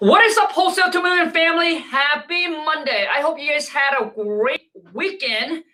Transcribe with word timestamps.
What 0.00 0.22
is 0.26 0.36
up, 0.36 0.52
Wholesale 0.52 0.90
to 0.90 1.02
Million 1.02 1.30
family? 1.30 1.76
Happy 1.78 2.48
Monday. 2.48 3.06
I 3.10 3.22
hope 3.22 3.38
you 3.40 3.50
guys 3.50 3.66
had 3.66 3.94
a 3.98 4.10
great 4.10 4.68
weekend. 4.92 5.64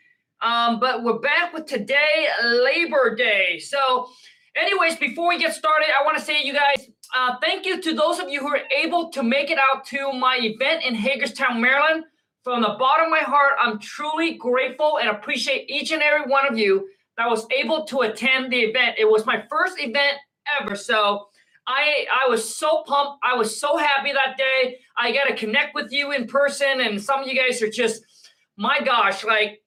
Um, 0.41 0.79
but 0.79 1.03
we're 1.03 1.19
back 1.19 1.53
with 1.53 1.67
today, 1.67 2.29
Labor 2.45 3.17
Day. 3.17 3.59
So, 3.59 4.09
anyways, 4.55 4.95
before 4.95 5.29
we 5.29 5.41
get 5.41 5.55
started, 5.55 5.89
I 5.89 6.05
want 6.05 6.19
to 6.19 6.25
say, 6.25 6.41
you 6.41 6.53
guys, 6.53 6.89
uh, 7.17 7.35
thank 7.43 7.67
you 7.67 7.83
to 7.83 7.95
those 7.95 8.21
of 8.21 8.29
you 8.29 8.39
who 8.39 8.47
are 8.47 8.61
able 8.71 9.11
to 9.11 9.25
make 9.25 9.51
it 9.51 9.59
out 9.59 9.85
to 9.87 10.13
my 10.13 10.39
event 10.41 10.85
in 10.85 10.95
Hagerstown, 10.95 11.61
Maryland. 11.61 12.05
From 12.45 12.63
the 12.63 12.77
bottom 12.79 13.07
of 13.07 13.11
my 13.11 13.25
heart, 13.25 13.55
I'm 13.61 13.81
truly 13.81 14.35
grateful 14.35 15.01
and 15.01 15.09
appreciate 15.09 15.69
each 15.69 15.91
and 15.91 16.01
every 16.01 16.31
one 16.31 16.47
of 16.47 16.57
you 16.57 16.87
that 17.19 17.29
was 17.29 17.45
able 17.51 17.87
to 17.87 18.03
attend 18.03 18.53
the 18.53 18.61
event. 18.61 18.95
It 18.99 19.11
was 19.11 19.27
my 19.27 19.43
first 19.51 19.81
event 19.81 20.19
ever. 20.61 20.77
So, 20.77 21.27
I 21.67 22.07
I 22.25 22.29
was 22.29 22.57
so 22.57 22.83
pumped. 22.87 23.21
I 23.23 23.35
was 23.35 23.59
so 23.61 23.77
happy 23.77 24.13
that 24.13 24.37
day. 24.37 24.79
I 24.97 25.13
got 25.13 25.25
to 25.25 25.37
connect 25.37 25.75
with 25.75 25.93
you 25.93 26.13
in 26.13 26.27
person, 26.27 26.81
and 26.81 27.01
some 27.01 27.21
of 27.21 27.29
you 27.29 27.35
guys 27.35 27.63
are 27.63 27.71
just, 27.71 28.03
my 28.57 28.81
gosh, 28.81 29.25
like 29.25 29.63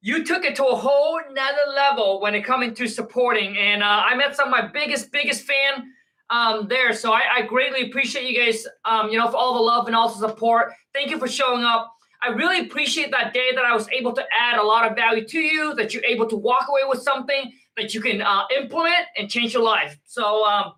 you 0.00 0.24
took 0.24 0.44
it 0.44 0.56
to 0.56 0.64
a 0.64 0.76
whole 0.76 1.20
nother 1.32 1.72
level 1.74 2.20
when 2.20 2.34
it 2.34 2.44
coming 2.44 2.74
to 2.74 2.86
supporting. 2.86 3.56
And 3.58 3.82
uh, 3.82 4.02
I 4.04 4.14
met 4.14 4.36
some 4.36 4.48
of 4.48 4.52
my 4.52 4.66
biggest 4.66 5.12
biggest 5.12 5.44
fan 5.44 5.92
um, 6.30 6.66
there, 6.68 6.94
so 6.94 7.12
I, 7.12 7.22
I 7.36 7.42
greatly 7.42 7.88
appreciate 7.88 8.28
you 8.28 8.42
guys. 8.42 8.66
Um, 8.84 9.10
you 9.10 9.18
know, 9.18 9.28
for 9.30 9.36
all 9.36 9.54
the 9.54 9.60
love 9.60 9.86
and 9.86 9.94
all 9.94 10.08
the 10.08 10.26
support. 10.28 10.72
Thank 10.94 11.10
you 11.10 11.18
for 11.18 11.28
showing 11.28 11.62
up. 11.62 11.92
I 12.22 12.28
really 12.28 12.60
appreciate 12.60 13.10
that 13.10 13.34
day 13.34 13.50
that 13.54 13.66
I 13.66 13.74
was 13.74 13.86
able 13.90 14.14
to 14.14 14.24
add 14.32 14.58
a 14.58 14.62
lot 14.62 14.90
of 14.90 14.96
value 14.96 15.26
to 15.28 15.38
you. 15.38 15.74
That 15.74 15.92
you're 15.92 16.04
able 16.04 16.26
to 16.30 16.36
walk 16.36 16.68
away 16.70 16.88
with 16.88 17.02
something 17.02 17.52
that 17.76 17.92
you 17.92 18.00
can 18.00 18.22
uh, 18.22 18.44
implement 18.56 19.04
and 19.18 19.28
change 19.28 19.52
your 19.52 19.62
life. 19.62 19.98
So. 20.06 20.46
Um, 20.46 20.72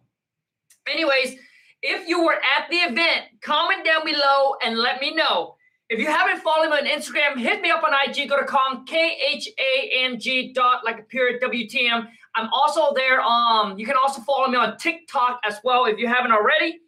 Anyways, 0.88 1.36
if 1.82 2.08
you 2.08 2.24
were 2.24 2.34
at 2.34 2.68
the 2.70 2.76
event, 2.76 3.26
comment 3.42 3.84
down 3.84 4.04
below 4.04 4.56
and 4.64 4.78
let 4.78 5.00
me 5.00 5.14
know. 5.14 5.56
If 5.88 6.00
you 6.00 6.06
haven't 6.06 6.42
followed 6.42 6.70
me 6.70 6.78
on 6.78 6.86
Instagram, 6.86 7.38
hit 7.38 7.60
me 7.60 7.70
up 7.70 7.84
on 7.84 7.92
IG. 7.92 8.28
Go 8.28 8.38
to 8.38 8.44
Khang 8.44 8.86
K 8.86 9.16
H 9.32 9.48
A 9.58 10.04
N 10.04 10.18
G 10.18 10.52
dot 10.52 10.84
like 10.84 10.98
a 10.98 11.02
period 11.04 11.40
WTM. 11.40 12.08
I'm 12.34 12.48
also 12.52 12.92
there. 12.94 13.20
Um, 13.20 13.78
you 13.78 13.86
can 13.86 13.94
also 13.96 14.20
follow 14.22 14.48
me 14.48 14.56
on 14.56 14.76
TikTok 14.78 15.40
as 15.44 15.58
well 15.62 15.84
if 15.84 15.98
you 15.98 16.08
haven't 16.08 16.32
already. 16.32 16.80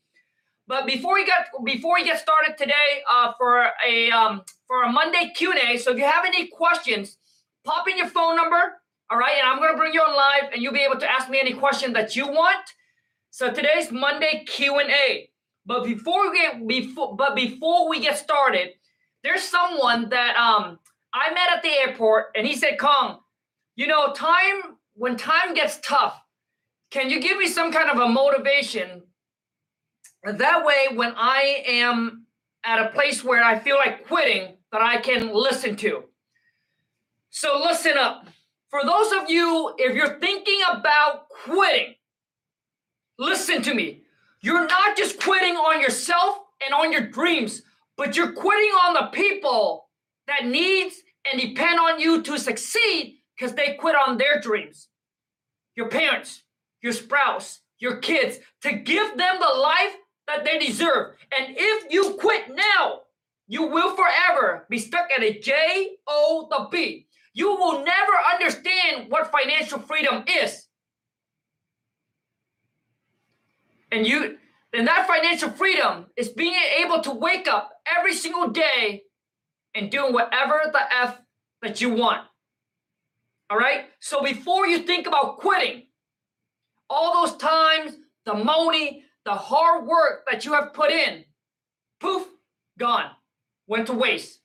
But 0.67 0.85
before 0.87 1.15
we 1.15 1.25
get 1.25 1.47
before 1.65 1.95
we 1.95 2.05
get 2.05 2.19
started 2.19 2.59
today, 2.59 3.03
uh, 3.11 3.33
for 3.39 3.69
a 3.87 4.11
um, 4.11 4.43
for 4.67 4.83
a 4.83 4.91
Monday 4.91 5.33
Q 5.35 5.53
and 5.53 5.61
A. 5.61 5.79
So 5.79 5.93
if 5.93 5.99
you 5.99 6.05
have 6.05 6.25
any 6.25 6.49
questions, 6.49 7.19
pop 7.65 7.89
in 7.89 7.97
your 7.97 8.09
phone 8.09 8.35
number. 8.35 8.81
All 9.11 9.19
right, 9.19 9.37
and 9.39 9.49
I'm 9.49 9.59
gonna 9.61 9.79
bring 9.79 9.95
you 9.95 10.03
on 10.03 10.15
live, 10.15 10.53
and 10.53 10.61
you'll 10.61 10.75
be 10.75 10.81
able 10.81 10.99
to 10.99 11.11
ask 11.11 11.31
me 11.31 11.41
any 11.41 11.55
question 11.55 11.93
that 11.93 12.17
you 12.17 12.27
want. 12.27 12.67
So 13.39 13.53
today's 13.53 13.93
Monday 13.93 14.43
Q&A. 14.49 15.31
But 15.65 15.85
before 15.85 16.29
we 16.29 16.39
get 16.41 16.67
before 16.67 17.15
but 17.15 17.37
before 17.37 17.89
we 17.89 18.01
get 18.01 18.19
started, 18.19 18.71
there's 19.23 19.45
someone 19.45 20.09
that 20.09 20.35
um 20.37 20.81
I 21.15 21.33
met 21.33 21.49
at 21.55 21.63
the 21.63 21.69
airport 21.69 22.33
and 22.35 22.45
he 22.45 22.57
said, 22.57 22.81
Kong, 22.81 23.21
you 23.77 23.87
know, 23.87 24.13
time 24.13 24.79
when 24.95 25.17
time 25.17 25.55
gets 25.55 25.79
tough, 25.85 26.21
can 26.91 27.11
you 27.11 27.21
give 27.21 27.39
me 27.39 27.47
some 27.47 27.71
kind 27.71 27.89
of 27.89 28.01
a 28.01 28.09
motivation? 28.09 29.05
That 30.25 30.65
way, 30.65 30.89
when 30.97 31.13
I 31.17 31.63
am 31.65 32.27
at 32.65 32.85
a 32.85 32.89
place 32.89 33.23
where 33.23 33.45
I 33.45 33.61
feel 33.61 33.77
like 33.77 34.09
quitting, 34.09 34.57
that 34.73 34.83
I 34.83 34.97
can 34.97 35.33
listen 35.33 35.77
to. 35.77 36.03
So 37.31 37.57
listen 37.61 37.97
up. 37.97 38.27
For 38.69 38.81
those 38.85 39.13
of 39.13 39.31
you, 39.31 39.77
if 39.79 39.95
you're 39.95 40.19
thinking 40.19 40.61
about 40.73 41.29
quitting, 41.29 41.95
Listen 43.19 43.63
to 43.63 43.75
me. 43.75 44.03
You're 44.41 44.67
not 44.67 44.97
just 44.97 45.21
quitting 45.21 45.57
on 45.57 45.81
yourself 45.81 46.39
and 46.65 46.73
on 46.73 46.93
your 46.93 47.09
dreams, 47.09 47.63
but 47.97 48.17
you're 48.17 48.33
quitting 48.33 48.71
on 48.71 48.95
the 48.95 49.11
people 49.13 49.89
that 50.29 50.47
needs 50.47 50.97
and 51.31 51.41
depend 51.41 51.81
on 51.81 51.99
you 51.99 52.23
to 52.23 52.39
succeed 52.39 53.17
because 53.37 53.55
they 53.55 53.75
quit 53.75 53.97
on 53.97 54.17
their 54.17 54.41
dreams. 54.41 54.89
Your 55.75 55.89
parents, 55.89 56.43
your 56.81 56.93
spouse, 56.93 57.61
your 57.81 57.97
kids, 57.97 58.39
to 58.63 58.73
give 58.73 59.17
them 59.17 59.37
the 59.41 59.61
life 59.61 59.97
that 60.29 60.45
they 60.45 60.59
deserve. 60.59 61.17
And 61.37 61.57
if 61.59 61.93
you 61.93 62.15
quit 62.21 62.55
now, 62.55 63.01
you 63.49 63.67
will 63.67 63.97
forever 63.97 64.67
be 64.69 64.79
stuck 64.79 65.09
at 65.17 65.25
a 65.25 65.39
J 65.41 65.97
O 66.07 66.47
the 66.51 66.69
B. 66.71 67.07
You 67.33 67.49
will 67.57 67.85
never 67.85 68.13
understand 68.33 69.11
what 69.11 69.33
financial 69.33 69.81
freedom 69.81 70.25
is 70.43 70.68
and 73.91 74.07
you 74.07 74.39
and 74.73 74.87
that 74.87 75.07
financial 75.07 75.51
freedom 75.51 76.07
is 76.17 76.29
being 76.29 76.59
able 76.85 77.01
to 77.01 77.11
wake 77.11 77.49
up 77.49 77.73
every 77.87 78.15
single 78.15 78.49
day 78.49 79.03
and 79.75 79.91
doing 79.91 80.13
whatever 80.13 80.61
the 80.71 80.81
f 80.93 81.19
that 81.63 81.81
you 81.81 81.91
want. 81.91 82.27
All 83.51 83.59
right? 83.59 83.87
So 84.01 84.23
before 84.23 84.67
you 84.67 84.81
think 84.81 85.07
about 85.07 85.39
quitting 85.39 85.87
all 86.91 87.27
those 87.27 87.37
times 87.39 87.97
the 88.25 88.35
money 88.35 89.05
the 89.25 89.35
hard 89.35 89.87
work 89.87 90.25
that 90.31 90.45
you 90.45 90.53
have 90.55 90.73
put 90.73 90.91
in 90.91 91.25
poof 92.01 92.27
gone. 92.79 93.11
Went 93.67 93.87
to 93.89 93.93
waste. 93.93 94.41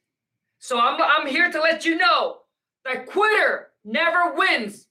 So 0.60 0.80
i'm, 0.80 1.02
I'm 1.02 1.28
here 1.28 1.52
to 1.52 1.62
let 1.62 1.86
you 1.86 1.98
know 1.98 2.38
that 2.86 3.06
quitter 3.06 3.70
never 3.84 4.34
wins. 4.34 4.88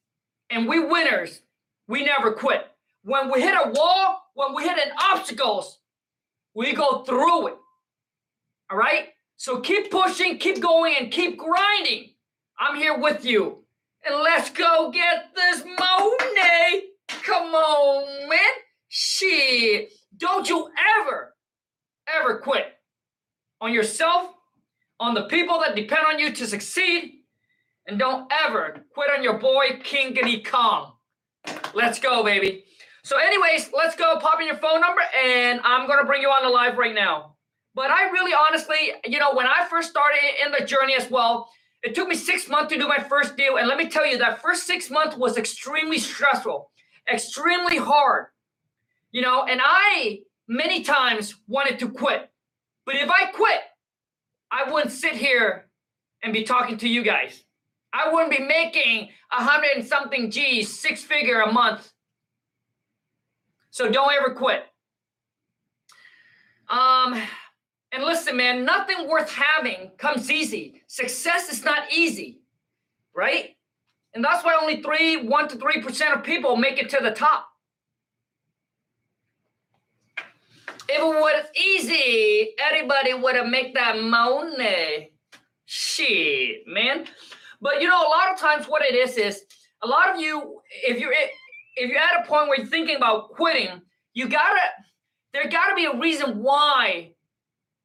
And 0.50 0.69
we 0.69 0.78
winners 0.80 1.40
we 1.88 2.04
never 2.04 2.32
quit. 2.32 2.66
When 3.04 3.30
we 3.30 3.42
hit 3.42 3.54
a 3.54 3.70
wall 3.70 4.22
when 4.34 4.54
we 4.54 4.62
hit 4.62 4.78
an 4.78 4.93
obstacles, 4.98 5.78
we 6.54 6.72
go 6.72 7.03
through 7.04 7.48
it. 7.48 7.54
All 8.70 8.78
right? 8.78 9.09
So 9.37 9.60
keep 9.60 9.91
pushing, 9.91 10.38
keep 10.38 10.60
going, 10.60 10.94
and 10.98 11.10
keep 11.10 11.38
grinding. 11.38 12.10
I'm 12.59 12.76
here 12.76 12.97
with 12.97 13.25
you. 13.25 13.65
And 14.04 14.16
let's 14.22 14.50
go 14.50 14.91
get 14.91 15.34
this 15.34 15.65
money. 15.65 16.84
Come 17.09 17.54
on, 17.54 18.28
man. 18.28 18.38
Shit. 18.88 19.93
Don't 20.16 20.49
you 20.49 20.69
ever, 21.00 21.34
ever 22.06 22.38
quit 22.38 22.66
on 23.60 23.72
yourself, 23.72 24.31
on 25.00 25.14
the 25.14 25.25
people 25.25 25.60
that 25.60 25.76
depend 25.76 26.06
on 26.06 26.19
you 26.19 26.32
to 26.32 26.47
succeed, 26.47 27.12
and 27.87 27.99
don't 27.99 28.31
ever 28.44 28.84
quit 28.94 29.10
on 29.10 29.22
your 29.22 29.38
boy, 29.38 29.81
King 29.82 30.14
Giddy 30.14 30.43
Kong. 30.43 30.93
Let's 31.75 31.99
go, 31.99 32.22
baby. 32.22 32.64
So, 33.04 33.18
anyways, 33.18 33.70
let's 33.72 33.96
go. 33.96 34.18
Pop 34.20 34.40
in 34.40 34.46
your 34.46 34.56
phone 34.56 34.80
number, 34.80 35.02
and 35.24 35.60
I'm 35.64 35.88
gonna 35.88 36.04
bring 36.04 36.22
you 36.22 36.28
on 36.28 36.44
the 36.44 36.48
live 36.48 36.78
right 36.78 36.94
now. 36.94 37.34
But 37.74 37.90
I 37.90 38.10
really, 38.10 38.32
honestly, 38.32 38.92
you 39.04 39.18
know, 39.18 39.34
when 39.34 39.46
I 39.46 39.66
first 39.68 39.90
started 39.90 40.20
in 40.44 40.52
the 40.52 40.64
journey 40.64 40.94
as 40.94 41.10
well, 41.10 41.50
it 41.82 41.94
took 41.96 42.06
me 42.06 42.14
six 42.14 42.48
months 42.48 42.72
to 42.72 42.78
do 42.78 42.86
my 42.86 42.98
first 42.98 43.36
deal, 43.36 43.56
and 43.56 43.66
let 43.66 43.76
me 43.76 43.88
tell 43.88 44.06
you, 44.06 44.18
that 44.18 44.40
first 44.40 44.66
six 44.66 44.88
months 44.88 45.16
was 45.16 45.36
extremely 45.36 45.98
stressful, 45.98 46.70
extremely 47.12 47.76
hard. 47.76 48.26
You 49.10 49.22
know, 49.22 49.44
and 49.44 49.60
I 49.62 50.20
many 50.46 50.82
times 50.82 51.34
wanted 51.48 51.80
to 51.80 51.88
quit, 51.88 52.30
but 52.86 52.94
if 52.94 53.10
I 53.10 53.26
quit, 53.26 53.60
I 54.50 54.70
wouldn't 54.70 54.92
sit 54.92 55.14
here 55.14 55.69
and 56.22 56.32
be 56.32 56.44
talking 56.44 56.76
to 56.78 56.88
you 56.88 57.02
guys. 57.02 57.42
I 57.92 58.12
wouldn't 58.12 58.30
be 58.30 58.44
making 58.44 59.10
a 59.32 59.42
hundred 59.42 59.72
and 59.76 59.86
something 59.86 60.30
G's, 60.30 60.78
six 60.78 61.02
figure 61.02 61.40
a 61.40 61.52
month 61.52 61.91
so 63.72 63.91
don't 63.91 64.12
ever 64.12 64.34
quit. 64.34 64.65
Um, 66.69 67.21
and 67.91 68.05
listen, 68.05 68.37
man, 68.37 68.65
nothing 68.65 69.09
worth 69.09 69.33
having 69.33 69.91
comes 69.97 70.31
easy. 70.31 70.83
Success 70.87 71.50
is 71.50 71.65
not 71.65 71.91
easy, 71.93 72.43
right? 73.16 73.56
And 74.15 74.22
that's 74.22 74.44
why 74.44 74.56
only 74.61 74.82
three, 74.82 75.27
one 75.27 75.49
to 75.49 75.56
three 75.56 75.81
percent 75.81 76.15
of 76.15 76.22
people 76.22 76.55
make 76.56 76.78
it 76.78 76.91
to 76.91 76.99
the 77.03 77.11
top. 77.12 77.49
If 80.88 81.00
it 81.00 81.03
was 81.03 81.44
easy, 81.59 82.50
everybody 82.58 83.14
would 83.14 83.37
have 83.37 83.46
made 83.46 83.75
that 83.75 84.02
money. 84.02 85.12
Shit, 85.64 86.67
man. 86.67 87.06
But 87.62 87.81
you 87.81 87.88
know, 87.88 88.06
a 88.06 88.11
lot 88.11 88.31
of 88.32 88.38
times 88.38 88.67
what 88.67 88.85
it 88.85 88.94
is 88.94 89.17
is 89.17 89.44
a 89.82 89.87
lot 89.87 90.14
of 90.14 90.20
you, 90.20 90.61
if 90.85 91.00
you're 91.00 91.14
if 91.76 91.90
you're 91.90 91.98
at 91.98 92.24
a 92.24 92.28
point 92.28 92.48
where 92.48 92.58
you're 92.58 92.66
thinking 92.66 92.96
about 92.96 93.30
quitting, 93.30 93.82
you 94.14 94.28
gotta 94.28 94.60
there 95.32 95.48
gotta 95.48 95.74
be 95.74 95.86
a 95.86 95.98
reason 95.98 96.42
why 96.42 97.12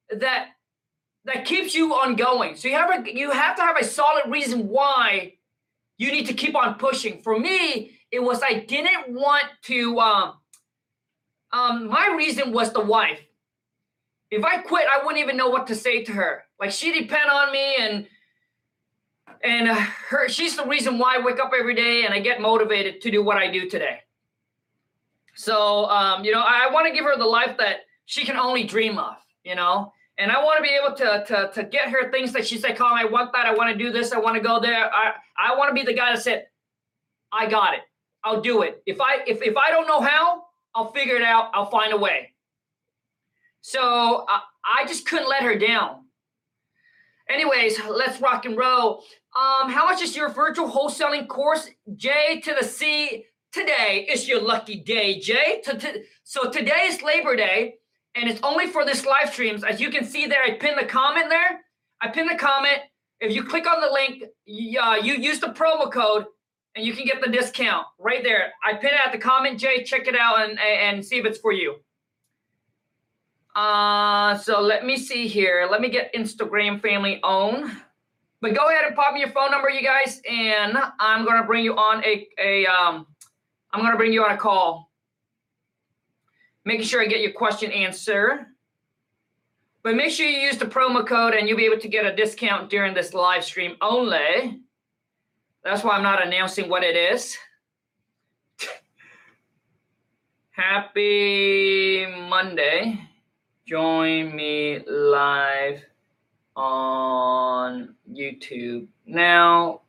that 0.09 0.49
that 1.25 1.45
keeps 1.45 1.75
you 1.75 1.93
on 1.93 2.15
going. 2.15 2.55
So 2.55 2.67
you 2.67 2.75
have 2.75 3.05
a 3.05 3.13
you 3.13 3.31
have 3.31 3.55
to 3.57 3.61
have 3.61 3.77
a 3.77 3.83
solid 3.83 4.29
reason 4.29 4.67
why 4.67 5.33
you 5.97 6.11
need 6.11 6.27
to 6.27 6.33
keep 6.33 6.55
on 6.55 6.75
pushing. 6.75 7.21
For 7.21 7.37
me, 7.39 7.99
it 8.11 8.21
was 8.21 8.41
I 8.43 8.65
didn't 8.67 9.13
want 9.13 9.45
to 9.63 9.99
um 9.99 10.33
um 11.51 11.87
my 11.87 12.13
reason 12.17 12.51
was 12.51 12.71
the 12.71 12.81
wife. 12.81 13.19
If 14.29 14.43
I 14.43 14.57
quit, 14.57 14.87
I 14.91 15.05
wouldn't 15.05 15.23
even 15.23 15.37
know 15.37 15.49
what 15.49 15.67
to 15.67 15.75
say 15.75 16.03
to 16.03 16.11
her. 16.11 16.43
Like 16.59 16.71
she 16.71 16.91
depend 16.91 17.29
on 17.29 17.51
me 17.51 17.75
and 17.79 18.07
and 19.43 19.69
uh, 19.69 19.75
her 19.75 20.29
she's 20.29 20.55
the 20.55 20.65
reason 20.65 20.97
why 20.97 21.15
I 21.15 21.19
wake 21.19 21.39
up 21.39 21.51
every 21.57 21.75
day 21.75 22.05
and 22.05 22.13
I 22.13 22.19
get 22.19 22.41
motivated 22.41 23.01
to 23.01 23.11
do 23.11 23.23
what 23.23 23.37
I 23.37 23.51
do 23.51 23.69
today. 23.69 23.99
So 25.35 25.85
um, 25.85 26.23
you 26.23 26.31
know, 26.31 26.41
I, 26.41 26.67
I 26.67 26.73
want 26.73 26.87
to 26.87 26.93
give 26.93 27.05
her 27.05 27.17
the 27.17 27.25
life 27.25 27.57
that 27.57 27.81
she 28.05 28.25
can 28.25 28.37
only 28.37 28.63
dream 28.63 28.97
of, 28.97 29.15
you 29.43 29.55
know. 29.55 29.93
And 30.17 30.31
I 30.31 30.43
want 30.43 30.57
to 30.57 30.63
be 30.63 30.69
able 30.69 30.95
to, 30.95 31.23
to 31.27 31.51
to 31.53 31.63
get 31.63 31.89
her 31.89 32.09
things 32.09 32.33
that 32.33 32.47
she's 32.47 32.63
like, 32.63 32.81
"Oh, 32.81 32.91
I 32.91 33.05
want 33.05 33.31
that. 33.33 33.45
I 33.45 33.53
want 33.53 33.71
to 33.71 33.77
do 33.77 33.91
this. 33.91 34.11
I 34.11 34.17
want 34.17 34.35
to 34.35 34.41
go 34.41 34.59
there." 34.59 34.91
I 34.93 35.13
I 35.37 35.55
want 35.55 35.69
to 35.69 35.73
be 35.73 35.85
the 35.85 35.93
guy 35.93 36.13
that 36.13 36.23
said, 36.23 36.47
"I 37.31 37.47
got 37.47 37.75
it. 37.75 37.81
I'll 38.23 38.41
do 38.41 38.63
it. 38.63 38.81
If 38.87 38.99
I 38.99 39.19
if 39.27 39.43
if 39.43 39.55
I 39.55 39.69
don't 39.69 39.87
know 39.87 40.01
how, 40.01 40.45
I'll 40.73 40.91
figure 40.91 41.15
it 41.15 41.21
out. 41.21 41.51
I'll 41.53 41.69
find 41.69 41.93
a 41.93 41.97
way." 41.97 42.33
So 43.61 44.25
I, 44.27 44.41
I 44.79 44.85
just 44.87 45.05
couldn't 45.05 45.29
let 45.29 45.43
her 45.43 45.55
down. 45.55 46.06
Anyways, 47.29 47.79
let's 47.89 48.21
rock 48.21 48.45
and 48.45 48.57
roll. 48.57 49.03
Um, 49.35 49.69
how 49.69 49.85
much 49.85 50.01
is 50.01 50.15
your 50.15 50.29
virtual 50.29 50.69
wholesaling 50.69 51.27
course? 51.27 51.69
J 51.95 52.39
to 52.41 52.55
the 52.59 52.65
C. 52.65 53.25
Today 53.51 54.07
is 54.09 54.27
your 54.27 54.41
lucky 54.41 54.75
day, 54.75 55.19
Jay. 55.19 55.61
So 56.23 56.49
today 56.49 56.83
is 56.83 57.01
Labor 57.01 57.35
Day 57.35 57.75
and 58.15 58.29
it's 58.29 58.39
only 58.43 58.67
for 58.67 58.85
this 58.85 59.05
live 59.05 59.31
streams. 59.31 59.63
As 59.63 59.79
you 59.79 59.89
can 59.89 60.05
see 60.05 60.25
there, 60.25 60.43
I 60.43 60.51
pinned 60.51 60.77
the 60.79 60.85
comment 60.85 61.29
there. 61.29 61.61
I 62.01 62.09
pinned 62.09 62.29
the 62.29 62.35
comment. 62.35 62.79
If 63.19 63.33
you 63.33 63.43
click 63.43 63.67
on 63.67 63.81
the 63.81 63.91
link, 63.91 64.23
you, 64.45 64.79
uh, 64.79 64.95
you 64.95 65.15
use 65.15 65.39
the 65.39 65.47
promo 65.47 65.91
code 65.91 66.25
and 66.75 66.85
you 66.85 66.93
can 66.93 67.05
get 67.05 67.21
the 67.21 67.31
discount 67.31 67.87
right 67.99 68.23
there. 68.23 68.53
I 68.63 68.73
pinned 68.73 68.93
it 68.93 68.99
at 69.05 69.11
the 69.11 69.17
comment, 69.17 69.59
Jay. 69.59 69.83
Check 69.83 70.07
it 70.07 70.15
out 70.15 70.47
and, 70.47 70.59
and 70.59 71.03
see 71.03 71.17
if 71.17 71.25
it's 71.25 71.39
for 71.39 71.51
you. 71.51 71.77
Uh, 73.57 74.37
so 74.37 74.61
let 74.61 74.85
me 74.85 74.95
see 74.95 75.27
here. 75.27 75.67
Let 75.69 75.81
me 75.81 75.89
get 75.89 76.13
Instagram 76.13 76.79
family 76.79 77.19
own. 77.23 77.71
But 78.39 78.55
go 78.55 78.69
ahead 78.69 78.85
and 78.85 78.95
pop 78.95 79.13
me 79.13 79.21
your 79.21 79.31
phone 79.31 79.49
number, 79.49 79.69
you 79.69 79.81
guys, 79.81 80.21
and 80.29 80.77
I'm 80.99 81.25
gonna 81.25 81.43
bring 81.43 81.65
you 81.65 81.75
on 81.75 82.05
a 82.05 82.27
a 82.39 82.67
um, 82.67 83.07
I'm 83.73 83.81
gonna 83.81 83.97
bring 83.97 84.13
you 84.13 84.23
on 84.23 84.31
a 84.31 84.37
call 84.37 84.87
making 86.67 86.85
sure 86.85 87.01
I 87.01 87.05
get 87.05 87.21
your 87.21 87.31
question 87.31 87.71
answered. 87.71 88.45
But 89.83 89.95
make 89.95 90.11
sure 90.11 90.27
you 90.27 90.37
use 90.37 90.57
the 90.57 90.65
promo 90.65 91.07
code 91.07 91.33
and 91.33 91.47
you'll 91.47 91.57
be 91.57 91.65
able 91.65 91.79
to 91.79 91.87
get 91.87 92.05
a 92.05 92.13
discount 92.13 92.69
during 92.69 92.93
this 92.93 93.13
live 93.13 93.45
stream 93.45 93.77
only. 93.79 94.59
That's 95.63 95.81
why 95.81 95.91
I'm 95.91 96.03
not 96.03 96.25
announcing 96.25 96.69
what 96.69 96.83
it 96.83 96.97
is. 96.97 97.37
Happy 100.51 102.05
Monday. 102.29 103.06
Join 103.67 104.35
me 104.35 104.79
live 104.87 105.83
on 106.55 107.95
YouTube 108.11 108.87
now 109.05 109.81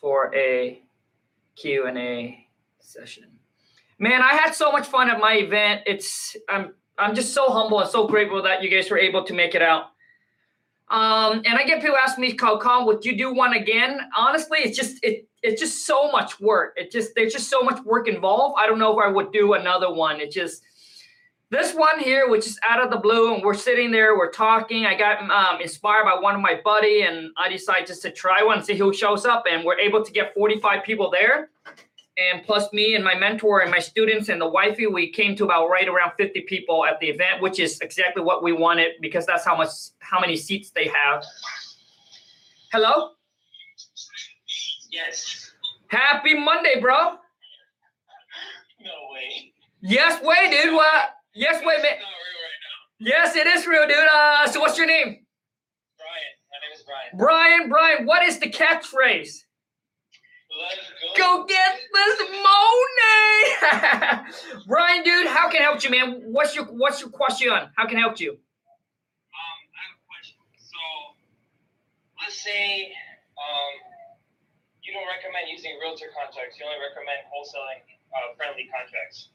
for 0.00 0.34
a 0.34 0.82
Q&A 1.56 2.46
session 2.80 3.30
man, 4.00 4.22
I 4.22 4.32
had 4.32 4.52
so 4.52 4.72
much 4.72 4.86
fun 4.88 5.08
at 5.08 5.20
my 5.20 5.34
event. 5.34 5.82
It's 5.86 6.34
I'm 6.48 6.72
I'm 6.98 7.14
just 7.14 7.32
so 7.32 7.50
humble 7.50 7.80
and 7.80 7.88
so 7.88 8.08
grateful 8.08 8.42
that 8.42 8.62
you 8.62 8.70
guys 8.70 8.90
were 8.90 8.98
able 8.98 9.24
to 9.24 9.32
make 9.32 9.54
it 9.54 9.62
out. 9.62 9.92
Um, 10.88 11.42
and 11.44 11.56
I 11.56 11.64
get 11.64 11.80
people 11.80 11.96
asking 11.96 12.22
me, 12.22 12.36
Calcom, 12.36 12.84
would 12.86 13.04
you 13.04 13.16
do 13.16 13.32
one 13.32 13.52
again? 13.52 14.00
Honestly, 14.16 14.58
it's 14.58 14.76
just 14.76 14.98
it 15.04 15.28
it's 15.42 15.60
just 15.60 15.86
so 15.86 16.10
much 16.10 16.40
work. 16.40 16.74
It 16.76 16.90
just 16.90 17.14
there's 17.14 17.32
just 17.32 17.48
so 17.48 17.60
much 17.60 17.80
work 17.84 18.08
involved. 18.08 18.56
I 18.58 18.66
don't 18.66 18.78
know 18.78 18.98
if 18.98 19.06
I 19.06 19.08
would 19.08 19.30
do 19.30 19.52
another 19.52 19.92
one. 19.92 20.20
It 20.20 20.32
just 20.32 20.62
this 21.50 21.74
one 21.74 21.98
here, 21.98 22.28
which 22.28 22.46
is 22.46 22.58
out 22.68 22.82
of 22.82 22.90
the 22.90 22.96
blue, 22.96 23.34
and 23.34 23.42
we're 23.42 23.54
sitting 23.54 23.90
there, 23.90 24.16
we're 24.16 24.30
talking. 24.30 24.86
I 24.86 24.96
got 24.96 25.28
um, 25.30 25.60
inspired 25.60 26.04
by 26.04 26.18
one 26.18 26.34
of 26.34 26.40
my 26.40 26.60
buddy, 26.64 27.02
and 27.02 27.30
I 27.36 27.48
decided 27.48 27.86
just 27.86 28.02
to 28.02 28.10
try 28.10 28.42
one, 28.42 28.58
and 28.58 28.66
see 28.66 28.76
who 28.76 28.92
shows 28.92 29.24
up, 29.24 29.44
and 29.50 29.64
we're 29.64 29.78
able 29.78 30.04
to 30.04 30.12
get 30.12 30.32
45 30.34 30.84
people 30.84 31.10
there 31.10 31.50
and 32.20 32.44
plus 32.44 32.72
me 32.72 32.94
and 32.94 33.04
my 33.04 33.14
mentor 33.14 33.60
and 33.60 33.70
my 33.70 33.78
students 33.78 34.28
and 34.28 34.40
the 34.40 34.48
wifey, 34.48 34.86
we 34.86 35.10
came 35.10 35.34
to 35.36 35.44
about 35.44 35.68
right 35.68 35.88
around 35.88 36.12
50 36.18 36.42
people 36.42 36.84
at 36.84 37.00
the 37.00 37.08
event, 37.08 37.40
which 37.40 37.58
is 37.58 37.80
exactly 37.80 38.22
what 38.22 38.42
we 38.42 38.52
wanted 38.52 38.92
because 39.00 39.26
that's 39.26 39.44
how 39.44 39.56
much 39.56 39.70
how 40.00 40.20
many 40.20 40.36
seats 40.36 40.70
they 40.70 40.88
have. 40.88 41.24
Hello? 42.72 43.10
Yes. 44.90 45.52
Happy 45.88 46.34
Monday, 46.34 46.80
bro. 46.80 47.16
No 48.80 48.90
way. 49.12 49.52
Yes 49.80 50.22
way, 50.22 50.50
dude. 50.50 50.74
What? 50.74 51.10
Yes 51.34 51.60
way, 51.64 51.76
man. 51.76 51.84
Right 51.84 52.00
yes, 52.98 53.36
it 53.36 53.46
is 53.46 53.66
real, 53.66 53.86
dude. 53.86 53.96
Uh, 54.12 54.48
so 54.48 54.60
what's 54.60 54.76
your 54.76 54.86
name? 54.86 55.24
Brian. 55.96 56.34
My 56.50 56.58
name 56.60 56.72
is 56.74 56.82
Brian. 56.82 57.16
Brian, 57.16 57.68
Brian, 57.68 58.06
what 58.06 58.22
is 58.22 58.38
the 58.40 58.46
catchphrase? 58.50 59.44
Let's 60.50 60.90
go. 61.16 61.44
Go 61.44 61.46
get 61.46 61.78
this 61.94 62.20
money. 62.42 64.24
Brian, 64.66 65.04
dude, 65.04 65.28
how 65.28 65.48
can 65.48 65.62
I 65.62 65.66
help 65.70 65.84
you, 65.84 65.90
man? 65.90 66.20
What's 66.24 66.56
your 66.56 66.64
what's 66.64 67.00
your 67.00 67.10
question? 67.10 67.50
How 67.76 67.86
can 67.86 67.96
I 67.98 68.00
help 68.00 68.18
you? 68.18 68.32
Um, 68.32 68.36
I 68.36 69.80
have 69.86 69.94
a 69.94 70.02
question. 70.10 70.36
So 70.58 70.82
let's 72.18 72.42
say 72.42 72.90
um 73.38 73.72
you 74.82 74.90
don't 74.92 75.06
recommend 75.06 75.46
using 75.46 75.78
realtor 75.78 76.10
contracts, 76.10 76.58
you 76.58 76.66
only 76.66 76.82
recommend 76.82 77.22
wholesaling 77.30 77.86
uh, 78.10 78.34
friendly 78.34 78.66
contracts. 78.74 79.30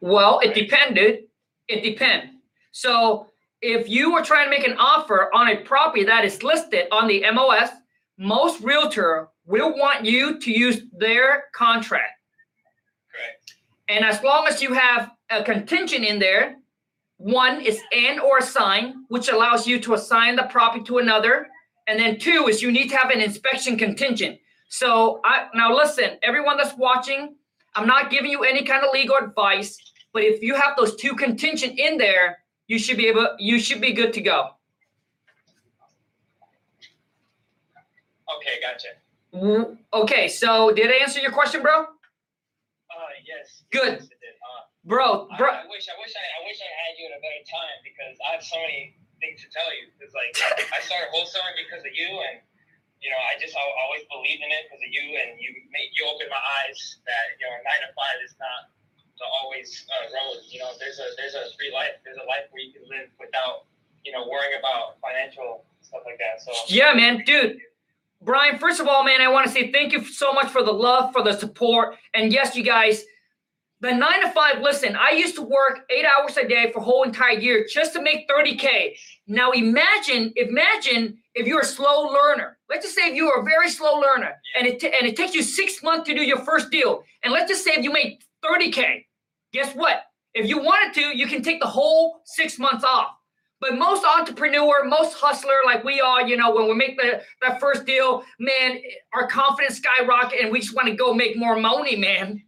Well, 0.00 0.40
it 0.40 0.54
depended. 0.54 1.24
It 1.68 1.82
depends. 1.82 2.34
So 2.72 3.26
if 3.62 3.88
you 3.88 4.12
were 4.12 4.22
trying 4.22 4.46
to 4.46 4.50
make 4.50 4.66
an 4.66 4.76
offer 4.78 5.30
on 5.34 5.48
a 5.48 5.56
property 5.56 6.04
that 6.04 6.24
is 6.24 6.42
listed 6.42 6.86
on 6.90 7.06
the 7.06 7.22
MLS, 7.22 7.70
most 8.18 8.60
realtor 8.62 9.28
will 9.46 9.76
want 9.76 10.04
you 10.04 10.38
to 10.38 10.50
use 10.50 10.82
their 10.96 11.44
contract. 11.52 12.18
Correct. 13.12 13.54
And 13.88 14.04
as 14.04 14.22
long 14.22 14.46
as 14.46 14.62
you 14.62 14.72
have 14.74 15.10
a 15.30 15.42
contingent 15.42 16.04
in 16.04 16.18
there, 16.18 16.56
one 17.16 17.60
is 17.60 17.80
and 17.92 18.20
or 18.20 18.38
assign, 18.38 19.04
which 19.08 19.28
allows 19.28 19.66
you 19.66 19.78
to 19.80 19.94
assign 19.94 20.36
the 20.36 20.44
property 20.44 20.84
to 20.84 20.98
another. 20.98 21.48
And 21.86 21.98
then 21.98 22.18
two 22.18 22.46
is 22.48 22.62
you 22.62 22.72
need 22.72 22.88
to 22.88 22.96
have 22.96 23.10
an 23.10 23.20
inspection 23.20 23.76
contingent. 23.76 24.38
So 24.68 25.20
I 25.24 25.48
now 25.54 25.74
listen, 25.76 26.18
everyone 26.22 26.56
that's 26.56 26.76
watching, 26.78 27.34
I'm 27.74 27.86
not 27.86 28.10
giving 28.10 28.30
you 28.30 28.42
any 28.44 28.64
kind 28.64 28.84
of 28.84 28.90
legal 28.92 29.16
advice, 29.16 29.78
but 30.12 30.22
if 30.22 30.42
you 30.42 30.54
have 30.54 30.76
those 30.76 30.96
two 30.96 31.14
contingent 31.14 31.78
in 31.78 31.98
there, 31.98 32.38
you 32.66 32.78
should 32.78 32.96
be 32.96 33.06
able 33.06 33.28
you 33.38 33.58
should 33.58 33.80
be 33.80 33.92
good 33.92 34.12
to 34.14 34.20
go. 34.20 34.50
Okay, 38.36 38.60
gotcha. 38.62 39.00
Okay, 39.92 40.28
so 40.28 40.72
did 40.72 40.90
I 40.90 41.02
answer 41.02 41.20
your 41.20 41.32
question, 41.32 41.62
bro? 41.62 41.82
Uh, 41.82 41.86
yes. 43.26 43.62
Good. 43.70 44.02
Yes. 44.02 44.06
Uh, 44.10 44.66
Bro, 44.84 45.28
bro. 45.36 45.52
I, 45.52 45.60
I 45.60 45.68
wish, 45.68 45.86
I 45.92 45.96
wish, 46.00 46.14
I, 46.16 46.24
I 46.24 46.40
wish 46.48 46.56
I 46.56 46.70
had 46.72 46.96
you 46.96 47.04
at 47.12 47.14
a 47.14 47.20
better 47.20 47.44
time 47.44 47.78
because 47.84 48.16
I 48.24 48.32
have 48.32 48.42
so 48.42 48.56
many 48.64 48.96
things 49.20 49.44
to 49.44 49.48
tell 49.52 49.68
you. 49.76 49.92
Because 49.92 50.16
like, 50.16 50.32
I 50.74 50.80
started 50.80 51.12
wholesaling 51.12 51.52
because 51.60 51.84
of 51.84 51.92
you, 51.92 52.08
and 52.08 52.40
you 53.00 53.08
know, 53.08 53.16
I 53.16 53.40
just 53.40 53.56
I 53.56 53.64
always 53.88 54.04
believed 54.12 54.44
in 54.44 54.52
it 54.52 54.68
because 54.68 54.84
of 54.84 54.92
you, 54.92 55.16
and 55.16 55.40
you 55.40 55.50
made 55.72 55.88
you 55.96 56.04
opened 56.04 56.28
my 56.28 56.40
eyes 56.60 56.78
that 57.08 57.36
you 57.40 57.48
know 57.48 57.56
nine 57.64 57.80
to 57.84 57.90
five 57.96 58.20
is 58.20 58.36
not 58.36 58.68
the 59.16 59.26
always 59.40 59.88
uh, 59.88 60.12
road. 60.12 60.44
You 60.48 60.60
know, 60.60 60.76
there's 60.76 61.00
a 61.00 61.08
there's 61.16 61.34
a 61.34 61.48
free 61.56 61.72
life. 61.72 61.96
There's 62.04 62.20
a 62.20 62.28
life 62.28 62.52
where 62.52 62.60
you 62.60 62.72
can 62.76 62.84
live 62.92 63.08
without 63.16 63.64
you 64.04 64.12
know 64.12 64.28
worrying 64.28 64.60
about 64.60 65.00
financial 65.00 65.64
stuff 65.80 66.04
like 66.04 66.20
that. 66.20 66.44
So 66.44 66.52
yeah, 66.68 66.92
man, 66.92 67.24
dude. 67.24 67.58
Brian, 68.22 68.58
first 68.58 68.80
of 68.80 68.86
all, 68.86 69.02
man, 69.02 69.22
I 69.22 69.28
want 69.28 69.46
to 69.46 69.52
say 69.52 69.72
thank 69.72 69.92
you 69.92 70.04
so 70.04 70.32
much 70.32 70.52
for 70.52 70.62
the 70.62 70.72
love, 70.72 71.10
for 71.12 71.22
the 71.22 71.32
support. 71.32 71.96
And 72.12 72.30
yes, 72.30 72.54
you 72.54 72.62
guys, 72.62 73.02
the 73.80 73.92
nine 73.92 74.20
to 74.22 74.30
five, 74.32 74.60
listen, 74.60 74.94
I 74.94 75.12
used 75.12 75.34
to 75.36 75.42
work 75.42 75.80
eight 75.90 76.04
hours 76.04 76.36
a 76.36 76.46
day 76.46 76.70
for 76.72 76.80
a 76.80 76.82
whole 76.82 77.02
entire 77.02 77.38
year 77.38 77.66
just 77.70 77.94
to 77.94 78.02
make 78.02 78.28
30K. 78.28 78.94
Now 79.26 79.52
imagine, 79.52 80.32
imagine 80.36 81.16
if 81.34 81.46
you're 81.46 81.60
a 81.60 81.64
slow 81.64 82.08
learner. 82.08 82.58
Let's 82.68 82.84
just 82.84 82.94
say 82.94 83.08
if 83.08 83.14
you're 83.14 83.40
a 83.40 83.44
very 83.44 83.70
slow 83.70 83.98
learner 83.98 84.32
and 84.58 84.66
it, 84.66 84.80
t- 84.80 84.92
and 84.98 85.08
it 85.08 85.16
takes 85.16 85.34
you 85.34 85.42
six 85.42 85.82
months 85.82 86.08
to 86.08 86.14
do 86.14 86.22
your 86.22 86.44
first 86.44 86.70
deal. 86.70 87.02
And 87.22 87.32
let's 87.32 87.50
just 87.50 87.64
say 87.64 87.72
if 87.72 87.82
you 87.82 87.90
made 87.90 88.18
30K, 88.44 89.04
guess 89.54 89.74
what? 89.74 90.02
If 90.34 90.46
you 90.46 90.58
wanted 90.58 90.94
to, 91.00 91.16
you 91.16 91.26
can 91.26 91.42
take 91.42 91.60
the 91.60 91.66
whole 91.66 92.20
six 92.26 92.58
months 92.58 92.84
off. 92.84 93.12
But 93.60 93.78
most 93.78 94.04
entrepreneur, 94.04 94.84
most 94.84 95.14
hustler 95.14 95.60
like 95.64 95.84
we 95.84 96.00
are, 96.00 96.26
you 96.26 96.36
know, 96.36 96.54
when 96.54 96.66
we 96.66 96.74
make 96.74 96.96
the 96.96 97.22
that 97.42 97.60
first 97.60 97.84
deal, 97.84 98.24
man, 98.38 98.78
our 99.12 99.26
confidence 99.26 99.76
skyrocket 99.76 100.40
and 100.40 100.50
we 100.50 100.60
just 100.60 100.74
want 100.74 100.88
to 100.88 100.94
go 100.94 101.12
make 101.12 101.36
more 101.36 101.58
money, 101.58 101.96
man. 101.96 102.42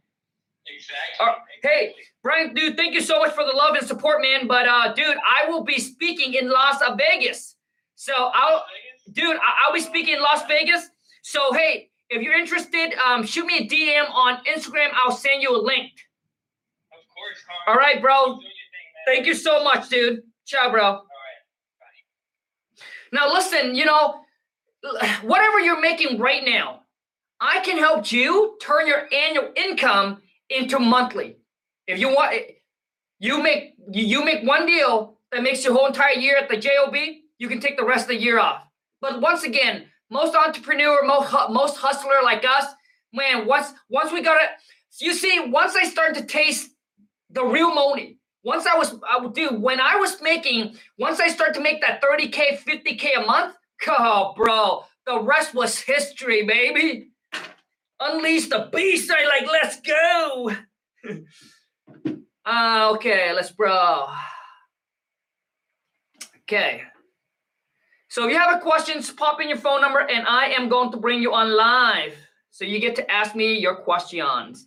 Exactly. 0.75 1.27
Uh, 1.27 1.35
hey, 1.63 1.95
Brian, 2.23 2.55
dude, 2.55 2.77
thank 2.77 2.95
you 2.95 3.01
so 3.01 3.19
much 3.19 3.33
for 3.33 3.45
the 3.45 3.53
love 3.53 3.75
and 3.77 3.87
support, 3.87 4.23
man. 4.23 4.47
But 4.47 4.67
uh, 4.67 4.93
dude, 4.95 5.17
I 5.17 5.49
will 5.49 5.65
be 5.65 5.79
speaking 5.79 6.35
in 6.35 6.51
Las 6.51 6.81
Vegas. 6.97 7.57
So 7.95 8.13
I'll 8.17 8.65
dude, 9.13 9.37
I'll 9.65 9.73
be 9.73 9.81
speaking 9.81 10.15
in 10.17 10.23
Las 10.23 10.47
Vegas. 10.47 10.89
So 11.23 11.53
hey, 11.53 11.91
if 12.11 12.23
you're 12.23 12.39
interested, 12.39 12.95
um, 12.95 13.25
shoot 13.25 13.47
me 13.47 13.59
a 13.59 13.69
DM 13.69 14.11
on 14.11 14.45
Instagram. 14.45 14.89
I'll 14.95 15.13
send 15.13 15.43
you 15.43 15.57
a 15.57 15.61
link. 15.61 15.93
Of 16.93 17.15
course, 17.15 17.39
Carl. 17.67 17.77
All 17.77 17.81
right, 17.81 18.01
bro. 18.01 18.37
Thing, 18.37 18.43
Thank 19.07 19.27
you 19.27 19.35
so 19.35 19.63
much, 19.65 19.89
dude. 19.89 20.23
Ciao, 20.47 20.71
bro. 20.71 21.03
Now, 23.13 23.31
listen, 23.31 23.75
you 23.75 23.85
know, 23.85 24.21
whatever 25.23 25.61
you're 25.61 25.81
making 25.81 26.19
right 26.19 26.43
now, 26.45 26.81
I 27.41 27.61
can 27.61 27.77
help 27.77 28.11
you 28.11 28.57
turn 28.61 28.87
your 28.87 29.09
annual 29.13 29.51
income 29.55 30.22
into 30.53 30.79
monthly. 30.81 31.39
If 31.89 31.99
you 32.01 32.11
want, 32.11 32.43
You 33.21 33.43
make 33.43 33.75
you, 33.93 34.25
make 34.25 34.47
one 34.47 34.67
deal 34.67 35.19
that 35.33 35.43
makes 35.43 35.65
your 35.65 35.75
whole 35.75 35.87
entire 35.89 36.15
year 36.19 36.37
at 36.39 36.49
the 36.51 36.57
job. 36.59 36.95
You 37.39 37.49
can 37.49 37.61
take 37.61 37.77
the 37.79 37.85
rest 37.85 38.05
of 38.05 38.09
the 38.11 38.21
year 38.23 38.39
off. 38.41 38.63
But 39.01 39.21
once 39.23 39.45
again, 39.45 39.87
most 40.11 40.37
entrepreneur, 40.37 41.03
most 41.05 41.33
most 41.51 41.79
hustler 41.79 42.21
like 42.25 42.45
us, 42.47 42.67
man. 43.13 43.47
Once 43.47 43.73
once 43.91 44.13
we 44.13 44.23
got 44.23 44.43
it, 44.43 44.51
you 45.01 45.15
see, 45.15 45.41
once 45.49 45.77
I 45.77 45.85
started 45.85 46.17
to 46.21 46.27
taste 46.27 46.71
the 47.31 47.45
real 47.45 47.75
money. 47.75 48.19
Once 48.45 48.67
I 48.67 48.77
was, 48.79 48.95
I 49.09 49.19
would 49.21 49.35
do 49.35 49.51
when 49.51 49.81
I 49.81 49.97
was 49.97 50.23
making. 50.23 50.77
Once 50.99 51.21
I 51.21 51.29
started 51.29 51.55
to 51.57 51.61
make 51.63 51.83
that 51.83 52.03
thirty 52.03 52.29
k, 52.29 52.57
fifty 52.57 52.97
k 52.97 53.15
a 53.15 53.23
month. 53.27 53.57
Oh, 53.89 54.35
bro, 54.37 54.85
the 55.07 55.21
rest 55.23 55.55
was 55.55 55.81
history, 55.81 56.45
baby. 56.47 57.12
Unleash 58.03 58.49
the 58.49 58.69
beast. 58.73 59.11
I 59.11 59.27
like. 59.27 59.49
Let's 59.51 59.81
go. 59.81 60.53
uh, 62.45 62.91
okay, 62.95 63.33
let's 63.33 63.51
bro. 63.51 64.09
Okay. 66.43 66.83
So 68.09 68.27
if 68.27 68.33
you 68.33 68.39
have 68.39 68.59
a 68.59 68.61
question, 68.61 69.03
pop 69.17 69.41
in 69.41 69.49
your 69.49 69.57
phone 69.57 69.81
number 69.81 70.01
and 70.01 70.27
I 70.27 70.49
am 70.49 70.69
going 70.69 70.91
to 70.91 70.99
bring 70.99 71.23
you 71.23 71.33
on 71.33 71.57
live. 71.57 72.15
So 72.51 72.67
you 72.67 72.79
get 72.79 72.95
to 72.97 73.11
ask 73.11 73.35
me 73.35 73.59
your 73.59 73.77
questions. 73.77 74.67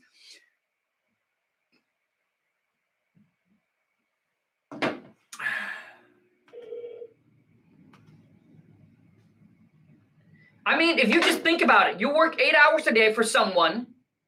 I 10.65 10.77
mean, 10.77 10.97
if 10.97 11.09
you 11.13 11.21
just 11.21 11.41
think 11.41 11.61
about 11.61 11.93
it, 11.93 11.99
you 11.99 12.09
work 12.13 12.41
eight 12.41 12.55
hours 12.55 12.87
a 12.87 12.91
day 12.91 13.13
for 13.13 13.23
someone 13.23 13.85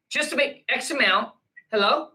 just 0.10 0.30
to 0.30 0.36
make 0.36 0.64
X 0.70 0.92
amount. 0.92 1.34
Hello? 1.72 2.10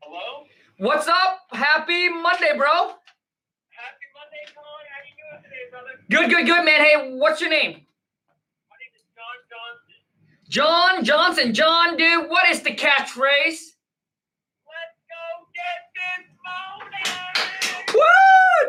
Hello? 0.00 0.44
What's 0.78 1.06
up? 1.06 1.40
Happy 1.50 2.08
Monday, 2.08 2.56
bro. 2.56 2.66
Happy 2.66 4.06
Monday, 4.16 4.44
Colin. 4.54 4.86
How 4.88 5.00
you 5.04 5.14
doing 5.20 5.42
today, 5.44 5.70
brother? 5.70 6.00
Good, 6.08 6.30
good, 6.30 6.46
good, 6.46 6.64
man. 6.64 6.80
Hey, 6.80 7.16
what's 7.18 7.42
your 7.42 7.50
name? 7.50 7.72
My 8.70 8.76
name 8.80 8.94
is 8.96 9.04
John 9.14 9.36
Johnson. 9.52 9.98
John 10.48 11.04
Johnson. 11.04 11.54
John, 11.54 11.96
dude, 11.98 12.30
what 12.30 12.48
is 12.48 12.62
the 12.62 12.70
catchphrase? 12.70 13.74
Let's 14.64 14.96
go 15.12 15.44
get 15.52 15.92
this 15.94 16.26
money! 16.42 16.73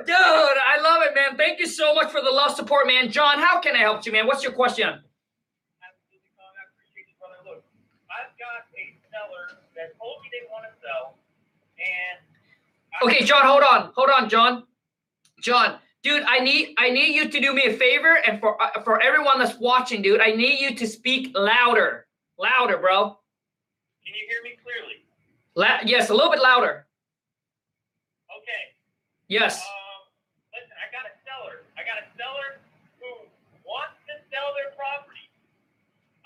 Dude, 0.06 0.16
I 0.16 0.80
love 0.82 1.02
it, 1.04 1.16
man. 1.16 1.38
Thank 1.38 1.60
you 1.60 1.68
so 1.68 1.94
much 1.96 2.12
for 2.12 2.22
the 2.22 2.30
love 2.30 2.56
support, 2.56 2.88
man. 2.88 3.10
John, 3.12 3.40
how 3.40 3.60
can 3.60 3.76
I 3.76 3.80
help 3.80 4.06
you, 4.06 4.12
man? 4.12 4.28
What's 4.28 4.44
your 4.44 4.52
question? 4.52 4.88
Absolutely, 4.88 6.30
Colin. 6.38 6.54
I 6.56 6.64
appreciate 6.70 7.08
you, 7.10 7.16
brother. 7.20 7.38
Look, 7.46 7.64
I've 8.12 8.38
got 8.38 8.66
a 8.70 8.84
seller 9.12 9.60
that 9.76 9.98
told 9.98 10.22
me 10.22 10.30
they 10.32 10.48
want 10.52 10.66
to 10.66 10.72
sell, 10.82 11.16
and 11.80 12.20
I- 12.94 13.06
Okay, 13.06 13.26
John, 13.26 13.46
hold 13.46 13.64
on. 13.64 13.92
Hold 13.96 14.10
on, 14.10 14.30
John. 14.30 14.68
John, 15.42 15.80
dude, 16.04 16.24
I 16.28 16.40
need 16.40 16.76
I 16.78 16.90
need 16.90 17.14
you 17.16 17.30
to 17.30 17.40
do 17.40 17.54
me 17.54 17.64
a 17.66 17.74
favor 17.78 18.18
and 18.28 18.40
for 18.40 18.62
uh, 18.62 18.82
for 18.84 19.02
everyone 19.02 19.38
that's 19.40 19.58
watching, 19.60 20.02
dude, 20.02 20.22
I 20.22 20.32
need 20.32 20.60
you 20.60 20.76
to 20.76 20.88
speak 20.88 21.32
louder. 21.36 22.08
Louder, 22.40 22.78
bro. 22.78 23.18
Can 24.06 24.14
you 24.16 24.26
hear 24.30 24.42
me 24.44 24.58
clearly? 24.64 25.04
La- 25.56 25.82
yes, 25.86 26.10
a 26.10 26.14
little 26.14 26.32
bit 26.32 26.42
louder. 26.42 26.86
Okay. 28.32 28.76
Yes. 29.28 29.62
Um, 29.62 29.72
listen, 30.54 30.76
I 30.78 30.88
got 30.92 31.06
a 31.06 31.14
seller. 31.26 31.62
I 31.78 31.82
got 31.84 31.98
a 32.02 32.06
seller 32.18 32.60
who 33.00 33.08
wants 33.66 33.98
to 34.08 34.16
sell 34.36 34.52
their 34.60 34.76
property. 34.76 35.32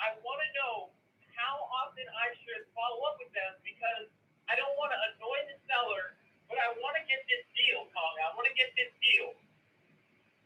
I 0.01 0.17
want 0.25 0.41
to 0.41 0.49
know 0.57 0.89
how 1.37 1.69
often 1.85 2.09
I 2.09 2.33
should 2.41 2.65
follow 2.73 3.05
up 3.05 3.21
with 3.21 3.29
them 3.37 3.53
because 3.61 4.09
I 4.49 4.57
don't 4.57 4.73
want 4.81 4.89
to 4.89 4.99
annoy 5.13 5.45
the 5.45 5.57
seller, 5.69 6.17
but 6.49 6.57
I 6.57 6.73
want 6.81 6.97
to 6.97 7.05
get 7.05 7.21
this 7.29 7.45
deal, 7.53 7.85
Colin. 7.93 8.17
I 8.25 8.33
want 8.33 8.49
to 8.49 8.55
get 8.57 8.73
this 8.73 8.89
deal. 8.97 9.37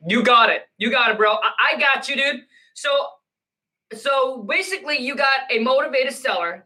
You 0.04 0.20
got 0.28 0.52
it. 0.52 0.68
You 0.76 0.92
got 0.92 1.12
it, 1.12 1.18
bro. 1.18 1.40
I, 1.40 1.52
I 1.56 1.80
got 1.80 2.12
you, 2.12 2.20
dude. 2.20 2.44
So 2.76 2.92
so 3.96 4.44
basically 4.44 5.00
you 5.00 5.16
got 5.16 5.48
a 5.52 5.60
motivated 5.60 6.14
seller 6.14 6.66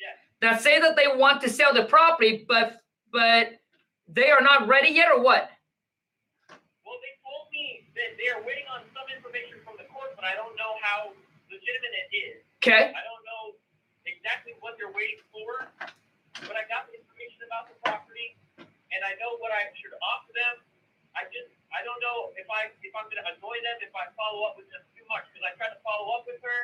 Yes. 0.00 0.16
that 0.40 0.62
say 0.62 0.80
that 0.80 0.96
they 0.96 1.06
want 1.06 1.42
to 1.42 1.50
sell 1.50 1.72
the 1.72 1.84
property, 1.84 2.44
but 2.48 2.82
but 3.12 3.60
they 4.08 4.30
are 4.30 4.40
not 4.40 4.66
ready 4.66 4.90
yet, 4.90 5.08
or 5.14 5.22
what? 5.22 5.50
Well, 6.48 6.96
they 7.04 7.14
told 7.22 7.52
me 7.52 7.84
that 7.94 8.16
they 8.16 8.28
are 8.32 8.40
waiting 8.40 8.64
on 8.72 8.80
some 8.96 9.04
information 9.14 9.18
from 9.20 9.26
the 9.28 9.52
court, 9.52 9.57
but 10.18 10.26
I 10.26 10.34
don't 10.34 10.58
know 10.58 10.74
how 10.82 11.14
legitimate 11.46 11.94
it 11.94 12.10
is. 12.10 12.42
Okay. 12.58 12.90
I 12.90 13.02
don't 13.06 13.22
know 13.22 13.54
exactly 14.02 14.58
what 14.58 14.74
they're 14.74 14.90
waiting 14.90 15.22
for, 15.30 15.70
but 16.42 16.58
I 16.58 16.66
got 16.66 16.90
the 16.90 16.98
information 16.98 17.46
about 17.46 17.70
the 17.70 17.78
property, 17.86 18.34
and 18.58 19.00
I 19.06 19.14
know 19.22 19.38
what 19.38 19.54
I 19.54 19.70
should 19.78 19.94
offer 20.02 20.34
them. 20.34 20.66
I 21.14 21.30
just 21.30 21.54
I 21.70 21.86
don't 21.86 22.02
know 22.02 22.34
if 22.34 22.50
I 22.50 22.74
if 22.82 22.90
I'm 22.98 23.06
gonna 23.06 23.30
annoy 23.30 23.62
them 23.62 23.78
if 23.78 23.94
I 23.94 24.10
follow 24.18 24.42
up 24.50 24.58
with 24.58 24.66
them 24.74 24.82
too 24.90 25.06
much 25.06 25.22
because 25.30 25.46
I 25.46 25.54
tried 25.54 25.70
to 25.70 25.80
follow 25.86 26.18
up 26.18 26.26
with 26.26 26.42
her, 26.42 26.60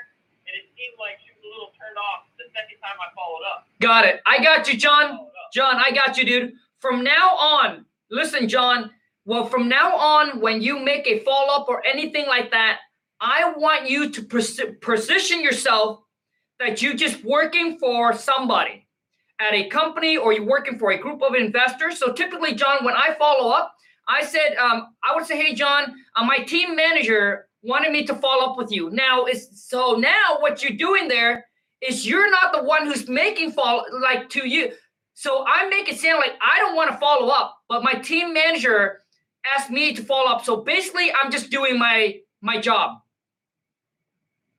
and 0.51 0.53
it 0.59 0.67
seemed 0.75 0.99
like 0.99 1.23
she 1.23 1.31
was 1.31 1.47
a 1.47 1.51
little 1.55 1.71
turned 1.79 1.95
off 1.95 2.27
the 2.35 2.51
second 2.51 2.83
time 2.83 2.99
I 2.99 3.15
followed 3.15 3.47
up. 3.47 3.71
Got 3.79 4.03
it. 4.11 4.19
I 4.27 4.43
got 4.43 4.67
you, 4.67 4.75
John. 4.75 5.31
John, 5.55 5.79
I 5.79 5.95
got 5.95 6.19
you, 6.19 6.27
dude. 6.27 6.59
From 6.83 7.07
now 7.07 7.39
on, 7.39 7.87
listen, 8.11 8.51
John. 8.51 8.91
Well, 9.25 9.47
from 9.47 9.71
now 9.71 9.95
on, 9.97 10.43
when 10.43 10.61
you 10.61 10.83
make 10.83 11.07
a 11.07 11.23
follow 11.23 11.63
up 11.63 11.69
or 11.71 11.87
anything 11.87 12.27
like 12.27 12.51
that, 12.51 12.81
I 13.25 13.55
want 13.57 13.89
you 13.89 14.11
to 14.11 14.23
pos- 14.23 14.61
position 14.83 15.43
yourself 15.43 16.01
that 16.61 16.83
you're 16.83 16.95
just 16.95 17.25
working 17.25 17.79
for 17.79 18.13
somebody 18.13 18.87
at 19.41 19.55
a 19.55 19.69
company 19.69 20.19
or 20.19 20.35
you're 20.35 20.45
working 20.45 20.79
for 20.79 20.93
a 20.93 20.99
group 20.99 21.23
of 21.23 21.35
investors. 21.35 21.99
So 21.99 22.13
typically, 22.13 22.55
John, 22.55 22.85
when 22.85 22.95
I 22.95 23.17
follow 23.19 23.51
up, 23.51 23.73
I 24.07 24.23
said, 24.23 24.57
um, 24.57 24.89
I 25.03 25.15
would 25.15 25.25
say, 25.25 25.41
hey, 25.41 25.55
John, 25.55 25.95
uh, 26.15 26.25
my 26.25 26.39
team 26.39 26.77
manager 26.77 27.49
wanted 27.63 27.93
me 27.93 28.05
to 28.05 28.15
follow 28.15 28.53
up 28.53 28.59
with 28.59 28.71
you. 28.71 28.91
Now, 28.91 29.25
is 29.25 29.49
so 29.55 29.93
now 29.93 30.37
what 30.41 30.63
you're 30.63 30.77
doing 30.77 31.09
there 31.09 31.47
is 31.81 32.07
you're 32.07 32.31
not 32.31 32.53
the 32.53 32.63
one 32.63 32.85
who's 32.85 33.09
making 33.09 33.53
follow 33.53 33.85
like 34.03 34.29
to 34.31 34.47
you. 34.47 34.73
So 35.15 35.47
I 35.49 35.67
make 35.71 35.89
it 35.89 35.99
sound 35.99 36.19
like 36.19 36.35
I 36.43 36.59
don't 36.59 36.77
want 36.77 36.91
to 36.91 36.99
follow 36.99 37.29
up, 37.29 37.57
but 37.71 37.83
my 37.83 37.95
team 37.95 38.35
manager 38.35 39.01
asked 39.47 39.71
me 39.71 39.95
to 39.95 40.03
follow 40.03 40.31
up. 40.31 40.45
So 40.45 40.59
basically, 40.59 41.11
I'm 41.23 41.33
just 41.33 41.49
doing 41.49 41.79
my 41.79 42.19
my 42.43 42.61
job. 42.61 42.99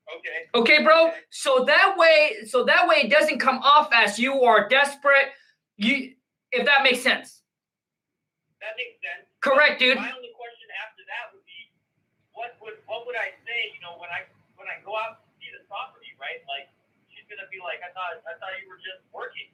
Okay. 0.05 0.45
Okay, 0.53 0.83
bro. 0.83 1.11
So 1.29 1.65
that 1.65 1.95
way, 1.97 2.45
so 2.45 2.63
that 2.65 2.87
way 2.87 2.97
it 2.97 3.09
doesn't 3.09 3.39
come 3.39 3.57
off 3.59 3.89
as 3.93 4.19
you 4.19 4.43
are 4.43 4.69
desperate. 4.69 5.33
You, 5.77 6.13
if 6.51 6.65
that 6.65 6.83
makes 6.83 7.01
sense. 7.01 7.41
That 8.61 8.77
makes 8.77 8.97
sense. 9.01 9.27
Correct, 9.41 9.79
dude. 9.81 9.97
My 9.97 10.13
only 10.13 10.33
question 10.33 10.69
after 10.81 11.01
that 11.09 11.33
would 11.33 11.45
be, 11.45 11.59
what 12.33 12.57
would 12.61 12.77
what 12.85 13.05
would 13.05 13.17
I 13.17 13.33
say? 13.45 13.73
You 13.73 13.81
know, 13.81 13.97
when 13.97 14.09
I 14.09 14.29
when 14.55 14.69
I 14.69 14.81
go 14.85 14.93
out 14.97 15.21
to 15.21 15.29
see 15.41 15.49
the 15.53 15.65
property, 15.69 16.13
right? 16.21 16.41
Like 16.45 16.69
she's 17.09 17.25
gonna 17.29 17.49
be 17.49 17.61
like, 17.61 17.81
I 17.81 17.89
thought 17.93 18.21
I 18.25 18.37
thought 18.37 18.53
you 18.61 18.69
were 18.69 18.81
just 18.81 19.05
working. 19.13 19.49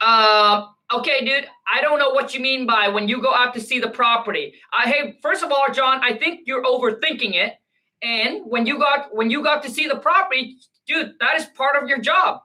Uh, 0.00 0.72
okay, 0.92 1.24
dude. 1.24 1.48
I 1.68 1.80
don't 1.80 1.98
know 1.98 2.10
what 2.10 2.32
you 2.34 2.40
mean 2.40 2.66
by 2.66 2.88
when 2.88 3.06
you 3.06 3.20
go 3.20 3.32
out 3.32 3.52
to 3.54 3.60
see 3.60 3.78
the 3.78 3.90
property. 3.90 4.54
I 4.72 4.88
hey, 4.88 5.18
first 5.22 5.44
of 5.44 5.52
all, 5.52 5.68
John, 5.72 6.00
I 6.02 6.16
think 6.16 6.48
you're 6.48 6.64
overthinking 6.64 7.36
it. 7.36 7.59
And 8.02 8.42
when 8.46 8.66
you 8.66 8.78
got 8.78 9.14
when 9.14 9.30
you 9.30 9.42
got 9.42 9.62
to 9.64 9.70
see 9.70 9.86
the 9.86 9.96
property, 9.96 10.56
dude, 10.86 11.14
that 11.20 11.36
is 11.36 11.46
part 11.46 11.82
of 11.82 11.88
your 11.88 11.98
job. 11.98 12.40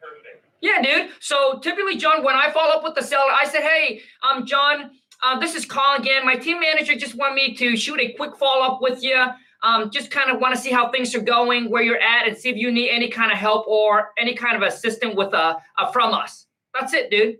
Perfect. 0.00 0.44
Yeah, 0.60 0.82
dude. 0.82 1.10
So 1.20 1.58
typically, 1.60 1.96
John, 1.96 2.22
when 2.22 2.36
I 2.36 2.50
follow 2.50 2.74
up 2.74 2.84
with 2.84 2.94
the 2.94 3.02
seller, 3.02 3.32
I 3.32 3.46
said, 3.46 3.62
"Hey, 3.62 4.02
um, 4.22 4.44
John, 4.44 4.90
uh, 5.22 5.38
this 5.38 5.54
is 5.54 5.64
Colin 5.64 6.02
again. 6.02 6.24
My 6.24 6.36
team 6.36 6.60
manager 6.60 6.94
just 6.94 7.14
wanted 7.14 7.34
me 7.34 7.54
to 7.56 7.76
shoot 7.76 7.98
a 7.98 8.12
quick 8.12 8.36
follow 8.36 8.64
up 8.64 8.80
with 8.82 9.02
you. 9.02 9.24
Um, 9.62 9.90
just 9.90 10.10
kind 10.10 10.30
of 10.30 10.40
want 10.40 10.54
to 10.54 10.60
see 10.60 10.70
how 10.70 10.90
things 10.90 11.14
are 11.14 11.20
going, 11.20 11.68
where 11.68 11.82
you're 11.82 12.00
at, 12.00 12.28
and 12.28 12.36
see 12.36 12.48
if 12.48 12.56
you 12.56 12.70
need 12.70 12.90
any 12.90 13.08
kind 13.08 13.32
of 13.32 13.38
help 13.38 13.66
or 13.66 14.12
any 14.16 14.34
kind 14.34 14.54
of 14.54 14.62
assistance 14.62 15.16
with 15.16 15.34
uh, 15.34 15.56
uh 15.78 15.90
from 15.90 16.12
us. 16.12 16.46
That's 16.74 16.92
it, 16.92 17.10
dude. 17.10 17.38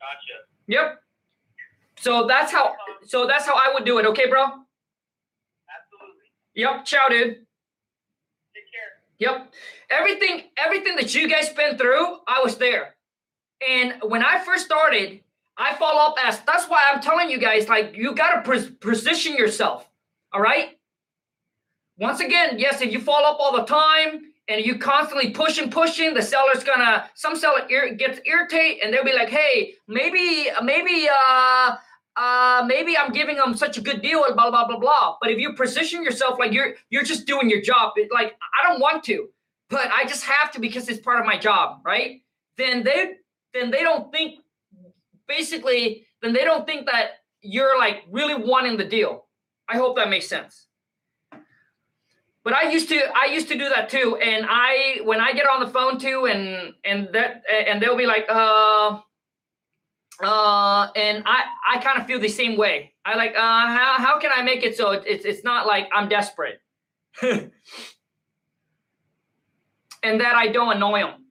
Gotcha. 0.00 0.44
Yep. 0.66 1.00
So 1.98 2.26
that's 2.26 2.50
how. 2.50 2.74
So 3.06 3.26
that's 3.26 3.46
how 3.46 3.54
I 3.54 3.72
would 3.72 3.84
do 3.84 3.98
it. 3.98 4.06
Okay, 4.06 4.28
bro. 4.28 4.42
Absolutely. 4.44 4.64
Yep. 6.54 6.84
Ciao, 6.84 7.08
dude. 7.08 7.34
Take 8.54 8.64
care. 8.72 8.92
Yep. 9.18 9.52
Everything, 9.90 10.44
everything 10.56 10.96
that 10.96 11.14
you 11.14 11.28
guys 11.28 11.50
been 11.50 11.76
through, 11.76 12.18
I 12.26 12.40
was 12.42 12.56
there. 12.56 12.94
And 13.66 13.94
when 14.02 14.22
I 14.24 14.42
first 14.44 14.64
started, 14.64 15.20
I 15.56 15.74
follow 15.76 16.00
up 16.00 16.16
as 16.24 16.40
that's 16.40 16.66
why 16.68 16.82
I'm 16.92 17.00
telling 17.00 17.30
you 17.30 17.38
guys, 17.38 17.68
like 17.68 17.94
you 17.96 18.14
gotta 18.14 18.42
pos- 18.42 18.70
position 18.80 19.34
yourself. 19.34 19.88
All 20.32 20.40
right. 20.40 20.76
Once 21.98 22.20
again, 22.20 22.58
yes, 22.58 22.80
if 22.80 22.92
you 22.92 23.00
follow 23.00 23.28
up 23.28 23.38
all 23.38 23.56
the 23.56 23.64
time 23.64 24.32
and 24.48 24.64
you 24.64 24.78
constantly 24.78 25.30
pushing, 25.30 25.70
pushing, 25.70 26.12
the 26.12 26.22
seller's 26.22 26.64
gonna 26.64 27.08
some 27.14 27.36
seller 27.36 27.66
ir- 27.70 27.94
gets 27.94 28.18
irritated 28.26 28.82
and 28.82 28.92
they'll 28.92 29.04
be 29.04 29.12
like, 29.12 29.28
hey, 29.28 29.74
maybe, 29.86 30.48
maybe, 30.62 31.08
uh, 31.28 31.76
uh, 32.16 32.64
maybe 32.66 32.96
I'm 32.96 33.12
giving 33.12 33.36
them 33.36 33.56
such 33.56 33.76
a 33.78 33.80
good 33.80 34.02
deal, 34.02 34.22
blah 34.34 34.50
blah 34.50 34.66
blah 34.66 34.78
blah. 34.78 35.16
But 35.20 35.30
if 35.30 35.38
you 35.38 35.52
position 35.54 36.02
yourself 36.02 36.38
like 36.38 36.52
you're 36.52 36.74
you're 36.90 37.02
just 37.04 37.26
doing 37.26 37.50
your 37.50 37.60
job, 37.60 37.92
it, 37.96 38.10
like 38.12 38.34
I 38.56 38.68
don't 38.68 38.80
want 38.80 39.04
to. 39.04 39.28
but 39.70 39.90
I 39.92 40.04
just 40.04 40.24
have 40.24 40.50
to 40.52 40.60
because 40.60 40.88
it's 40.88 41.00
part 41.00 41.20
of 41.20 41.26
my 41.26 41.38
job, 41.38 41.80
right? 41.84 42.22
Then 42.56 42.84
they 42.84 43.14
then 43.52 43.70
they 43.70 43.82
don't 43.82 44.12
think 44.12 44.40
basically 45.26 46.06
then 46.22 46.32
they 46.32 46.44
don't 46.44 46.66
think 46.66 46.86
that 46.86 47.06
you're 47.40 47.78
like 47.78 48.04
really 48.10 48.34
wanting 48.34 48.76
the 48.76 48.84
deal. 48.84 49.26
I 49.68 49.76
hope 49.76 49.96
that 49.96 50.08
makes 50.10 50.28
sense. 50.28 50.66
But 52.44 52.52
I 52.52 52.70
used 52.70 52.88
to 52.90 53.00
I 53.16 53.26
used 53.32 53.48
to 53.48 53.58
do 53.58 53.68
that 53.70 53.88
too. 53.88 54.16
And 54.16 54.46
I 54.48 55.00
when 55.04 55.20
I 55.20 55.32
get 55.32 55.46
on 55.46 55.60
the 55.60 55.68
phone 55.68 55.98
too 55.98 56.26
and 56.26 56.74
and 56.84 57.08
that 57.12 57.42
and 57.66 57.82
they'll 57.82 57.96
be 57.96 58.06
like, 58.06 58.26
uh 58.28 59.00
uh 60.22 60.88
and 60.94 61.24
I 61.26 61.42
I 61.68 61.78
kind 61.78 62.00
of 62.00 62.06
feel 62.06 62.20
the 62.20 62.28
same 62.28 62.56
way. 62.56 62.92
I 63.04 63.16
like 63.16 63.34
uh 63.36 63.40
how 63.40 63.96
how 63.98 64.20
can 64.20 64.30
I 64.34 64.42
make 64.42 64.62
it 64.62 64.76
so 64.76 64.92
it's 64.92 65.24
it's 65.24 65.42
not 65.44 65.66
like 65.66 65.88
I'm 65.94 66.08
desperate. 66.08 66.60
and 67.22 67.50
that 70.20 70.36
I 70.36 70.48
don't 70.48 70.76
annoy 70.76 71.00
them. 71.00 71.24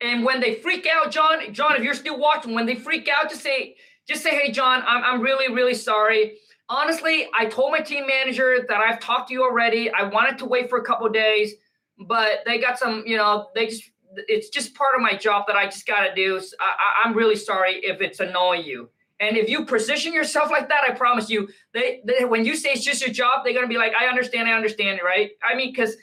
And 0.00 0.24
when 0.24 0.40
they 0.40 0.56
freak 0.56 0.86
out, 0.86 1.10
John, 1.10 1.52
John, 1.52 1.76
if 1.76 1.82
you're 1.82 1.94
still 1.94 2.18
watching, 2.18 2.54
when 2.54 2.66
they 2.66 2.74
freak 2.74 3.08
out, 3.08 3.28
just 3.28 3.42
say, 3.42 3.76
just 4.08 4.22
say, 4.22 4.30
hey, 4.30 4.50
John, 4.50 4.82
I'm, 4.86 5.04
I'm 5.04 5.20
really, 5.20 5.52
really 5.52 5.74
sorry. 5.74 6.38
Honestly, 6.68 7.28
I 7.36 7.46
told 7.46 7.72
my 7.72 7.80
team 7.80 8.06
manager 8.06 8.64
that 8.68 8.80
I've 8.80 9.00
talked 9.00 9.28
to 9.28 9.34
you 9.34 9.42
already. 9.42 9.90
I 9.90 10.04
wanted 10.04 10.38
to 10.38 10.46
wait 10.46 10.70
for 10.70 10.78
a 10.78 10.84
couple 10.84 11.08
days, 11.08 11.54
but 11.98 12.38
they 12.46 12.58
got 12.58 12.78
some, 12.78 13.02
you 13.06 13.16
know, 13.16 13.48
they 13.54 13.66
just, 13.66 13.89
it's 14.28 14.48
just 14.48 14.74
part 14.74 14.94
of 14.94 15.00
my 15.00 15.14
job 15.14 15.44
that 15.46 15.56
I 15.56 15.66
just 15.66 15.86
got 15.86 16.06
to 16.06 16.14
do. 16.14 16.40
So 16.40 16.56
I, 16.60 17.04
I'm 17.04 17.14
really 17.14 17.36
sorry 17.36 17.76
if 17.76 18.00
it's 18.00 18.20
annoying 18.20 18.64
you. 18.64 18.90
And 19.20 19.36
if 19.36 19.50
you 19.50 19.64
position 19.66 20.14
yourself 20.14 20.50
like 20.50 20.68
that, 20.70 20.82
I 20.88 20.92
promise 20.92 21.28
you, 21.28 21.48
they, 21.74 22.00
they 22.06 22.24
when 22.24 22.44
you 22.44 22.56
say 22.56 22.70
it's 22.70 22.84
just 22.84 23.02
your 23.02 23.12
job, 23.12 23.44
they're 23.44 23.52
gonna 23.52 23.68
be 23.68 23.76
like, 23.76 23.92
I 23.94 24.06
understand, 24.06 24.48
I 24.48 24.52
understand, 24.52 25.00
right? 25.04 25.32
I 25.44 25.54
mean, 25.54 25.72
because 25.72 25.94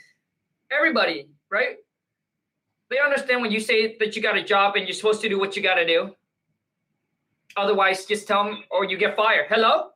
everybody, 0.71 1.27
right? 1.49 1.77
They 2.89 2.99
understand 2.99 3.41
when 3.41 3.51
you 3.51 3.59
say 3.59 3.97
that 3.97 4.15
you 4.15 4.21
got 4.21 4.37
a 4.37 4.43
job 4.43 4.75
and 4.75 4.87
you're 4.87 4.95
supposed 4.95 5.21
to 5.21 5.29
do 5.29 5.39
what 5.39 5.55
you 5.55 5.63
got 5.63 5.75
to 5.75 5.85
do. 5.85 6.15
Otherwise, 7.57 8.05
just 8.05 8.27
tell 8.27 8.45
them 8.45 8.63
or 8.71 8.85
you 8.85 8.97
get 8.97 9.15
fired. 9.15 9.47
Hello? 9.49 9.89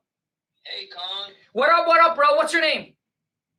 Hey, 0.66 0.88
Kong. 0.88 1.32
What 1.54 1.70
up, 1.70 1.88
what 1.88 2.02
up, 2.02 2.16
bro? 2.16 2.36
What's 2.36 2.54
your 2.54 2.62
name? 2.62 2.94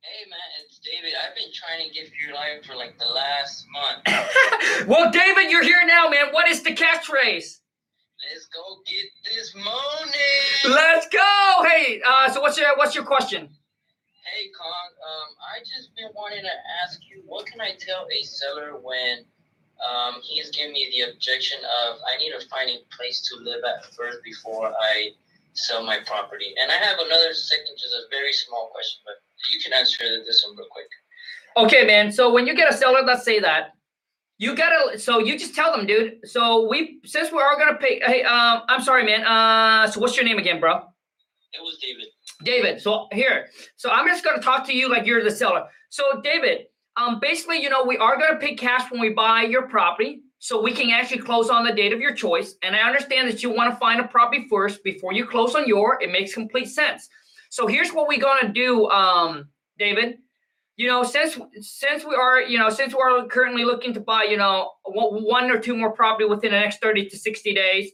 Hey, 0.02 0.28
man, 0.28 0.51
David. 0.93 1.17
I've 1.17 1.35
been 1.35 1.49
trying 1.57 1.89
to 1.89 1.95
get 1.95 2.13
your 2.21 2.35
live 2.35 2.67
for 2.67 2.77
like 2.77 2.99
the 2.99 3.09
last 3.09 3.65
month. 3.73 4.05
well, 4.87 5.11
David, 5.11 5.51
you're 5.51 5.65
here 5.65 5.87
now, 5.87 6.11
man. 6.11 6.29
What 6.33 6.49
is 6.49 6.63
the 6.63 6.77
catchphrase? 6.77 7.65
Let's 8.21 8.47
go 8.53 8.61
get 8.85 9.09
this 9.25 9.55
money. 9.57 10.69
Let's 10.69 11.09
go. 11.09 11.65
Hey, 11.65 12.03
uh, 12.07 12.29
so 12.29 12.43
what's 12.43 12.59
your 12.59 12.77
what's 12.77 12.95
your 12.95 13.05
question? 13.05 13.49
Hey, 14.29 14.53
Kong. 14.53 14.89
Um, 15.01 15.29
I 15.41 15.61
just 15.61 15.97
been 15.97 16.13
wanting 16.15 16.43
to 16.45 16.57
ask 16.85 17.01
you, 17.09 17.23
what 17.25 17.47
can 17.47 17.63
I 17.63 17.73
tell 17.81 18.07
a 18.13 18.23
seller 18.25 18.77
when 18.77 19.25
um, 19.81 20.21
he's 20.23 20.51
giving 20.51 20.75
me 20.75 20.93
the 20.93 21.11
objection 21.11 21.59
of 21.89 21.97
I 22.05 22.19
need 22.19 22.37
to 22.39 22.47
find 22.49 22.69
a 22.69 22.85
place 22.95 23.23
to 23.33 23.41
live 23.43 23.65
at 23.65 23.87
first 23.97 24.19
before 24.23 24.69
I 24.69 25.13
sell 25.55 25.83
my 25.83 26.01
property? 26.05 26.53
And 26.61 26.71
I 26.71 26.77
have 26.77 26.99
another 27.01 27.33
second, 27.33 27.81
just 27.81 27.95
a 27.95 28.05
very 28.11 28.35
small 28.35 28.69
question, 28.75 29.01
but 29.07 29.22
you 29.53 29.61
can 29.63 29.73
answer 29.73 30.05
this 30.27 30.45
one 30.47 30.57
real 30.57 30.67
quick. 30.71 30.87
Okay, 31.57 31.87
man. 31.87 32.13
So 32.13 32.33
when 32.33 32.47
you 32.47 32.55
get 32.55 32.73
a 32.73 32.77
seller, 32.77 33.03
let's 33.03 33.25
say 33.25 33.41
that 33.41 33.73
you 34.39 34.57
gotta. 34.57 34.99
So 34.99 35.19
you 35.19 35.39
just 35.39 35.55
tell 35.55 35.77
them, 35.77 35.87
dude. 35.87 36.19
So 36.25 36.69
we 36.69 37.01
since 37.05 37.31
we're 37.31 37.45
all 37.45 37.59
gonna 37.59 37.77
pay. 37.77 38.01
Hey, 38.05 38.23
um, 38.25 38.63
I'm 38.69 38.83
sorry, 38.83 39.05
man. 39.05 39.25
Uh, 39.25 39.91
so 39.91 40.01
what's 40.01 40.17
your 40.17 40.25
name 40.25 40.39
again, 40.39 40.61
bro? 40.61 40.77
It 41.53 41.61
was 41.61 41.79
David. 41.81 42.07
David. 42.43 42.81
So 42.81 43.09
here, 43.13 43.47
so 43.77 43.91
I'm 43.91 44.09
just 44.09 44.25
gonna 44.25 44.43
talk 44.43 44.67
to 44.67 44.75
you 44.75 44.89
like 44.89 45.07
you're 45.07 45.23
the 45.23 45.31
seller. 45.31 45.65
So 45.91 46.21
David, 46.23 46.67
um, 46.97 47.21
basically, 47.21 47.63
you 47.63 47.71
know, 47.71 47.85
we 47.85 47.99
are 47.99 48.19
gonna 48.19 48.39
pay 48.39 48.55
cash 48.55 48.91
when 48.91 49.01
we 49.01 49.11
buy 49.11 49.43
your 49.43 49.69
property, 49.69 50.23
so 50.39 50.61
we 50.61 50.73
can 50.73 50.91
actually 50.91 51.21
close 51.21 51.51
on 51.51 51.65
the 51.65 51.73
date 51.73 51.93
of 51.93 52.01
your 52.01 52.15
choice. 52.15 52.57
And 52.63 52.75
I 52.75 52.81
understand 52.81 53.29
that 53.29 53.45
you 53.45 53.51
want 53.51 53.73
to 53.73 53.77
find 53.79 54.01
a 54.01 54.09
property 54.09 54.47
first 54.51 54.83
before 54.83 55.13
you 55.13 55.25
close 55.25 55.55
on 55.55 55.69
your. 55.69 56.02
It 56.02 56.11
makes 56.11 56.35
complete 56.35 56.67
sense. 56.67 57.09
So 57.52 57.67
here's 57.67 57.93
what 57.93 58.08
we're 58.08 58.19
gonna 58.19 58.52
do, 58.52 58.88
um, 58.91 59.49
David. 59.78 60.19
You 60.76 60.88
know, 60.88 61.02
since 61.02 61.38
since 61.60 62.04
we 62.04 62.15
are, 62.15 62.41
you 62.41 62.58
know, 62.58 62.71
since 62.71 62.95
we're 62.95 63.26
currently 63.26 63.65
looking 63.65 63.93
to 63.95 64.00
buy, 64.00 64.25
you 64.25 64.38
know, 64.38 64.71
one 64.84 65.50
or 65.50 65.58
two 65.58 65.76
more 65.76 65.93
property 65.93 66.25
within 66.25 66.52
the 66.52 66.58
next 66.58 66.80
30 66.80 67.10
to 67.10 67.19
60 67.19 67.54
days 67.54 67.93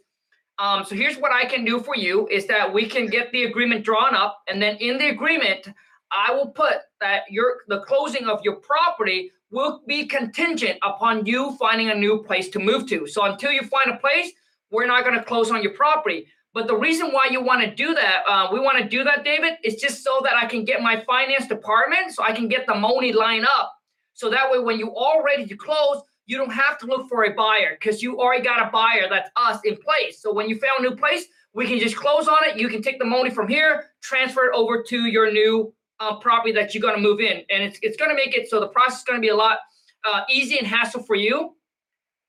um, 0.59 0.85
so 0.85 0.95
here's 0.97 1.17
what 1.17 1.33
I 1.33 1.45
can 1.45 1.65
do 1.65 1.81
for 1.81 1.97
you 1.97 2.27
is 2.29 2.47
that 2.47 2.73
we 2.73 2.87
can 2.87 3.07
get 3.07 3.31
the 3.31 3.45
agreement 3.45 3.85
drawn 3.85 4.15
up, 4.15 4.41
and 4.49 4.61
then 4.61 4.77
in 4.77 4.99
the 4.99 5.09
agreement, 5.09 5.69
I 6.11 6.33
will 6.33 6.49
put 6.49 6.79
that 7.01 7.23
your 7.31 7.59
the 7.69 7.81
closing 7.81 8.27
of 8.27 8.41
your 8.43 8.57
property 8.57 9.31
will 9.51 9.83
be 9.87 10.07
contingent 10.07 10.79
upon 10.83 11.27
you 11.27 11.57
finding 11.59 11.91
a 11.91 11.95
new 11.95 12.25
place 12.25 12.49
to 12.51 12.59
move 12.59 12.87
to. 12.89 13.07
So 13.07 13.25
until 13.25 13.53
you 13.53 13.63
find 13.63 13.91
a 13.91 13.97
place, 13.99 14.33
we're 14.71 14.87
not 14.87 15.05
going 15.05 15.17
to 15.17 15.25
close 15.25 15.51
on 15.51 15.63
your 15.63 15.73
property. 15.73 16.27
But 16.59 16.67
the 16.67 16.77
reason 16.77 17.13
why 17.13 17.29
you 17.31 17.41
want 17.41 17.61
to 17.63 17.73
do 17.73 17.95
that, 17.95 18.25
uh, 18.27 18.49
we 18.53 18.59
want 18.59 18.79
to 18.79 18.85
do 18.85 19.05
that, 19.05 19.23
David, 19.23 19.59
is 19.63 19.77
just 19.77 20.03
so 20.03 20.21
that 20.25 20.35
I 20.35 20.45
can 20.45 20.65
get 20.65 20.83
my 20.83 21.05
finance 21.07 21.47
department, 21.47 22.13
so 22.13 22.25
I 22.25 22.33
can 22.33 22.49
get 22.49 22.67
the 22.67 22.75
money 22.75 23.13
line 23.13 23.45
up. 23.45 23.77
So 24.15 24.29
that 24.31 24.51
way, 24.51 24.59
when 24.59 24.77
you 24.77 24.93
all 24.93 25.23
ready 25.23 25.47
to 25.47 25.57
close, 25.57 26.03
you 26.27 26.37
don't 26.37 26.51
have 26.51 26.77
to 26.79 26.87
look 26.87 27.09
for 27.09 27.27
a 27.27 27.33
buyer 27.33 27.77
because 27.79 28.03
you 28.03 28.19
already 28.19 28.43
got 28.43 28.67
a 28.67 28.73
buyer 28.73 29.07
that's 29.09 29.31
us 29.37 29.61
in 29.65 29.77
place. 29.77 30.21
So 30.21 30.35
when 30.35 30.49
you 30.49 30.59
found 30.59 30.85
a 30.85 30.91
new 30.91 30.97
place, 30.97 31.27
we 31.55 31.65
can 31.69 31.79
just 31.79 31.95
close 31.95 32.27
on 32.27 32.39
it. 32.43 32.57
You 32.57 32.69
can 32.69 32.83
take 32.83 32.99
the 32.99 33.05
money 33.05 33.31
from 33.31 33.47
here, 33.47 33.91
transfer 34.03 34.47
it 34.47 34.53
over 34.53 34.83
to 34.83 35.07
your 35.07 35.31
new 35.31 35.73
uh, 36.01 36.17
property 36.17 36.51
that 36.55 36.75
you're 36.75 36.83
going 36.83 36.97
to 36.97 37.01
move 37.01 37.21
in, 37.21 37.45
and 37.51 37.63
it's 37.63 37.79
it's 37.83 37.97
going 37.97 38.11
to 38.11 38.17
make 38.17 38.37
it 38.37 38.51
so 38.51 38.59
the 38.59 38.67
process 38.67 38.99
is 38.99 39.05
going 39.05 39.17
to 39.17 39.23
be 39.25 39.29
a 39.29 39.37
lot 39.37 39.59
uh, 40.05 40.23
easy 40.29 40.59
and 40.59 40.67
hassle 40.67 41.05
for 41.05 41.15
you. 41.15 41.55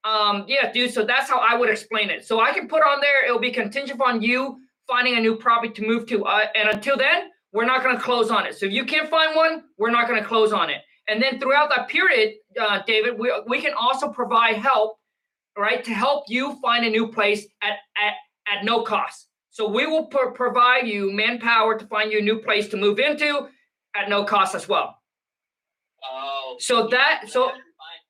Um, 0.03 0.45
yeah, 0.47 0.71
dude. 0.71 0.93
So 0.93 1.05
that's 1.05 1.29
how 1.29 1.39
I 1.39 1.55
would 1.55 1.69
explain 1.69 2.09
it. 2.09 2.25
So 2.25 2.39
I 2.39 2.51
can 2.51 2.67
put 2.67 2.81
on 2.81 3.01
there. 3.01 3.25
It'll 3.25 3.39
be 3.39 3.51
contingent 3.51 3.99
on 4.01 4.21
you 4.21 4.59
finding 4.88 5.17
a 5.17 5.19
new 5.19 5.35
property 5.35 5.71
to 5.73 5.85
move 5.85 6.07
to, 6.07 6.25
uh, 6.25 6.45
and 6.55 6.69
until 6.69 6.97
then, 6.97 7.29
we're 7.51 7.65
not 7.65 7.83
going 7.83 7.95
to 7.95 8.01
close 8.01 8.31
on 8.31 8.45
it. 8.45 8.57
So 8.57 8.65
if 8.65 8.71
you 8.71 8.85
can't 8.85 9.09
find 9.09 9.35
one, 9.35 9.63
we're 9.77 9.91
not 9.91 10.07
going 10.07 10.21
to 10.21 10.27
close 10.27 10.51
on 10.51 10.69
it. 10.69 10.81
And 11.07 11.21
then 11.21 11.39
throughout 11.39 11.69
that 11.75 11.88
period, 11.88 12.35
uh, 12.59 12.79
David, 12.85 13.17
we, 13.17 13.31
we 13.47 13.62
can 13.62 13.73
also 13.73 14.09
provide 14.09 14.57
help, 14.57 14.97
right, 15.57 15.83
to 15.83 15.91
help 15.91 16.25
you 16.27 16.59
find 16.62 16.85
a 16.85 16.89
new 16.89 17.07
place 17.12 17.47
at, 17.62 17.77
at, 17.97 18.13
at 18.47 18.63
no 18.63 18.83
cost. 18.83 19.27
So 19.49 19.67
we 19.67 19.85
will 19.88 20.05
pro- 20.05 20.31
provide 20.31 20.88
you 20.88 21.12
manpower 21.12 21.77
to 21.77 21.85
find 21.88 22.12
you 22.12 22.19
a 22.19 22.21
new 22.21 22.39
place 22.39 22.67
to 22.69 22.77
move 22.77 22.99
into 22.99 23.47
at 23.95 24.09
no 24.09 24.23
cost 24.23 24.55
as 24.55 24.67
well. 24.67 24.97
Oh. 26.03 26.55
So 26.59 26.88
that 26.88 27.23
so 27.27 27.45
I 27.45 27.47
have 27.47 27.55
to 27.55 27.62
find, 27.81 28.01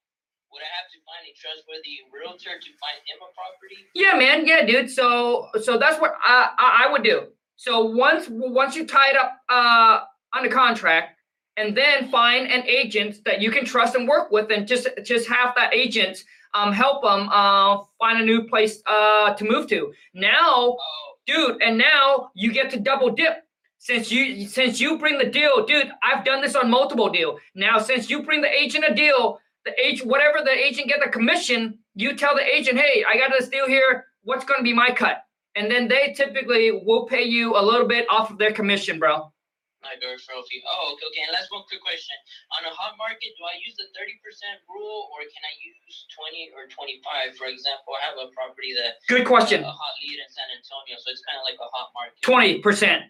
would 0.51 0.61
I 0.61 0.71
have 0.77 0.89
to 0.91 0.99
find 1.07 1.23
a 1.25 1.28
trustworthy 1.39 2.03
realtor 2.13 2.59
to 2.59 2.69
find 2.83 2.99
him 3.07 3.17
a 3.23 3.29
property? 3.33 3.87
yeah, 3.95 4.15
man, 4.15 4.45
yeah, 4.45 4.65
dude. 4.65 4.89
So 4.91 5.47
so 5.61 5.77
that's 5.77 5.99
what 5.99 6.15
I 6.23 6.49
I, 6.57 6.85
I 6.85 6.91
would 6.91 7.03
do. 7.03 7.27
So 7.55 7.85
once 7.85 8.27
once 8.29 8.75
you 8.75 8.85
tie 8.85 9.11
it 9.11 9.17
up 9.17 9.37
uh 9.49 10.01
under 10.33 10.49
contract, 10.49 11.19
and 11.59 11.75
then 11.75 12.09
find 12.09 12.49
an 12.49 12.63
agent 12.67 13.17
that 13.25 13.41
you 13.41 13.51
can 13.51 13.65
trust 13.65 13.95
and 13.95 14.07
work 14.07 14.31
with 14.31 14.49
and 14.51 14.65
just 14.67 14.87
just 15.03 15.27
have 15.27 15.53
that 15.55 15.73
agent 15.73 16.23
um, 16.55 16.71
help 16.71 17.03
them 17.03 17.29
uh, 17.31 17.83
find 17.99 18.19
a 18.19 18.25
new 18.25 18.47
place 18.47 18.81
uh, 18.87 19.33
to 19.35 19.43
move 19.43 19.67
to 19.67 19.93
now 20.13 20.77
Oh, 20.79 21.13
dude 21.27 21.61
and 21.61 21.77
now 21.77 22.31
you 22.33 22.51
get 22.51 22.69
to 22.71 22.79
double 22.79 23.11
dip 23.11 23.43
since 23.77 24.11
you 24.11 24.47
since 24.47 24.79
you 24.79 24.97
bring 24.97 25.17
the 25.17 25.25
deal 25.25 25.65
dude 25.65 25.91
i've 26.01 26.23
done 26.25 26.41
this 26.41 26.55
on 26.55 26.69
multiple 26.69 27.09
deal 27.09 27.37
now 27.55 27.77
since 27.77 28.09
you 28.09 28.23
bring 28.23 28.41
the 28.41 28.51
agent 28.51 28.85
a 28.87 28.93
deal 28.93 29.39
the 29.65 29.73
agent 29.79 30.09
whatever 30.09 30.39
the 30.43 30.51
agent 30.51 30.87
get 30.87 30.99
the 31.03 31.09
commission 31.09 31.77
you 31.95 32.15
tell 32.15 32.35
the 32.35 32.45
agent 32.45 32.77
hey 32.77 33.03
i 33.09 33.17
got 33.17 33.31
this 33.37 33.49
deal 33.49 33.67
here 33.67 34.05
what's 34.23 34.45
going 34.45 34.59
to 34.59 34.63
be 34.63 34.73
my 34.73 34.89
cut 34.89 35.23
and 35.55 35.69
then 35.71 35.87
they 35.87 36.13
typically 36.15 36.71
will 36.71 37.05
pay 37.05 37.23
you 37.23 37.57
a 37.57 37.61
little 37.61 37.87
bit 37.87 38.05
off 38.09 38.31
of 38.31 38.37
their 38.37 38.51
commission 38.51 38.99
bro 38.99 39.31
my 39.79 39.95
referral 39.95 40.43
fee. 40.43 40.59
Oh, 40.67 40.91
okay, 40.95 41.07
okay. 41.07 41.23
And 41.23 41.31
last 41.31 41.47
one 41.55 41.63
quick 41.71 41.79
question. 41.79 42.15
On 42.59 42.67
a 42.67 42.73
hot 42.75 42.99
market, 42.99 43.31
do 43.39 43.41
I 43.47 43.55
use 43.63 43.79
the 43.79 43.87
30% 43.95 44.11
rule 44.67 45.07
or 45.15 45.23
can 45.23 45.39
I 45.39 45.55
use 45.63 46.03
20 46.19 46.51
or 46.51 46.67
25? 46.67 47.39
For 47.39 47.47
example, 47.47 47.95
I 47.95 48.11
have 48.11 48.19
a 48.19 48.27
property 48.35 48.75
that 48.75 48.99
good 49.07 49.23
question 49.23 49.63
a 49.63 49.71
hot 49.71 49.95
lead 50.03 50.19
in 50.19 50.29
San 50.31 50.51
Antonio, 50.51 50.99
so 50.99 51.07
it's 51.15 51.23
kind 51.23 51.39
of 51.39 51.47
like 51.47 51.59
a 51.63 51.69
hot 51.71 51.95
market. 51.95 52.19
20% 52.27 53.07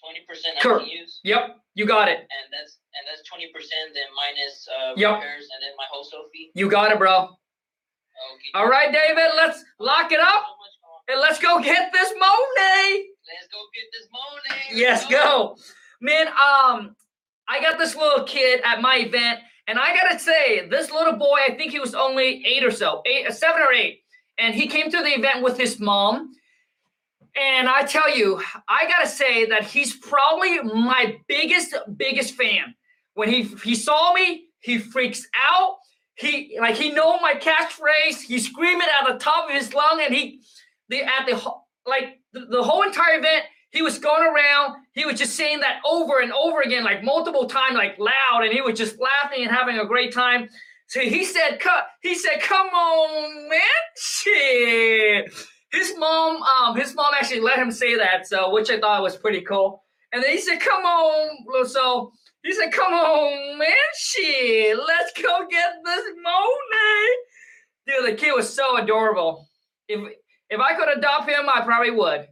20% 0.00 0.56
I 0.56 0.62
Correct. 0.62 0.86
can 0.86 0.92
use. 0.92 1.20
Yep, 1.24 1.60
you 1.74 1.84
got 1.84 2.08
it. 2.08 2.24
And 2.24 2.46
that's 2.52 2.78
and 2.96 3.02
that's 3.06 3.22
20% 3.28 3.52
then 3.94 4.08
minus 4.16 4.68
uh, 4.68 4.92
Yep. 4.96 5.14
repairs 5.20 5.48
and 5.54 5.62
then 5.62 5.70
my 5.76 5.84
wholesale 5.90 6.26
fee. 6.32 6.50
You 6.54 6.68
got 6.70 6.92
it, 6.92 6.98
bro. 6.98 7.24
Okay. 7.24 8.50
All 8.54 8.68
right, 8.68 8.92
David, 8.92 9.30
let's 9.36 9.62
lock 9.78 10.10
it 10.12 10.20
up 10.20 10.42
so 10.44 11.12
and 11.12 11.20
let's 11.20 11.38
go 11.38 11.60
get 11.60 11.92
this 11.92 12.12
money. 12.18 13.06
Let's 13.28 13.48
go 13.52 13.58
get 13.74 13.86
this 13.92 14.08
money. 14.10 14.80
Yes, 14.80 15.06
go. 15.06 15.56
Man, 16.00 16.28
um, 16.28 16.96
I 17.48 17.60
got 17.60 17.78
this 17.78 17.94
little 17.94 18.24
kid 18.24 18.60
at 18.64 18.80
my 18.80 18.96
event, 18.96 19.40
and 19.66 19.78
I 19.78 19.94
gotta 19.94 20.18
say, 20.18 20.66
this 20.68 20.90
little 20.90 21.14
boy, 21.14 21.38
I 21.46 21.54
think 21.56 21.72
he 21.72 21.78
was 21.78 21.94
only 21.94 22.44
eight 22.46 22.64
or 22.64 22.70
so, 22.70 23.02
eight, 23.06 23.26
uh, 23.26 23.32
seven 23.32 23.62
or 23.62 23.72
eight, 23.72 24.00
and 24.38 24.54
he 24.54 24.66
came 24.66 24.90
to 24.90 24.98
the 24.98 25.10
event 25.18 25.42
with 25.42 25.58
his 25.58 25.78
mom. 25.78 26.32
And 27.36 27.68
I 27.68 27.82
tell 27.82 28.14
you, 28.16 28.40
I 28.68 28.86
gotta 28.88 29.08
say 29.08 29.44
that 29.46 29.64
he's 29.64 29.94
probably 29.94 30.58
my 30.62 31.18
biggest, 31.28 31.74
biggest 31.96 32.34
fan. 32.34 32.74
When 33.16 33.30
he 33.30 33.44
he 33.64 33.74
saw 33.74 34.12
me, 34.12 34.44
He 34.60 34.78
freaks 34.78 35.26
out. 35.34 35.76
He 36.16 36.58
like 36.60 36.76
he 36.76 36.92
know 36.92 37.18
my 37.18 37.34
catchphrase. 37.34 38.20
He's 38.20 38.46
screaming 38.46 38.86
at 39.00 39.10
the 39.10 39.18
top 39.18 39.48
of 39.48 39.54
his 39.54 39.72
lung, 39.72 40.02
and 40.04 40.14
he 40.14 40.42
the 40.90 41.02
at 41.02 41.26
the 41.26 41.42
like 41.86 42.20
the, 42.34 42.46
the 42.50 42.62
whole 42.62 42.82
entire 42.82 43.18
event. 43.18 43.44
He 43.70 43.80
was 43.80 43.98
going 43.98 44.22
around. 44.22 44.76
He 44.92 45.06
was 45.06 45.18
just 45.18 45.34
saying 45.34 45.60
that 45.60 45.80
over 45.84 46.20
and 46.20 46.32
over 46.32 46.60
again, 46.60 46.84
like 46.84 47.02
multiple 47.02 47.46
times, 47.46 47.74
like 47.74 47.98
loud, 47.98 48.44
and 48.44 48.52
he 48.52 48.60
was 48.60 48.78
just 48.78 48.96
laughing 49.00 49.42
and 49.42 49.50
having 49.50 49.78
a 49.78 49.86
great 49.86 50.12
time. 50.12 50.48
So 50.88 51.00
he 51.00 51.24
said, 51.24 51.58
"Cut." 51.58 51.86
He 52.02 52.14
said, 52.14 52.42
"Come 52.42 52.68
on, 52.68 53.48
man, 53.48 53.60
shit." 53.96 55.32
His 55.72 55.94
mom, 55.96 56.42
um, 56.42 56.76
his 56.76 56.94
mom 56.94 57.12
actually 57.18 57.40
let 57.40 57.58
him 57.58 57.70
say 57.70 57.96
that, 57.96 58.26
so 58.26 58.50
which 58.52 58.70
I 58.70 58.78
thought 58.78 59.02
was 59.02 59.16
pretty 59.16 59.40
cool. 59.40 59.82
And 60.12 60.22
then 60.22 60.30
he 60.32 60.38
said, 60.38 60.60
"Come 60.60 60.84
on," 60.84 61.66
so 61.66 62.12
he 62.46 62.52
said, 62.52 62.72
"Come 62.72 62.92
on, 62.92 63.58
man, 63.58 63.68
shit, 63.96 64.76
let's 64.78 65.12
go 65.20 65.46
get 65.48 65.72
this 65.84 66.04
money." 66.22 67.16
Dude, 67.86 68.06
the 68.06 68.14
kid 68.14 68.32
was 68.34 68.52
so 68.52 68.76
adorable. 68.76 69.48
If 69.88 70.12
if 70.48 70.60
I 70.60 70.74
could 70.74 70.96
adopt 70.96 71.28
him, 71.28 71.48
I 71.48 71.62
probably 71.62 71.90
would. 71.90 72.28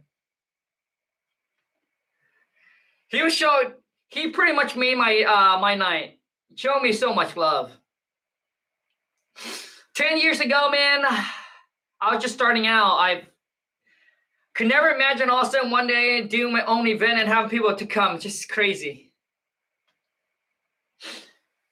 He 3.09 3.21
was 3.21 3.33
showing. 3.35 3.73
He 4.07 4.29
pretty 4.29 4.53
much 4.53 4.75
made 4.75 4.97
my 4.97 5.23
uh 5.23 5.59
my 5.59 5.75
night. 5.75 6.19
Showed 6.55 6.81
me 6.81 6.93
so 6.93 7.13
much 7.13 7.35
love. 7.35 7.71
Ten 9.95 10.17
years 10.17 10.39
ago, 10.39 10.69
man, 10.69 11.03
I 11.99 12.13
was 12.13 12.21
just 12.21 12.35
starting 12.35 12.67
out. 12.67 12.97
I 12.97 13.23
could 14.53 14.67
never 14.67 14.89
imagine 14.89 15.29
all 15.29 15.41
of 15.41 15.47
a 15.47 15.51
sudden 15.51 15.71
one 15.71 15.87
day 15.87 16.21
doing 16.23 16.53
my 16.53 16.63
own 16.65 16.87
event 16.87 17.19
and 17.19 17.27
having 17.27 17.49
people 17.49 17.75
to 17.75 17.85
come. 17.85 18.19
Just 18.19 18.47
crazy. 18.47 19.04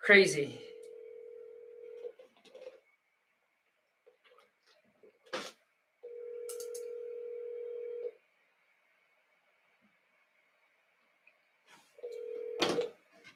Crazy. 0.03 0.59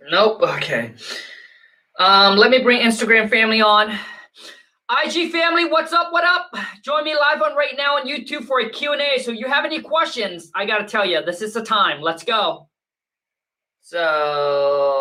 Nope. 0.10 0.41
Okay. 0.41 0.93
Um, 1.99 2.38
let 2.38 2.51
me 2.51 2.62
bring 2.62 2.82
Instagram 2.82 3.30
family 3.30 3.62
on. 3.62 3.97
IG 4.89 5.32
family, 5.32 5.65
what's 5.65 5.93
up? 5.93 6.12
What 6.12 6.23
up? 6.25 6.51
Join 6.82 7.06
me 7.06 7.15
live 7.15 7.41
on 7.41 7.56
right 7.56 7.73
now 7.77 7.97
on 7.97 8.08
YouTube 8.08 8.43
for 8.43 8.60
a 8.60 8.69
Q&A. 8.69 9.21
So 9.21 9.32
you 9.32 9.47
have 9.47 9.63
any 9.63 9.82
questions? 9.82 10.51
I 10.53 10.65
got 10.65 10.80
to 10.80 10.86
tell 10.86 11.06
you, 11.06 11.21
this 11.23 11.41
is 11.41 11.53
the 11.53 11.63
time. 11.63 12.01
Let's 12.01 12.23
go. 12.23 12.67
So 13.82 14.96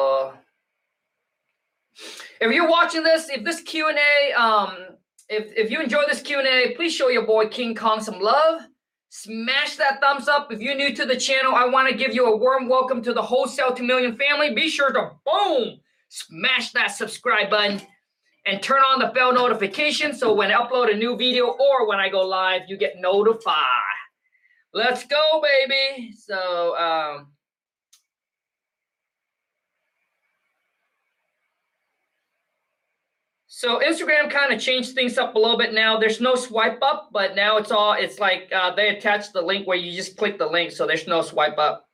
if 2.40 2.52
you're 2.52 2.68
watching 2.68 3.02
this, 3.02 3.28
if 3.28 3.44
this 3.44 3.60
Q&A 3.60 4.32
um 4.32 4.76
if 5.28 5.52
if 5.56 5.70
you 5.70 5.80
enjoy 5.80 6.02
this 6.06 6.22
Q&A, 6.22 6.74
please 6.76 6.94
show 6.94 7.08
your 7.08 7.26
boy 7.26 7.48
King 7.48 7.74
Kong 7.74 8.00
some 8.00 8.20
love. 8.20 8.62
Smash 9.08 9.76
that 9.76 10.00
thumbs 10.00 10.28
up. 10.28 10.52
If 10.52 10.60
you're 10.60 10.74
new 10.74 10.94
to 10.94 11.06
the 11.06 11.16
channel, 11.16 11.54
I 11.54 11.66
want 11.66 11.88
to 11.88 11.96
give 11.96 12.14
you 12.14 12.26
a 12.26 12.36
warm 12.36 12.68
welcome 12.68 13.02
to 13.02 13.12
the 13.12 13.22
Wholesale 13.22 13.72
to 13.74 13.82
Million 13.82 14.16
family. 14.16 14.54
Be 14.54 14.68
sure 14.68 14.92
to 14.92 15.12
boom, 15.24 15.80
smash 16.08 16.72
that 16.72 16.88
subscribe 16.88 17.50
button 17.50 17.80
and 18.46 18.62
turn 18.62 18.80
on 18.82 19.00
the 19.00 19.08
bell 19.08 19.32
notification 19.32 20.14
so 20.14 20.32
when 20.32 20.52
I 20.52 20.54
upload 20.54 20.92
a 20.92 20.96
new 20.96 21.16
video 21.16 21.46
or 21.46 21.88
when 21.88 21.98
I 21.98 22.08
go 22.08 22.20
live, 22.20 22.62
you 22.68 22.76
get 22.76 22.94
notified. 22.98 23.56
Let's 24.72 25.04
go, 25.06 25.42
baby. 25.42 26.12
So, 26.12 26.76
um, 26.76 27.28
so 33.56 33.80
Instagram 33.80 34.30
kind 34.30 34.52
of 34.52 34.60
changed 34.60 34.94
things 34.94 35.16
up 35.16 35.34
a 35.34 35.38
little 35.38 35.56
bit 35.56 35.72
now. 35.72 35.96
There's 35.96 36.20
no 36.20 36.34
swipe 36.34 36.78
up, 36.82 37.08
but 37.10 37.34
now 37.34 37.56
it's 37.56 37.70
all 37.70 37.94
it's 37.94 38.18
like 38.18 38.52
uh, 38.54 38.74
they 38.74 38.90
attach 38.90 39.32
the 39.32 39.40
link 39.40 39.66
where 39.66 39.78
you 39.78 39.96
just 39.96 40.18
click 40.18 40.36
the 40.36 40.46
link, 40.46 40.72
so 40.72 40.86
there's 40.86 41.06
no 41.06 41.22
swipe 41.22 41.56
up. 41.56 41.88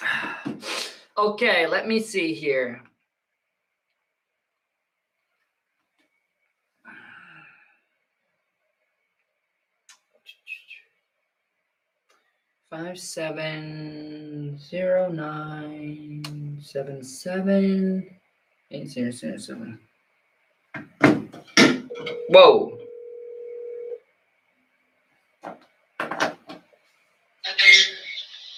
Okay, 1.18 1.66
let 1.66 1.86
me 1.86 2.00
see 2.00 2.32
here. 2.32 2.82
Five 12.72 12.98
seven 12.98 14.58
zero 14.58 15.12
nine 15.12 16.58
seven 16.62 17.04
seven 17.04 18.08
eight 18.70 18.88
zero 18.88 19.10
zero 19.10 19.36
seven. 19.36 19.78
Whoa. 22.30 22.78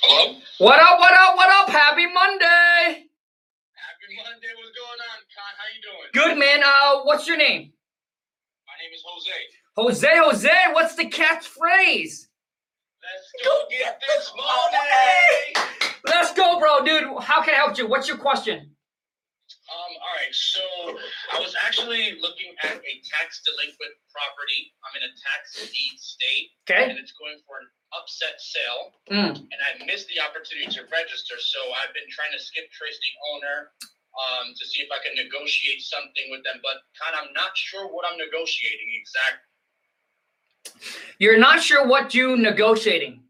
Hello? 0.04 0.36
What 0.58 0.78
up, 0.78 1.00
what 1.00 1.12
up, 1.12 1.36
what 1.36 1.50
up? 1.50 1.68
Happy 1.70 2.06
Monday. 2.06 2.44
Happy 2.46 4.14
Monday. 4.16 4.46
What's 4.54 4.70
going 4.78 5.00
on, 5.10 5.18
Con? 5.34 5.54
How 5.58 5.66
you 5.74 5.82
doing? 5.82 6.10
Good 6.12 6.38
man. 6.38 6.62
Uh 6.64 7.00
what's 7.02 7.26
your 7.26 7.36
name? 7.36 7.72
My 8.68 8.74
name 8.80 8.94
is 8.94 9.02
Jose. 9.04 9.32
Jose 9.76 10.08
Jose, 10.18 10.72
what's 10.72 10.94
the 10.94 11.06
catchphrase? 11.06 12.28
Let's 13.34 13.46
go 13.48 13.56
get 13.70 14.00
this 14.00 14.32
money. 14.36 15.66
Let's 16.06 16.32
go, 16.34 16.58
bro, 16.60 16.84
dude. 16.84 17.22
How 17.22 17.42
can 17.42 17.54
I 17.54 17.58
help 17.58 17.78
you? 17.78 17.86
What's 17.88 18.06
your 18.08 18.18
question? 18.18 18.70
Um, 19.64 19.92
all 19.98 20.14
right, 20.20 20.30
so 20.34 20.62
I 21.34 21.40
was 21.40 21.56
actually 21.66 22.20
looking 22.20 22.54
at 22.62 22.78
a 22.78 22.92
tax 23.02 23.42
delinquent 23.42 23.96
property. 24.12 24.70
I'm 24.86 24.94
in 25.02 25.04
a 25.08 25.12
tax 25.18 25.56
deed 25.66 25.96
state, 25.98 26.52
Okay. 26.68 26.84
and 26.90 26.98
it's 27.00 27.12
going 27.18 27.40
for 27.48 27.58
an 27.58 27.66
upset 27.98 28.38
sale. 28.38 28.92
Mm. 29.10 29.34
and 29.40 29.60
I 29.66 29.84
missed 29.84 30.06
the 30.08 30.20
opportunity 30.22 30.70
to 30.78 30.86
register. 30.92 31.34
So 31.40 31.58
I've 31.82 31.92
been 31.92 32.06
trying 32.12 32.32
to 32.36 32.40
skip 32.40 32.70
trace 32.70 32.96
the 33.02 33.12
owner 33.34 33.72
um, 34.14 34.54
to 34.54 34.62
see 34.68 34.80
if 34.84 34.88
I 34.94 35.00
can 35.02 35.16
negotiate 35.18 35.82
something 35.82 36.30
with 36.30 36.44
them. 36.44 36.60
But 36.62 36.84
kind 36.94 37.18
of, 37.18 37.26
I'm 37.26 37.32
not 37.34 37.56
sure 37.58 37.88
what 37.90 38.06
I'm 38.06 38.16
negotiating 38.20 38.90
exactly. 38.94 39.48
You're 41.18 41.38
not 41.40 41.60
sure 41.62 41.86
what 41.86 42.14
you 42.14 42.36
negotiating. 42.36 43.23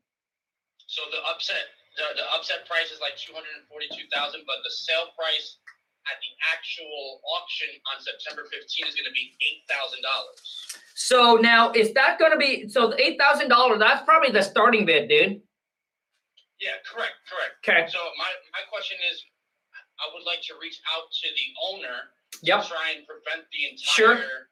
So 0.87 1.01
the 1.11 1.21
upset, 1.29 1.65
the, 1.97 2.21
the 2.21 2.27
upset 2.37 2.69
price 2.69 2.93
is 2.93 3.01
like 3.01 3.17
two 3.17 3.33
hundred 3.33 3.57
and 3.59 3.67
forty-two 3.69 4.07
thousand, 4.13 4.45
but 4.47 4.61
the 4.65 4.71
sale 4.73 5.11
price 5.17 5.59
at 6.05 6.21
the 6.21 6.33
actual 6.53 7.25
auction 7.33 7.69
on 7.89 7.97
September 8.05 8.45
15th 8.53 8.93
is 8.93 8.93
going 8.93 9.09
to 9.09 9.17
be 9.17 9.33
eight 9.41 9.65
thousand 9.65 10.05
dollars. 10.05 10.45
So 10.95 11.41
now 11.41 11.73
is 11.73 11.97
that 11.97 12.21
gonna 12.21 12.37
be 12.37 12.69
so 12.69 12.93
the 12.93 13.01
eight 13.01 13.19
thousand 13.19 13.49
dollars? 13.49 13.81
That's 13.81 14.05
probably 14.05 14.31
the 14.31 14.43
starting 14.45 14.85
bid, 14.87 15.09
dude. 15.09 15.41
Yeah, 16.61 16.79
correct, 16.87 17.19
correct. 17.27 17.59
Okay. 17.67 17.89
So 17.91 17.99
my 18.17 18.31
my 18.55 18.63
question 18.71 18.97
is, 19.11 19.19
I 19.99 20.13
would 20.15 20.23
like 20.25 20.41
to 20.49 20.55
reach 20.61 20.79
out 20.95 21.09
to 21.11 21.27
the 21.33 21.47
owner 21.73 22.13
Yep. 22.43 22.67
try 22.67 22.93
and 22.97 23.07
prevent 23.07 23.47
the 23.51 23.63
entire 23.71 24.21
Sure. 24.21 24.49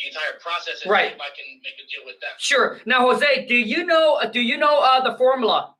The 0.00 0.08
entire 0.08 0.38
process 0.40 0.82
and 0.82 0.90
Right. 0.90 1.10
see 1.10 1.14
if 1.14 1.20
I 1.20 1.28
can 1.30 1.60
make 1.62 1.74
a 1.74 1.86
deal 1.90 2.04
with 2.04 2.20
them. 2.20 2.30
Sure. 2.38 2.80
Now, 2.86 3.00
Jose, 3.02 3.46
do 3.46 3.54
you 3.54 3.84
know? 3.84 4.14
uh, 4.16 4.26
Do 4.26 4.40
you 4.40 4.56
know 4.56 4.80
uh, 4.80 5.00
the 5.08 5.16
formula? 5.16 5.74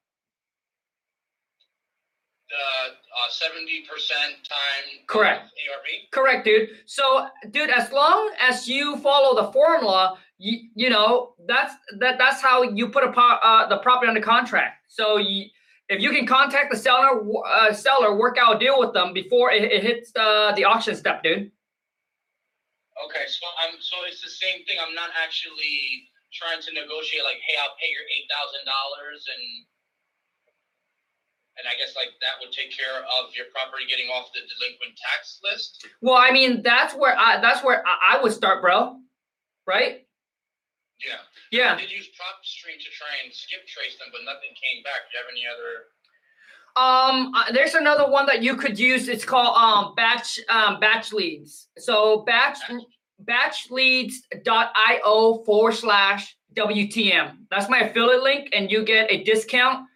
The 2.48 2.54
uh, 2.56 3.30
seventy 3.30 3.84
percent 3.90 4.34
time 4.48 5.00
Correct. 5.06 5.42
ARV. 5.42 6.10
Correct, 6.12 6.44
dude. 6.44 6.68
So, 6.86 7.26
dude, 7.50 7.70
as 7.70 7.90
long 7.90 8.30
as 8.40 8.68
you 8.68 8.96
follow 8.98 9.34
the 9.34 9.50
formula, 9.52 10.18
you, 10.38 10.68
you 10.76 10.90
know 10.90 11.34
that's 11.48 11.74
that 11.98 12.18
that's 12.18 12.40
how 12.42 12.62
you 12.62 12.88
put 12.88 13.02
a 13.02 13.10
po- 13.12 13.38
uh, 13.42 13.66
the 13.68 13.78
property 13.78 14.08
under 14.08 14.20
contract. 14.20 14.82
So, 14.88 15.16
you, 15.16 15.46
if 15.88 16.00
you 16.00 16.10
can 16.10 16.26
contact 16.26 16.70
the 16.70 16.78
seller, 16.78 17.22
uh, 17.46 17.72
seller, 17.72 18.14
work 18.16 18.36
out 18.38 18.56
a 18.56 18.58
deal 18.58 18.78
with 18.78 18.92
them 18.92 19.12
before 19.12 19.50
it, 19.50 19.62
it 19.64 19.82
hits 19.82 20.12
the 20.12 20.52
the 20.54 20.64
auction 20.64 20.94
step, 20.94 21.22
dude. 21.24 21.50
Okay, 22.94 23.26
so 23.26 23.42
I'm 23.58 23.74
so 23.82 24.06
it's 24.06 24.22
the 24.22 24.30
same 24.30 24.62
thing. 24.64 24.78
I'm 24.78 24.94
not 24.94 25.10
actually 25.18 26.06
trying 26.30 26.62
to 26.62 26.70
negotiate 26.70 27.26
like, 27.26 27.42
hey, 27.42 27.58
I'll 27.58 27.74
pay 27.78 27.90
your 27.90 28.06
eight 28.06 28.30
thousand 28.30 28.62
dollars 28.66 29.26
and 29.26 29.44
and 31.58 31.64
I 31.70 31.74
guess 31.78 31.94
like 31.94 32.14
that 32.22 32.38
would 32.42 32.50
take 32.50 32.74
care 32.74 33.02
of 33.18 33.30
your 33.34 33.46
property 33.54 33.86
getting 33.86 34.10
off 34.10 34.30
the 34.34 34.42
delinquent 34.46 34.98
tax 34.98 35.38
list. 35.42 35.86
Well, 36.02 36.18
I 36.18 36.30
mean, 36.30 36.62
that's 36.62 36.94
where 36.94 37.18
I 37.18 37.40
that's 37.40 37.62
where 37.62 37.82
I, 37.86 38.18
I 38.18 38.22
would 38.22 38.32
start, 38.32 38.62
bro. 38.62 38.98
Right? 39.66 40.06
Yeah. 41.02 41.22
Yeah. 41.50 41.74
I 41.74 41.80
did 41.80 41.90
use 41.90 42.10
PropStream 42.14 42.78
to 42.78 42.90
try 42.94 43.10
and 43.22 43.32
skip 43.32 43.66
trace 43.66 43.98
them, 43.98 44.08
but 44.10 44.22
nothing 44.26 44.54
came 44.54 44.82
back. 44.82 45.10
Do 45.10 45.18
you 45.18 45.22
have 45.22 45.30
any 45.30 45.46
other? 45.46 45.93
Um, 46.76 47.32
uh, 47.34 47.52
there's 47.52 47.74
another 47.74 48.10
one 48.10 48.26
that 48.26 48.42
you 48.42 48.56
could 48.56 48.78
use. 48.78 49.08
It's 49.08 49.24
called 49.24 49.56
um 49.56 49.94
batch 49.94 50.40
um 50.48 50.80
batch 50.80 51.12
leads. 51.12 51.68
So 51.78 52.22
batch 52.22 52.58
batch 53.20 53.68
batchleads.io 53.70 55.44
forward 55.44 55.72
slash 55.72 56.36
WTM. 56.56 57.36
That's 57.50 57.68
my 57.68 57.80
affiliate 57.80 58.24
link, 58.24 58.48
and 58.52 58.70
you 58.72 58.84
get 58.84 59.10
a 59.10 59.22
discount. 59.22 59.86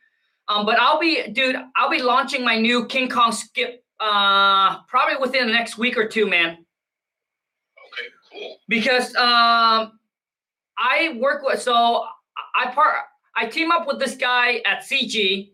Um, 0.46 0.64
but 0.64 0.78
I'll 0.80 0.98
be, 0.98 1.28
dude, 1.28 1.56
I'll 1.76 1.90
be 1.90 2.00
launching 2.00 2.44
my 2.44 2.58
new 2.58 2.86
King 2.86 3.08
Kong 3.08 3.32
skip 3.32 3.82
uh 4.00 4.82
probably 4.84 5.16
within 5.20 5.48
the 5.48 5.52
next 5.52 5.78
week 5.78 5.98
or 5.98 6.06
two, 6.06 6.28
man. 6.28 6.50
Okay, 6.50 8.08
cool. 8.32 8.56
Because 8.68 9.08
um 9.16 9.98
I 10.78 11.16
work 11.18 11.42
with 11.42 11.60
so 11.60 12.04
I 12.54 12.70
part 12.70 12.98
I 13.34 13.46
team 13.46 13.72
up 13.72 13.88
with 13.88 13.98
this 13.98 14.14
guy 14.14 14.62
at 14.64 14.84
CG 14.84 15.50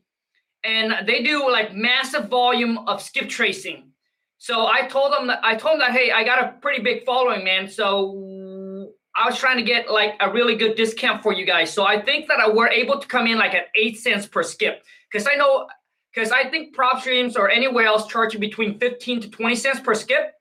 and 0.65 1.07
they 1.07 1.23
do 1.23 1.49
like 1.51 1.75
massive 1.75 2.29
volume 2.29 2.79
of 2.89 3.03
skip 3.03 3.29
tracing. 3.29 3.91
So 4.39 4.67
I 4.67 4.87
told 4.89 5.13
them 5.13 5.27
that 5.29 5.41
I 5.43 5.55
told 5.55 5.75
them 5.75 5.81
that 5.81 5.93
hey, 5.93 6.11
I 6.11 6.25
got 6.25 6.43
a 6.43 6.53
pretty 6.61 6.83
big 6.83 7.05
following, 7.05 7.45
man. 7.45 7.69
So 7.69 8.91
I 9.17 9.29
was 9.29 9.39
trying 9.39 9.59
to 9.59 9.63
get 9.63 9.91
like 9.91 10.15
a 10.21 10.31
really 10.33 10.57
good 10.57 10.75
discount 10.75 11.23
for 11.23 11.33
you 11.33 11.47
guys. 11.47 11.73
So 11.73 11.87
I 11.87 12.01
think 12.01 12.29
that 12.29 12.41
I 12.41 12.49
were 12.49 12.69
able 12.69 12.99
to 12.99 13.07
come 13.07 13.27
in 13.27 13.39
like 13.39 13.55
at 13.55 13.67
eight 13.77 13.99
cents 13.99 14.27
per 14.27 14.43
skip. 14.43 14.83
Because 15.11 15.29
I 15.31 15.37
know 15.37 15.69
because 16.13 16.31
I 16.31 16.49
think 16.49 16.77
PropStreams 16.77 17.37
or 17.37 17.49
anywhere 17.51 17.87
else 17.87 18.07
charge 18.07 18.35
you 18.35 18.41
between 18.41 18.79
15 18.79 19.23
to 19.23 19.31
20 19.31 19.57
cents 19.57 19.81
per 19.81 19.95
skip. 19.95 20.33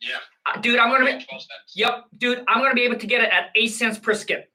Yeah. 0.00 0.16
Uh, 0.44 0.60
dude, 0.60 0.78
I'm 0.78 0.90
gonna 0.90 1.18
be 1.18 1.26
Yep, 1.74 2.04
dude, 2.18 2.44
I'm 2.46 2.62
gonna 2.62 2.74
be 2.74 2.82
able 2.82 2.98
to 2.98 3.06
get 3.06 3.22
it 3.22 3.32
at 3.32 3.50
eight 3.54 3.72
cents 3.72 3.98
per 3.98 4.14
skip. 4.14 4.50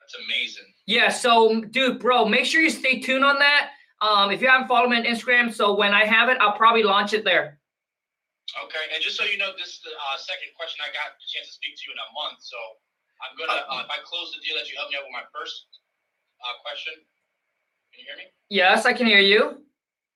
That's 0.00 0.14
amazing. 0.26 0.73
Yeah, 0.86 1.08
so 1.08 1.60
dude, 1.60 1.98
bro, 1.98 2.26
make 2.26 2.44
sure 2.44 2.60
you 2.60 2.70
stay 2.70 3.00
tuned 3.00 3.24
on 3.24 3.38
that. 3.38 3.70
Um, 4.04 4.30
if 4.30 4.42
you 4.42 4.48
haven't 4.48 4.68
followed 4.68 4.90
me 4.90 5.00
on 5.00 5.04
Instagram, 5.04 5.52
so 5.52 5.74
when 5.74 5.94
I 5.94 6.04
have 6.04 6.28
it, 6.28 6.36
I'll 6.40 6.56
probably 6.56 6.82
launch 6.82 7.14
it 7.14 7.24
there. 7.24 7.58
Okay, 8.52 8.84
and 8.92 9.00
just 9.00 9.16
so 9.16 9.24
you 9.24 9.40
know, 9.40 9.56
this 9.56 9.80
is 9.80 9.80
the 9.80 9.96
uh, 9.96 10.16
second 10.20 10.52
question 10.60 10.84
I 10.84 10.92
got 10.92 11.16
the 11.16 11.24
chance 11.24 11.48
to 11.48 11.54
speak 11.56 11.72
to 11.80 11.82
you 11.88 11.96
in 11.96 12.00
a 12.04 12.08
month. 12.12 12.44
So 12.44 12.60
I'm 13.24 13.32
gonna, 13.40 13.64
uh, 13.64 13.80
if 13.80 13.88
I 13.88 14.04
close 14.04 14.36
the 14.36 14.44
deal 14.44 14.60
that 14.60 14.68
you 14.68 14.76
helped 14.76 14.92
me 14.92 15.00
out 15.00 15.08
with 15.08 15.16
my 15.16 15.24
first 15.32 15.64
uh, 16.44 16.54
question, 16.60 17.00
can 17.96 18.04
you 18.04 18.06
hear 18.12 18.20
me? 18.20 18.28
Yes, 18.52 18.84
I 18.84 18.92
can 18.92 19.08
hear 19.08 19.24
you. 19.24 19.64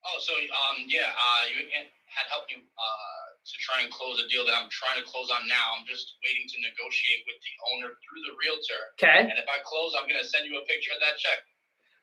Oh, 0.04 0.18
so 0.20 0.37
um, 0.37 0.85
yeah, 0.85 1.09
uh, 1.16 1.42
you 1.48 1.64
had 1.64 2.28
helped 2.28 2.52
you 2.52 2.61
uh, 2.61 3.28
to 3.48 3.56
try 3.64 3.80
and 3.80 3.88
close 3.90 4.20
a 4.20 4.28
deal 4.28 4.44
that 4.44 4.52
I'm 4.52 4.68
trying 4.68 5.00
to 5.00 5.06
close 5.08 5.32
on 5.32 5.48
now. 5.48 5.66
I'm 5.76 5.87
just 5.88 6.16
waiting 6.24 6.44
to 6.48 6.56
negotiate 6.61 7.24
with 7.24 7.38
the 7.40 7.52
owner 7.72 7.88
through 7.96 8.20
the 8.28 8.34
realtor. 8.37 8.80
Okay, 9.00 9.24
And 9.30 9.38
if 9.40 9.48
I 9.48 9.58
close, 9.64 9.96
I'm 9.96 10.04
gonna 10.08 10.24
send 10.24 10.44
you 10.44 10.61
a 10.61 10.64
picture 10.68 10.92
of 10.92 11.00
that 11.00 11.16
check. 11.16 11.38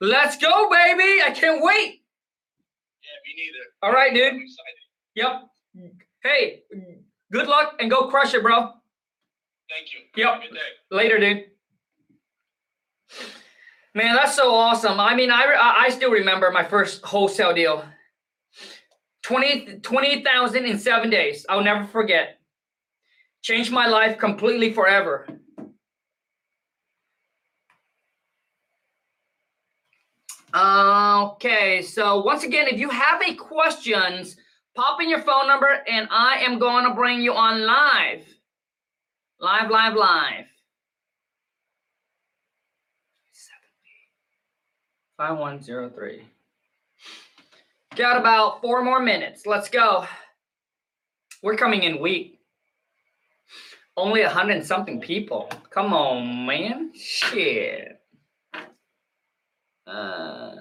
let's 0.02 0.36
go, 0.42 0.70
baby. 0.70 1.22
I 1.22 1.30
can't 1.32 1.62
wait. 1.62 2.02
Yeah, 3.06 3.18
me 3.26 3.32
neither. 3.38 3.66
All 3.86 3.94
right, 3.94 4.14
dude. 4.14 4.42
Yep. 5.14 5.34
Hey, 6.24 6.64
good 7.32 7.48
luck 7.48 7.76
and 7.80 7.90
go 7.90 8.08
crush 8.10 8.34
it, 8.34 8.42
bro. 8.42 8.74
Thank 9.70 9.94
you. 9.94 10.02
Yep. 10.18 10.34
Have 10.34 10.42
a 10.42 10.48
good 10.48 10.54
day. 10.56 10.72
Later, 10.90 11.20
dude. 11.20 11.44
Man, 13.94 14.16
that's 14.16 14.36
so 14.36 14.54
awesome. 14.54 15.00
I 15.00 15.16
mean, 15.16 15.32
I 15.32 15.44
I 15.54 15.84
I 15.86 15.90
still 15.90 16.12
remember 16.12 16.52
my 16.52 16.64
first 16.64 17.04
wholesale 17.06 17.54
deal. 17.54 17.86
20 19.26 19.80
20,000 19.80 20.66
in 20.66 20.78
7 20.78 21.10
days. 21.10 21.48
I'll 21.50 21.64
never 21.64 21.84
forget. 21.86 22.38
Changed 23.42 23.72
my 23.72 23.88
life 23.88 24.20
completely 24.20 24.72
forever. 24.72 25.28
Okay, 30.56 31.82
so 31.82 32.22
once 32.22 32.44
again, 32.44 32.68
if 32.68 32.80
you 32.80 32.90
have 32.90 33.20
any 33.22 33.36
questions, 33.36 34.38
pop 34.76 35.02
in 35.02 35.10
your 35.10 35.22
phone 35.22 35.48
number 35.48 35.84
and 35.88 36.08
I 36.12 36.38
am 36.38 36.60
going 36.60 36.88
to 36.88 36.94
bring 36.94 37.20
you 37.20 37.34
on 37.34 37.66
live. 37.66 38.24
Live, 39.40 39.72
live, 39.72 39.96
live. 39.96 40.46
5103. 45.18 46.35
Got 47.96 48.18
about 48.18 48.62
four 48.62 48.84
more 48.84 49.00
minutes. 49.02 49.46
Let's 49.46 49.70
go. 49.70 50.06
We're 51.42 51.56
coming 51.56 51.84
in 51.84 52.02
weak. 52.02 52.42
Only 53.96 54.24
a 54.24 54.30
hundred 54.30 54.58
and 54.58 54.66
something 54.66 55.00
people. 55.00 55.50
Come 55.70 55.94
on, 55.94 56.46
man. 56.46 56.92
Shit. 56.94 57.98
Uh, 59.88 60.56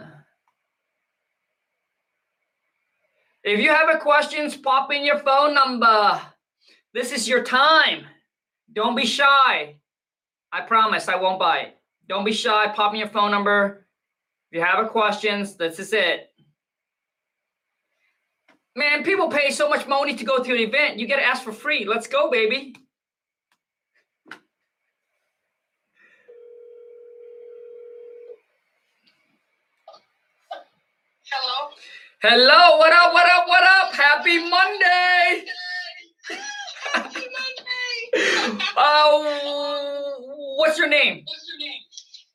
if 3.42 3.58
you 3.58 3.70
have 3.70 3.88
a 3.88 3.98
questions, 3.98 4.56
pop 4.56 4.92
in 4.92 5.04
your 5.04 5.18
phone 5.18 5.54
number. 5.54 6.20
This 6.92 7.10
is 7.10 7.28
your 7.28 7.42
time. 7.42 8.04
Don't 8.72 8.94
be 8.94 9.06
shy. 9.06 9.76
I 10.52 10.60
promise 10.60 11.08
I 11.08 11.16
won't 11.16 11.40
bite. 11.40 11.74
Don't 12.08 12.24
be 12.24 12.32
shy. 12.32 12.68
Pop 12.68 12.92
in 12.92 13.00
your 13.00 13.08
phone 13.08 13.32
number. 13.32 13.88
If 14.52 14.58
you 14.58 14.64
have 14.64 14.84
a 14.84 14.88
questions, 14.88 15.56
this 15.56 15.80
is 15.80 15.92
it. 15.92 16.30
Man, 18.76 19.04
people 19.04 19.28
pay 19.28 19.50
so 19.50 19.68
much 19.68 19.86
money 19.86 20.16
to 20.16 20.24
go 20.24 20.42
to 20.42 20.50
an 20.50 20.58
event. 20.58 20.98
You 20.98 21.06
get 21.06 21.16
to 21.16 21.24
ask 21.24 21.44
for 21.44 21.52
free. 21.52 21.84
Let's 21.84 22.08
go, 22.08 22.28
baby. 22.28 22.74
Hello. 31.30 31.70
Hello, 32.22 32.78
what 32.78 32.92
up, 32.92 33.12
what 33.12 33.26
up, 33.30 33.46
what 33.46 33.62
up? 33.62 33.94
Happy 33.94 34.38
Monday. 34.38 35.44
Happy 36.94 37.20
Monday. 38.14 38.64
Uh, 38.76 39.22
what's 40.56 40.78
your 40.78 40.88
name? 40.88 41.22
What's 41.24 41.46
your 41.48 41.58
name? 41.58 41.80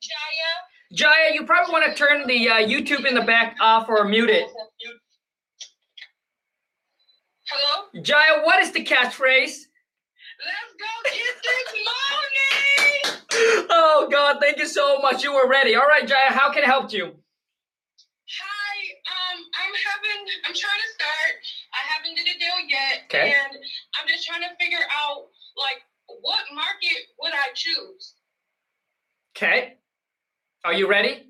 Jaya. 0.01 0.53
Jaya, 0.93 1.33
you 1.33 1.45
probably 1.45 1.73
want 1.73 1.85
to 1.85 1.95
turn 1.95 2.27
the 2.27 2.49
uh, 2.49 2.53
YouTube 2.55 3.05
in 3.05 3.15
the 3.15 3.23
back 3.23 3.57
off 3.59 3.89
or 3.89 4.05
mute 4.05 4.29
it. 4.29 4.47
Hello. 7.51 8.01
Jaya, 8.03 8.41
what 8.43 8.59
is 8.61 8.71
the 8.71 8.83
catchphrase? 8.83 9.65
Let's 10.39 10.73
go 10.77 10.91
get 11.05 11.35
this 11.43 11.73
money. 11.73 13.65
Oh, 13.71 14.07
God, 14.11 14.37
thank 14.41 14.57
you 14.57 14.67
so 14.67 14.99
much. 14.99 15.23
You 15.23 15.33
were 15.33 15.47
ready. 15.47 15.75
All 15.75 15.87
right, 15.87 16.07
Jaya, 16.07 16.29
how 16.31 16.51
can 16.53 16.63
I 16.63 16.67
help 16.67 16.91
you? 16.93 17.05
Hi. 17.05 18.75
Um, 19.09 19.39
I'm 19.39 19.73
having. 19.85 20.25
I'm 20.47 20.53
trying 20.53 20.79
to 20.79 20.89
start. 20.93 21.33
I 21.73 21.81
haven't 21.93 22.15
did 22.15 22.27
a 22.27 22.37
deal 22.39 22.59
yet, 22.67 23.03
Okay. 23.05 23.33
and 23.33 23.55
I'm 23.99 24.07
just 24.07 24.25
trying 24.27 24.41
to 24.41 24.49
figure 24.59 24.83
out 25.01 25.27
like 25.57 25.81
what 26.21 26.41
market 26.53 26.99
would 27.21 27.33
I 27.33 27.49
choose? 27.55 28.13
Okay. 29.35 29.75
Are 30.65 30.73
you 30.73 30.87
ready? 30.89 31.27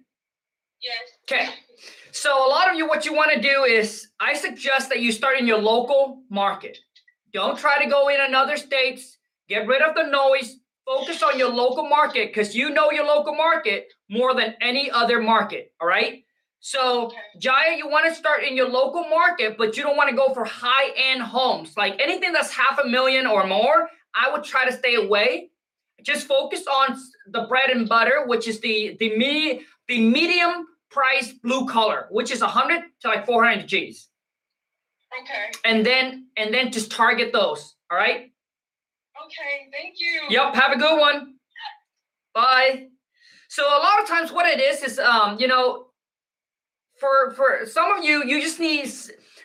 Yes. 0.82 0.96
Okay. 1.24 1.50
So 2.12 2.46
a 2.46 2.50
lot 2.50 2.70
of 2.70 2.76
you, 2.76 2.88
what 2.88 3.06
you 3.06 3.14
want 3.14 3.32
to 3.34 3.42
do 3.42 3.64
is, 3.64 4.08
I 4.20 4.34
suggest 4.34 4.90
that 4.90 5.00
you 5.00 5.12
start 5.12 5.40
in 5.40 5.46
your 5.46 5.60
local 5.60 6.24
market. 6.30 6.78
Don't 7.34 7.58
try 7.58 7.84
to 7.84 7.90
go 7.90 8.10
in 8.10 8.20
another 8.20 8.58
states. 8.58 9.18
Get 9.48 9.68
rid 9.68 9.82
of 9.82 9.96
the 9.96 10.04
noise. 10.04 10.58
Focus 10.86 11.22
on 11.22 11.38
your 11.38 11.50
local 11.50 11.88
market 11.88 12.30
because 12.30 12.56
you 12.56 12.72
know 12.72 12.92
your 12.92 13.06
local 13.06 13.36
market 13.36 13.88
more 14.10 14.34
than 14.34 14.56
any 14.60 14.90
other 14.90 15.22
market. 15.22 15.72
All 15.80 15.88
right. 15.88 16.24
So 16.62 17.12
Jaya, 17.38 17.78
you 17.78 17.88
want 17.88 18.08
to 18.10 18.16
start 18.16 18.44
in 18.44 18.58
your 18.58 18.68
local 18.68 19.04
market, 19.04 19.56
but 19.58 19.78
you 19.78 19.84
don't 19.84 19.96
want 19.96 20.10
to 20.10 20.16
go 20.16 20.34
for 20.34 20.44
high-end 20.46 21.22
homes. 21.22 21.78
Like 21.78 22.02
anything 22.02 22.32
that's 22.32 22.52
half 22.52 22.80
a 22.84 22.88
million 22.88 23.28
or 23.28 23.46
more, 23.46 23.88
I 24.16 24.32
would 24.32 24.44
try 24.44 24.66
to 24.66 24.76
stay 24.76 24.96
away. 24.96 25.52
Just 26.02 26.28
focus 26.28 26.66
on 26.66 26.98
the 27.28 27.46
bread 27.48 27.70
and 27.70 27.88
butter, 27.88 28.24
which 28.26 28.48
is 28.48 28.60
the 28.60 28.98
the 29.00 29.16
me 29.16 29.62
the 29.88 30.02
medium 30.02 30.66
price 30.90 31.34
blue 31.34 31.66
color, 31.68 32.08
which 32.10 32.32
is 32.32 32.42
100 32.42 32.84
to 33.02 33.08
like 33.08 33.26
400 33.26 33.68
G's. 33.68 34.08
Okay. 35.22 35.52
And 35.66 35.86
then 35.86 36.28
and 36.38 36.54
then 36.54 36.72
just 36.72 36.92
target 36.92 37.34
those. 37.34 37.76
All 37.92 37.98
right? 37.98 38.32
Okay. 39.26 39.70
Thank 39.72 39.96
you. 40.00 40.22
Yep, 40.30 40.56
have 40.56 40.72
a 40.72 40.78
good 40.78 41.00
one. 41.00 41.36
Bye. 42.34 42.88
So 43.50 43.64
a 43.64 43.82
lot 43.82 44.02
of 44.02 44.08
times 44.08 44.32
what 44.32 44.46
it 44.46 44.60
is 44.60 44.84
is 44.84 45.00
um, 45.00 45.40
you 45.40 45.48
know, 45.48 45.88
for 47.00 47.32
for 47.32 47.66
some 47.66 47.92
of 47.92 48.04
you, 48.04 48.24
you 48.24 48.42
just 48.42 48.60
need 48.60 48.92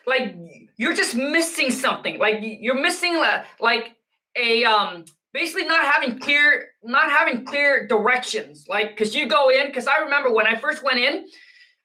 like 0.06 0.36
you're 0.76 0.94
just 0.94 1.14
missing 1.14 1.70
something. 1.70 2.18
Like 2.18 2.38
you're 2.40 2.80
missing 2.80 3.16
like 3.60 3.96
a 4.36 4.64
um 4.64 5.04
basically 5.34 5.64
not 5.64 5.84
having 5.84 6.18
clear 6.18 6.68
not 6.82 7.10
having 7.10 7.44
clear 7.44 7.86
directions. 7.86 8.64
Like 8.66 8.90
because 8.90 9.14
you 9.14 9.26
go 9.26 9.50
in, 9.50 9.66
because 9.66 9.86
I 9.86 9.98
remember 9.98 10.32
when 10.32 10.46
I 10.46 10.54
first 10.54 10.82
went 10.82 10.98
in, 10.98 11.26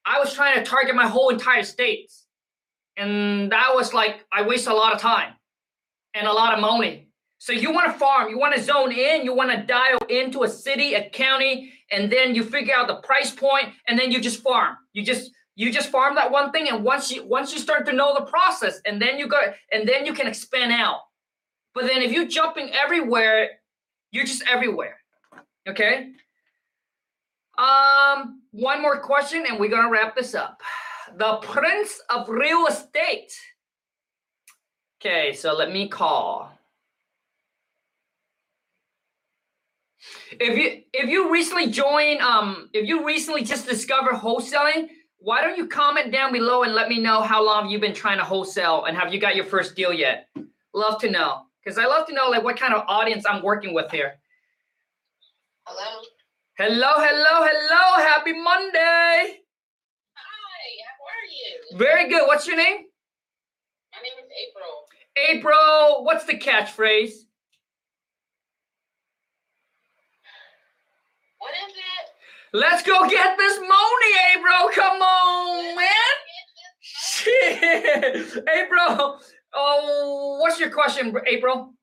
I 0.05 0.19
was 0.19 0.33
trying 0.33 0.55
to 0.57 0.63
target 0.63 0.95
my 0.95 1.07
whole 1.07 1.29
entire 1.29 1.63
states. 1.63 2.27
And 2.95 3.51
that 3.51 3.71
was 3.73 3.93
like 3.93 4.23
I 4.31 4.43
wasted 4.43 4.71
a 4.71 4.75
lot 4.75 4.93
of 4.93 5.01
time 5.01 5.33
and 6.13 6.27
a 6.27 6.31
lot 6.31 6.53
of 6.53 6.61
money. 6.61 7.07
So 7.39 7.53
you 7.53 7.71
want 7.71 7.91
to 7.91 7.97
farm, 7.97 8.29
you 8.29 8.37
want 8.37 8.55
to 8.55 8.61
zone 8.61 8.91
in, 8.91 9.23
you 9.23 9.33
want 9.33 9.49
to 9.51 9.65
dial 9.65 9.99
into 10.09 10.43
a 10.43 10.49
city, 10.49 10.93
a 10.93 11.09
county, 11.09 11.71
and 11.89 12.11
then 12.11 12.35
you 12.35 12.43
figure 12.43 12.75
out 12.75 12.87
the 12.87 12.97
price 12.97 13.31
point, 13.31 13.69
and 13.87 13.97
then 13.97 14.11
you 14.11 14.19
just 14.19 14.43
farm. 14.43 14.77
You 14.93 15.03
just 15.03 15.31
you 15.55 15.71
just 15.71 15.89
farm 15.89 16.15
that 16.15 16.31
one 16.31 16.51
thing, 16.51 16.69
and 16.69 16.83
once 16.83 17.11
you 17.11 17.25
once 17.25 17.53
you 17.53 17.59
start 17.59 17.85
to 17.87 17.93
know 17.93 18.13
the 18.13 18.25
process, 18.25 18.79
and 18.85 19.01
then 19.01 19.17
you 19.17 19.27
go 19.27 19.39
and 19.71 19.87
then 19.87 20.05
you 20.05 20.13
can 20.13 20.27
expand 20.27 20.71
out. 20.71 20.99
But 21.79 21.87
then 21.87 22.01
if 22.01 22.11
you're 22.11 22.27
jumping 22.27 22.71
everywhere, 22.73 23.51
you're 24.11 24.25
just 24.25 24.43
everywhere. 24.45 24.97
Okay. 25.65 26.11
Um, 27.57 28.41
one 28.51 28.81
more 28.81 28.99
question 28.99 29.45
and 29.47 29.57
we're 29.57 29.69
gonna 29.69 29.89
wrap 29.89 30.13
this 30.13 30.35
up. 30.35 30.61
The 31.15 31.37
Prince 31.37 32.01
of 32.09 32.27
Real 32.27 32.67
Estate. 32.67 33.31
Okay, 34.99 35.31
so 35.31 35.53
let 35.53 35.71
me 35.71 35.87
call. 35.87 36.51
If 40.31 40.57
you 40.57 40.83
if 40.91 41.09
you 41.09 41.31
recently 41.31 41.67
joined, 41.67 42.19
um, 42.19 42.69
if 42.73 42.89
you 42.89 43.05
recently 43.05 43.43
just 43.43 43.65
discovered 43.65 44.15
wholesaling, 44.15 44.89
why 45.19 45.41
don't 45.41 45.57
you 45.57 45.67
comment 45.67 46.11
down 46.11 46.33
below 46.33 46.63
and 46.63 46.73
let 46.73 46.89
me 46.89 46.99
know 46.99 47.21
how 47.21 47.41
long 47.41 47.69
you've 47.69 47.79
been 47.79 47.93
trying 47.93 48.17
to 48.17 48.25
wholesale 48.25 48.83
and 48.83 48.97
have 48.97 49.13
you 49.13 49.19
got 49.21 49.37
your 49.37 49.45
first 49.45 49.77
deal 49.77 49.93
yet? 49.93 50.27
Love 50.73 50.99
to 50.99 51.09
know 51.09 51.45
because 51.63 51.77
I 51.77 51.85
love 51.85 52.07
to 52.07 52.13
know 52.13 52.29
like 52.29 52.43
what 52.43 52.57
kind 52.59 52.73
of 52.73 52.83
audience 52.87 53.25
I'm 53.29 53.43
working 53.43 53.73
with 53.73 53.91
here. 53.91 54.19
Hello. 55.65 56.01
Hello, 56.57 56.93
hello, 56.97 57.47
hello. 57.47 58.03
Happy 58.05 58.33
Monday. 58.33 59.39
Hi. 60.15 60.63
How 60.85 61.05
are 61.05 61.25
you? 61.71 61.77
Very 61.77 62.09
good. 62.09 62.27
What's 62.27 62.47
your 62.47 62.57
name? 62.57 62.77
My 63.93 64.01
name 64.01 64.17
is 64.23 64.29
April. 64.49 64.87
April. 65.29 66.05
What's 66.05 66.25
the 66.25 66.33
catchphrase? 66.33 67.13
What 71.37 71.53
is 71.67 71.75
it? 71.75 72.09
Let's 72.51 72.83
go 72.83 73.07
get 73.07 73.37
this 73.37 73.59
money, 73.59 74.13
April. 74.35 74.69
Come 74.73 75.01
on, 75.01 75.75
man. 75.75 75.85
Shit. 76.81 78.43
April. 78.49 79.19
Oh, 79.53 80.37
what's 80.41 80.59
your 80.59 80.69
question, 80.69 81.09
April? 81.25 81.73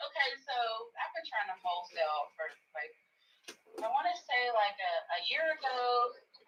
Okay, 0.00 0.30
so 0.48 0.56
I've 0.96 1.12
been 1.12 1.26
trying 1.28 1.50
to 1.52 1.56
wholesale 1.60 2.32
for 2.32 2.48
like 2.72 2.94
I 3.84 3.88
want 3.88 4.08
to 4.08 4.16
say 4.16 4.42
like 4.56 4.76
a, 4.80 4.94
a 5.12 5.18
year 5.28 5.44
ago. 5.44 5.76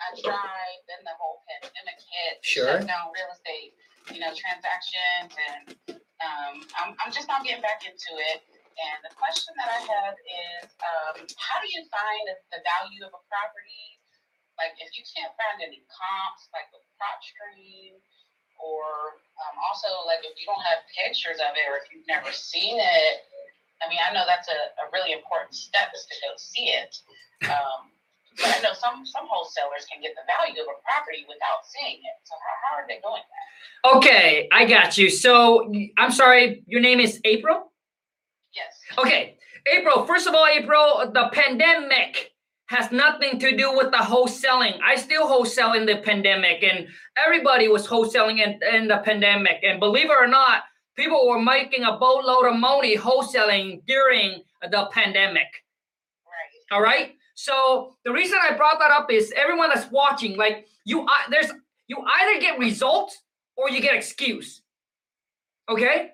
I 0.01 0.09
tried. 0.19 0.79
Then 0.89 1.05
the 1.05 1.15
whole 1.21 1.45
pandemic 1.47 2.01
hit. 2.01 2.43
Sure. 2.43 2.81
Shut 2.81 2.89
down 2.89 3.13
real 3.15 3.31
estate, 3.31 3.77
you 4.11 4.19
know, 4.19 4.33
transactions, 4.35 5.31
and 5.37 5.65
um, 6.25 6.55
I'm 6.81 6.91
I'm 6.99 7.13
just 7.13 7.29
not 7.29 7.45
getting 7.45 7.63
back 7.63 7.85
into 7.85 8.13
it. 8.35 8.43
And 8.73 8.99
the 9.05 9.13
question 9.15 9.53
that 9.61 9.69
I 9.69 9.81
have 9.85 10.17
is, 10.17 10.67
um, 10.81 11.17
how 11.37 11.61
do 11.61 11.69
you 11.69 11.85
find 11.93 12.25
the 12.51 12.61
value 12.65 13.05
of 13.05 13.13
a 13.13 13.23
property? 13.29 14.01
Like, 14.57 14.73
if 14.81 14.97
you 14.97 15.05
can't 15.13 15.33
find 15.37 15.61
any 15.61 15.85
comps, 15.93 16.49
like 16.57 16.73
with 16.73 16.85
PropStream, 16.97 18.01
or 18.63 19.19
um, 19.43 19.55
also 19.59 19.91
like 20.07 20.23
if 20.23 20.39
you 20.39 20.47
don't 20.47 20.63
have 20.63 20.87
pictures 20.95 21.43
of 21.43 21.53
it, 21.59 21.67
or 21.67 21.83
if 21.83 21.91
you've 21.91 22.07
never 22.07 22.31
seen 22.31 22.79
it. 22.79 23.27
I 23.83 23.91
mean, 23.91 23.99
I 23.99 24.15
know 24.15 24.23
that's 24.23 24.47
a, 24.47 24.61
a 24.79 24.87
really 24.95 25.11
important 25.11 25.51
step 25.59 25.91
is 25.91 26.07
to 26.07 26.15
go 26.23 26.31
see 26.39 26.71
it. 26.71 26.95
Um, 27.51 27.91
but 28.39 28.47
I 28.47 28.59
know 28.63 28.73
some 28.73 29.05
some 29.05 29.27
wholesalers 29.27 29.85
can 29.91 30.01
get 30.01 30.15
the 30.15 30.23
value 30.25 30.63
of 30.63 30.69
a 30.71 30.79
property 30.87 31.27
without 31.29 31.67
seeing 31.67 31.99
it. 31.99 32.17
So 32.25 32.35
how, 32.39 32.55
how 32.63 32.73
are 32.79 32.87
they 32.87 33.03
doing 33.03 33.27
that? 33.27 33.47
Okay, 33.99 34.49
I 34.53 34.65
got 34.65 34.97
you. 34.97 35.11
So 35.11 35.73
I'm 35.99 36.13
sorry, 36.13 36.63
your 36.67 36.81
name 36.81 37.01
is 37.01 37.21
April? 37.25 37.73
Yes. 38.55 38.79
Okay, 38.99 39.37
April, 39.67 40.07
first 40.07 40.27
of 40.27 40.35
all, 40.35 40.47
April, 40.47 41.11
the 41.13 41.29
pandemic 41.33 42.32
has 42.73 42.91
nothing 42.91 43.39
to 43.39 43.55
do 43.55 43.77
with 43.77 43.91
the 43.91 43.99
wholesaling. 43.99 44.81
I 44.83 44.97
still 44.97 45.29
wholesale 45.29 45.75
in 45.75 45.85
the 45.85 45.99
pandemic, 45.99 46.65
and 46.65 46.89
everybody 47.23 47.69
was 47.69 47.87
wholesaling 47.87 48.39
in, 48.39 48.59
in 48.75 48.89
the 48.89 48.99
pandemic. 49.05 49.63
And 49.63 49.79
believe 49.79 50.07
it 50.07 50.17
or 50.19 50.27
not, 50.27 50.63
people 50.97 51.29
were 51.29 51.41
making 51.41 51.85
a 51.85 51.99
boatload 51.99 52.47
of 52.47 52.59
money 52.59 52.97
wholesaling 52.97 53.83
during 53.87 54.43
the 54.63 54.89
pandemic. 54.91 55.51
Right. 56.25 56.77
All 56.77 56.83
right. 56.83 57.13
So 57.35 57.97
the 58.05 58.13
reason 58.13 58.39
I 58.41 58.57
brought 58.57 58.79
that 58.79 58.91
up 58.91 59.11
is 59.11 59.33
everyone 59.37 59.69
that's 59.69 59.91
watching, 59.91 60.37
like 60.39 60.67
you, 60.87 61.03
I 61.03 61.25
there's 61.31 61.51
you 61.89 61.99
either 61.99 62.41
get 62.41 62.59
results 62.59 63.21
or 63.57 63.69
you 63.69 63.81
get 63.81 63.95
excuse. 63.95 64.63
Okay, 65.69 66.11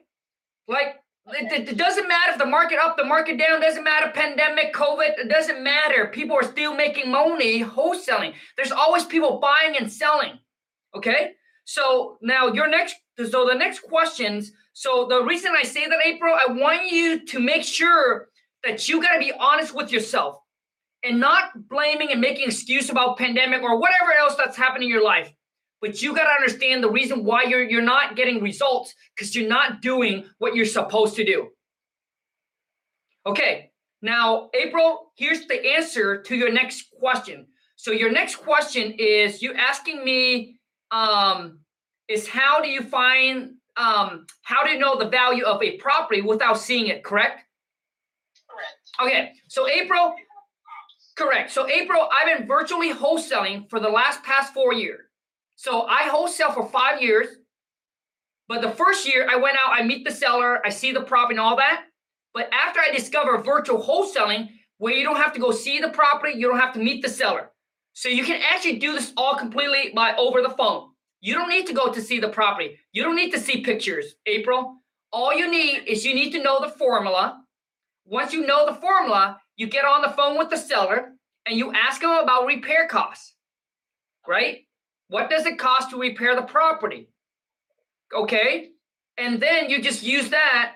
like 0.67 0.97
it- 1.33 1.69
it 1.69 1.77
doesn't 1.77 2.09
matter 2.09 2.33
if 2.33 2.39
the 2.39 2.47
market 2.47 2.79
up, 2.79 2.97
the 2.97 3.05
market 3.05 3.39
down, 3.39 3.61
doesn't 3.61 3.85
matter 3.85 4.11
pandemic, 4.11 4.73
COVID, 4.73 5.19
it 5.19 5.29
doesn't 5.29 5.63
matter. 5.63 6.07
People 6.07 6.37
are 6.37 6.43
still 6.43 6.75
making 6.75 7.11
money 7.11 7.63
wholesaling. 7.63 8.35
There's 8.57 8.73
always 8.73 9.05
people 9.05 9.39
buying 9.39 9.77
and 9.77 9.93
selling. 9.93 10.39
Okay, 10.95 11.35
so 11.65 12.19
now 12.23 12.49
your 12.49 12.67
next, 12.67 12.97
so 13.31 13.47
the 13.47 13.55
next 13.55 13.81
questions. 13.81 14.53
So 14.73 15.07
the 15.07 15.23
reason 15.23 15.55
I 15.57 15.65
say 15.65 15.87
that, 15.87 16.07
April, 16.07 16.35
I 16.35 16.53
want 16.53 16.91
you 16.91 17.27
to 17.27 17.41
make 17.41 17.65
sure 17.65 18.29
that 18.65 18.89
you 18.89 19.03
got 19.03 19.13
to 19.13 19.19
be 19.19 19.33
honest 19.33 19.75
with 19.75 19.93
yourself 19.93 20.41
and 21.03 21.21
not 21.21 21.69
blaming 21.69 22.11
and 22.11 22.21
making 22.21 22.47
excuse 22.47 22.91
about 22.91 23.19
pandemic 23.19 23.63
or 23.63 23.79
whatever 23.79 24.13
else 24.13 24.35
that's 24.37 24.57
happening 24.57 24.89
in 24.89 24.95
your 24.95 25.05
life. 25.05 25.31
But 25.81 26.03
you 26.03 26.15
got 26.15 26.25
to 26.25 26.31
understand 26.31 26.83
the 26.83 26.91
reason 26.91 27.25
why 27.25 27.45
you're 27.45 27.63
you're 27.63 27.83
not 27.83 28.17
getting 28.17 28.43
results 28.43 28.95
because 29.15 29.35
you're 29.35 29.49
not 29.49 29.81
doing 29.81 30.25
what 30.39 30.57
you're 30.57 30.67
supposed 30.67 31.15
to 31.17 31.25
do. 31.25 31.49
Okay, 33.27 33.71
now 34.03 34.51
April, 34.55 35.13
here's 35.17 35.47
the 35.47 35.75
answer 35.75 36.23
to 36.23 36.35
your 36.35 36.53
next 36.53 36.91
question. 36.99 37.47
So 37.77 37.93
your 37.93 38.11
next 38.11 38.37
question 38.37 38.93
is 38.99 39.41
you 39.41 39.55
asking 39.55 40.05
me 40.05 40.59
um, 40.91 41.61
is 42.09 42.27
how 42.27 42.61
do 42.61 42.69
you 42.69 42.83
find 42.83 43.55
um, 43.77 44.27
how 44.43 44.65
do 44.65 44.73
you 44.73 44.79
know 44.79 44.99
the 44.99 45.09
value 45.09 45.45
of 45.45 45.63
a 45.63 45.77
property 45.77 46.21
without 46.21 46.59
seeing 46.59 46.89
it? 46.89 47.05
Correct. 47.05 47.45
Correct. 48.51 48.75
Okay, 49.01 49.33
so 49.47 49.69
April, 49.69 50.15
correct. 51.17 51.53
So 51.53 51.69
April, 51.69 52.09
I've 52.13 52.39
been 52.39 52.49
virtually 52.49 52.93
wholesaling 52.93 53.71
for 53.71 53.79
the 53.79 53.89
last 53.89 54.25
past 54.25 54.53
four 54.53 54.73
years. 54.73 55.08
So 55.59 55.87
I 55.89 56.05
wholesale 56.05 56.53
for 56.53 56.69
five 56.69 57.03
years. 57.03 57.27
But 58.47 58.63
the 58.63 58.71
first 58.71 59.09
year 59.09 59.27
I 59.29 59.35
went 59.35 59.57
out, 59.57 59.73
I 59.73 59.83
meet 59.83 60.05
the 60.05 60.13
seller, 60.13 60.65
I 60.65 60.71
see 60.71 60.93
the 60.93 61.01
property 61.01 61.35
and 61.35 61.41
all 61.41 61.57
that. 61.57 61.87
But 62.33 62.49
after 62.53 62.79
I 62.79 62.93
discover 62.93 63.43
virtual 63.43 63.83
wholesaling, 63.83 64.51
where 64.79 64.95
you 64.95 65.03
don't 65.03 65.17
have 65.17 65.33
to 65.33 65.41
go 65.41 65.51
see 65.51 65.81
the 65.81 65.89
property, 65.89 66.35
you 66.39 66.47
don't 66.47 66.61
have 66.61 66.75
to 66.75 66.79
meet 66.79 67.03
the 67.03 67.09
seller. 67.09 67.51
So 67.93 68.09
you 68.09 68.23
can 68.23 68.41
actually 68.41 68.79
do 68.79 68.93
this 68.93 69.13
all 69.17 69.35
completely 69.35 69.91
by 69.97 70.15
over 70.15 70.43
the 70.43 70.51
phone. 70.51 70.91
You 71.21 71.35
don't 71.35 71.49
need 71.49 71.67
to 71.67 71.73
go 71.73 71.93
to 71.93 72.01
see 72.01 72.21
the 72.21 72.29
property. 72.29 72.79
You 72.93 73.03
don't 73.03 73.17
need 73.17 73.33
to 73.33 73.41
see 73.41 73.63
pictures, 73.63 74.15
April. 74.27 74.77
All 75.13 75.35
you 75.35 75.51
need 75.51 75.89
is 75.89 76.07
you 76.07 76.15
need 76.15 76.31
to 76.35 76.43
know 76.43 76.61
the 76.61 76.71
formula. 76.71 77.43
Once 78.05 78.33
you 78.33 78.47
know 78.47 78.65
the 78.65 78.81
formula, 78.81 79.41
you 79.57 79.67
get 79.67 79.85
on 79.85 80.03
the 80.03 80.11
phone 80.11 80.39
with 80.39 80.51
the 80.51 80.57
seller 80.57 81.15
and 81.47 81.59
you 81.59 81.73
ask 81.73 82.01
them 82.01 82.11
about 82.11 82.47
repair 82.47 82.87
costs. 82.87 83.35
Right? 84.25 84.68
What 85.09 85.31
does 85.31 85.47
it 85.47 85.59
cost 85.59 85.91
to 85.91 85.99
repair 85.99 86.37
the 86.37 86.43
property? 86.43 87.09
Okay? 88.15 88.71
And 89.17 89.41
then 89.41 89.69
you 89.69 89.83
just 89.83 90.03
use 90.03 90.31
that, 90.31 90.75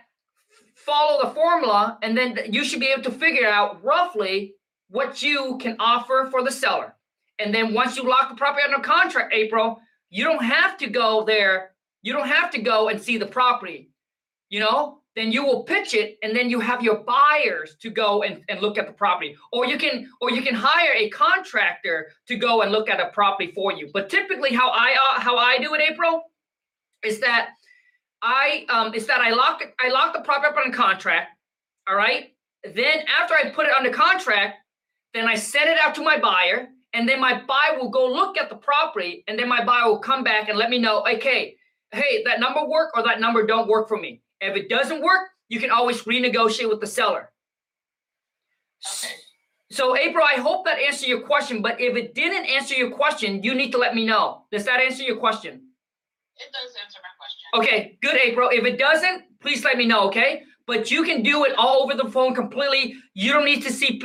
follow 0.74 1.22
the 1.22 1.30
formula, 1.30 1.98
and 2.02 2.16
then 2.16 2.38
you 2.50 2.64
should 2.64 2.80
be 2.80 2.88
able 2.88 3.04
to 3.04 3.10
figure 3.10 3.46
out 3.46 3.82
roughly 3.84 4.54
what 4.88 5.22
you 5.22 5.58
can 5.60 5.76
offer 5.78 6.28
for 6.30 6.42
the 6.42 6.50
seller. 6.50 6.94
And 7.38 7.54
then 7.54 7.72
once 7.74 7.96
you 7.96 8.08
lock 8.08 8.28
the 8.28 8.36
property 8.36 8.64
under 8.64 8.86
contract, 8.86 9.32
April, 9.32 9.80
you 10.10 10.24
don't 10.24 10.44
have 10.44 10.76
to 10.78 10.88
go 10.88 11.24
there. 11.24 11.72
You 12.02 12.12
don't 12.12 12.28
have 12.28 12.50
to 12.52 12.60
go 12.60 12.88
and 12.88 13.00
see 13.00 13.16
the 13.16 13.26
property. 13.26 13.90
You 14.48 14.60
know, 14.60 15.01
then 15.14 15.30
you 15.30 15.44
will 15.44 15.64
pitch 15.64 15.94
it 15.94 16.18
and 16.22 16.34
then 16.34 16.48
you 16.48 16.58
have 16.60 16.82
your 16.82 16.98
buyers 17.04 17.76
to 17.82 17.90
go 17.90 18.22
and, 18.22 18.42
and 18.48 18.60
look 18.60 18.78
at 18.78 18.86
the 18.86 18.92
property. 18.92 19.36
Or 19.52 19.66
you 19.66 19.76
can 19.76 20.08
or 20.20 20.30
you 20.30 20.42
can 20.42 20.54
hire 20.54 20.92
a 20.94 21.10
contractor 21.10 22.12
to 22.28 22.36
go 22.36 22.62
and 22.62 22.72
look 22.72 22.88
at 22.88 23.00
a 23.00 23.10
property 23.10 23.52
for 23.52 23.72
you. 23.72 23.90
But 23.92 24.08
typically 24.08 24.54
how 24.54 24.70
I 24.70 24.92
uh, 24.92 25.20
how 25.20 25.36
I 25.36 25.58
do 25.58 25.74
it, 25.74 25.80
April, 25.80 26.22
is 27.04 27.20
that 27.20 27.50
I 28.22 28.64
um 28.68 28.94
is 28.94 29.06
that 29.06 29.20
I 29.20 29.30
lock 29.30 29.62
I 29.80 29.90
lock 29.90 30.14
the 30.14 30.20
property 30.20 30.48
up 30.48 30.64
on 30.64 30.72
contract. 30.72 31.30
All 31.88 31.96
right. 31.96 32.32
Then 32.64 33.04
after 33.20 33.34
I 33.34 33.50
put 33.50 33.66
it 33.66 33.72
under 33.76 33.90
contract, 33.90 34.56
then 35.14 35.26
I 35.26 35.34
send 35.34 35.68
it 35.68 35.78
out 35.78 35.94
to 35.96 36.02
my 36.02 36.18
buyer, 36.18 36.68
and 36.94 37.08
then 37.08 37.20
my 37.20 37.42
buyer 37.42 37.78
will 37.78 37.90
go 37.90 38.06
look 38.06 38.38
at 38.38 38.48
the 38.48 38.56
property, 38.56 39.24
and 39.26 39.38
then 39.38 39.48
my 39.48 39.64
buyer 39.64 39.88
will 39.88 39.98
come 39.98 40.22
back 40.22 40.48
and 40.48 40.56
let 40.56 40.70
me 40.70 40.78
know, 40.78 41.04
okay, 41.06 41.56
hey, 41.92 42.22
that 42.24 42.40
number 42.40 42.64
work 42.64 42.92
or 42.96 43.02
that 43.02 43.20
number 43.20 43.44
don't 43.46 43.68
work 43.68 43.88
for 43.88 43.98
me. 43.98 44.22
If 44.42 44.56
it 44.56 44.68
doesn't 44.68 45.00
work, 45.00 45.28
you 45.48 45.60
can 45.60 45.70
always 45.70 46.02
renegotiate 46.02 46.68
with 46.68 46.80
the 46.80 46.86
seller. 46.86 47.30
Okay. 48.92 49.14
So 49.70 49.96
April, 49.96 50.26
I 50.28 50.40
hope 50.40 50.66
that 50.66 50.78
answered 50.78 51.08
your 51.08 51.20
question. 51.20 51.62
But 51.62 51.80
if 51.80 51.96
it 51.96 52.14
didn't 52.14 52.46
answer 52.46 52.74
your 52.74 52.90
question, 52.90 53.42
you 53.42 53.54
need 53.54 53.70
to 53.70 53.78
let 53.78 53.94
me 53.94 54.04
know. 54.04 54.44
Does 54.50 54.64
that 54.64 54.80
answer 54.80 55.04
your 55.04 55.16
question? 55.16 55.54
It 56.36 56.52
does 56.52 56.74
answer 56.84 56.98
my 57.02 57.12
question. 57.18 57.46
Okay, 57.54 57.98
good, 58.02 58.16
April. 58.16 58.50
If 58.52 58.64
it 58.64 58.78
doesn't, 58.78 59.22
please 59.40 59.64
let 59.64 59.78
me 59.78 59.86
know, 59.86 60.08
okay? 60.08 60.42
But 60.66 60.90
you 60.90 61.04
can 61.04 61.22
do 61.22 61.44
it 61.44 61.54
all 61.56 61.82
over 61.82 61.94
the 61.94 62.10
phone 62.10 62.34
completely. 62.34 62.96
You 63.14 63.32
don't 63.32 63.44
need 63.44 63.62
to 63.62 63.72
see. 63.72 64.02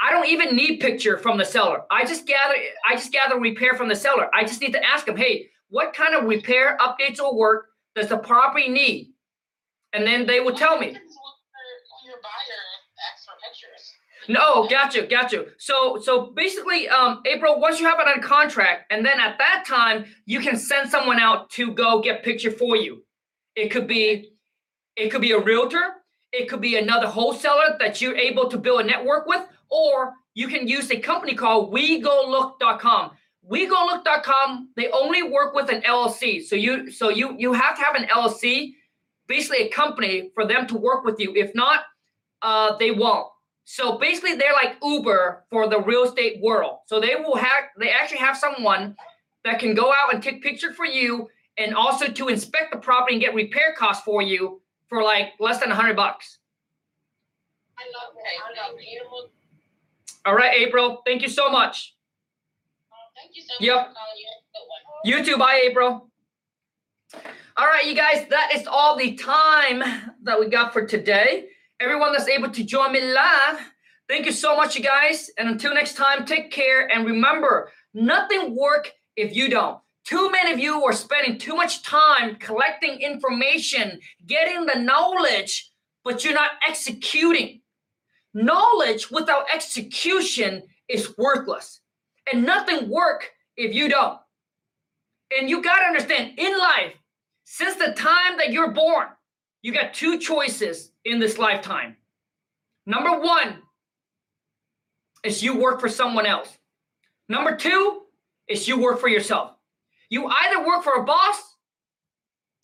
I 0.00 0.10
don't 0.10 0.28
even 0.28 0.56
need 0.56 0.78
picture 0.80 1.18
from 1.18 1.36
the 1.36 1.44
seller. 1.44 1.82
I 1.90 2.04
just 2.04 2.26
gather. 2.26 2.54
I 2.88 2.94
just 2.94 3.12
gather 3.12 3.38
repair 3.38 3.74
from 3.74 3.88
the 3.88 3.96
seller. 3.96 4.28
I 4.34 4.42
just 4.44 4.60
need 4.60 4.72
to 4.72 4.84
ask 4.84 5.06
them, 5.06 5.16
hey, 5.16 5.50
what 5.68 5.92
kind 5.92 6.14
of 6.14 6.24
repair 6.24 6.78
updates 6.80 7.20
or 7.20 7.36
work 7.36 7.66
does 7.94 8.08
the 8.08 8.18
property 8.18 8.68
need? 8.68 9.12
And 9.92 10.06
then 10.06 10.26
they 10.26 10.40
will 10.40 10.54
tell 10.54 10.78
me. 10.78 10.88
What 10.88 10.94
happens 10.96 11.16
when 11.16 11.64
your- 11.64 11.80
when 12.02 12.10
your 12.12 12.20
buyer 12.22 12.62
asks 13.10 13.24
for 13.24 13.32
pictures? 13.42 13.94
No, 14.28 14.68
got 14.68 14.94
you, 14.94 15.06
got 15.06 15.32
you. 15.32 15.50
So, 15.58 15.98
so 16.02 16.26
basically, 16.32 16.88
um, 16.88 17.22
April, 17.24 17.58
once 17.60 17.80
you 17.80 17.86
have 17.86 17.98
it 18.00 18.08
on 18.08 18.20
contract, 18.20 18.92
and 18.92 19.04
then 19.06 19.18
at 19.20 19.38
that 19.38 19.64
time, 19.66 20.04
you 20.26 20.40
can 20.40 20.56
send 20.56 20.90
someone 20.90 21.18
out 21.18 21.48
to 21.50 21.72
go 21.72 22.00
get 22.02 22.22
picture 22.22 22.50
for 22.50 22.76
you. 22.76 23.04
It 23.56 23.68
could 23.70 23.86
be, 23.86 24.32
it 24.96 25.08
could 25.10 25.22
be 25.22 25.32
a 25.32 25.38
realtor. 25.40 25.94
It 26.32 26.48
could 26.50 26.60
be 26.60 26.76
another 26.76 27.06
wholesaler 27.06 27.78
that 27.78 28.02
you're 28.02 28.16
able 28.16 28.48
to 28.50 28.58
build 28.58 28.82
a 28.82 28.84
network 28.84 29.26
with, 29.26 29.46
or 29.70 30.12
you 30.34 30.46
can 30.48 30.68
use 30.68 30.90
a 30.90 30.98
company 30.98 31.34
called 31.34 31.72
WeGoLook.com. 31.72 33.12
WeGoLook.com. 33.50 34.68
They 34.76 34.90
only 34.90 35.22
work 35.22 35.54
with 35.54 35.70
an 35.70 35.80
LLC, 35.82 36.42
so 36.42 36.54
you, 36.54 36.90
so 36.90 37.08
you, 37.08 37.34
you 37.38 37.54
have 37.54 37.76
to 37.78 37.82
have 37.82 37.94
an 37.94 38.04
LLC, 38.08 38.74
basically 39.28 39.66
a 39.66 39.68
company 39.68 40.30
for 40.34 40.46
them 40.46 40.66
to 40.66 40.76
work 40.76 41.04
with 41.04 41.20
you. 41.20 41.32
If 41.36 41.54
not, 41.54 41.80
uh, 42.42 42.76
they 42.78 42.90
won't. 42.90 43.28
So 43.64 43.98
basically, 43.98 44.34
they're 44.34 44.54
like 44.54 44.76
Uber 44.82 45.44
for 45.50 45.68
the 45.68 45.80
real 45.80 46.04
estate 46.04 46.40
world. 46.42 46.78
So 46.86 46.98
they 47.00 47.14
will 47.16 47.36
have, 47.36 47.64
they 47.78 47.90
actually 47.90 48.18
have 48.18 48.36
someone 48.36 48.96
that 49.44 49.58
can 49.60 49.74
go 49.74 49.92
out 49.92 50.12
and 50.14 50.22
take 50.22 50.42
pictures 50.42 50.74
for 50.74 50.86
you, 50.86 51.28
and 51.58 51.74
also 51.74 52.06
to 52.06 52.28
inspect 52.28 52.72
the 52.72 52.78
property 52.78 53.14
and 53.14 53.20
get 53.20 53.34
repair 53.34 53.74
costs 53.76 54.04
for 54.04 54.22
you 54.22 54.60
for 54.88 55.02
like 55.02 55.32
less 55.38 55.60
than 55.60 55.70
a 55.70 55.74
hundred 55.74 55.96
bucks. 55.96 56.38
I 57.76 57.82
love 57.82 58.14
it. 58.16 58.24
I 58.26 58.68
love 58.68 58.76
it. 58.78 59.30
All 60.24 60.34
right, 60.34 60.54
April. 60.56 61.02
Thank 61.06 61.22
you 61.22 61.28
so 61.28 61.50
much. 61.50 61.94
Thank 63.16 63.36
you 63.36 63.42
so 63.42 63.54
much 63.54 63.60
Yep. 63.60 63.88
for 63.88 63.94
calling 63.94 64.16
you. 65.04 65.18
You 65.18 65.24
too. 65.24 65.36
Bye, 65.36 65.62
April. 65.64 66.07
All 67.58 67.66
right, 67.66 67.86
you 67.86 67.96
guys, 67.96 68.24
that 68.30 68.52
is 68.54 68.68
all 68.68 68.96
the 68.96 69.14
time 69.14 69.82
that 70.22 70.38
we 70.38 70.46
got 70.46 70.72
for 70.72 70.86
today. 70.86 71.48
Everyone 71.80 72.12
that's 72.12 72.28
able 72.28 72.50
to 72.50 72.62
join 72.62 72.92
me 72.92 73.00
live, 73.00 73.58
thank 74.08 74.26
you 74.26 74.30
so 74.30 74.54
much, 74.54 74.76
you 74.76 74.84
guys. 74.84 75.28
And 75.36 75.48
until 75.48 75.74
next 75.74 75.96
time, 75.96 76.24
take 76.24 76.52
care. 76.52 76.86
And 76.86 77.04
remember, 77.04 77.72
nothing 77.92 78.54
work 78.54 78.92
if 79.16 79.34
you 79.34 79.48
don't. 79.48 79.80
Too 80.04 80.30
many 80.30 80.52
of 80.52 80.60
you 80.60 80.84
are 80.84 80.92
spending 80.92 81.36
too 81.36 81.56
much 81.56 81.82
time 81.82 82.36
collecting 82.36 83.00
information, 83.00 83.98
getting 84.24 84.64
the 84.64 84.78
knowledge, 84.78 85.68
but 86.04 86.24
you're 86.24 86.34
not 86.34 86.52
executing. 86.64 87.60
Knowledge 88.34 89.10
without 89.10 89.46
execution 89.52 90.62
is 90.86 91.12
worthless. 91.18 91.80
And 92.32 92.46
nothing 92.46 92.88
work 92.88 93.32
if 93.56 93.74
you 93.74 93.88
don't. 93.88 94.20
And 95.36 95.50
you 95.50 95.60
got 95.60 95.80
to 95.80 95.86
understand 95.86 96.38
in 96.38 96.56
life, 96.56 96.94
since 97.50 97.76
the 97.76 97.92
time 97.92 98.36
that 98.36 98.52
you're 98.52 98.72
born, 98.72 99.06
you 99.62 99.72
got 99.72 99.94
two 99.94 100.18
choices 100.18 100.92
in 101.06 101.18
this 101.18 101.38
lifetime. 101.38 101.96
Number 102.84 103.18
one 103.18 103.62
is 105.24 105.42
you 105.42 105.56
work 105.56 105.80
for 105.80 105.88
someone 105.88 106.26
else. 106.26 106.58
Number 107.26 107.56
two 107.56 108.02
is 108.48 108.68
you 108.68 108.78
work 108.78 109.00
for 109.00 109.08
yourself. 109.08 109.52
You 110.10 110.26
either 110.26 110.66
work 110.66 110.84
for 110.84 110.92
a 110.92 111.04
boss 111.04 111.56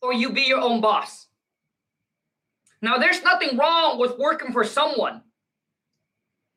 or 0.02 0.12
you 0.12 0.30
be 0.30 0.42
your 0.42 0.60
own 0.60 0.82
boss. 0.82 1.28
Now, 2.82 2.98
there's 2.98 3.22
nothing 3.22 3.56
wrong 3.56 3.98
with 3.98 4.18
working 4.18 4.52
for 4.52 4.64
someone, 4.64 5.22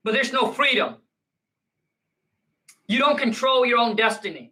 but 0.03 0.13
there's 0.13 0.33
no 0.33 0.51
freedom. 0.51 0.97
You 2.89 2.99
don't 2.99 3.17
control 3.17 3.65
your 3.65 3.79
own 3.79 3.95
destiny. 3.95 4.51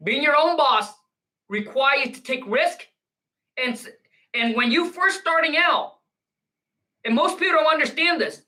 Being 0.00 0.22
your 0.22 0.36
own 0.38 0.56
boss 0.56 0.92
requires 1.52 2.06
you 2.06 2.12
to 2.12 2.22
take 2.22 2.42
risk. 2.46 2.80
And, 3.62 3.78
and 4.32 4.56
when 4.56 4.72
you 4.72 4.90
first 4.90 5.20
starting 5.20 5.56
out, 5.56 5.98
and 7.04 7.14
most 7.14 7.38
people 7.38 7.58
don't 7.58 7.72
understand 7.72 8.20
this, 8.20 8.42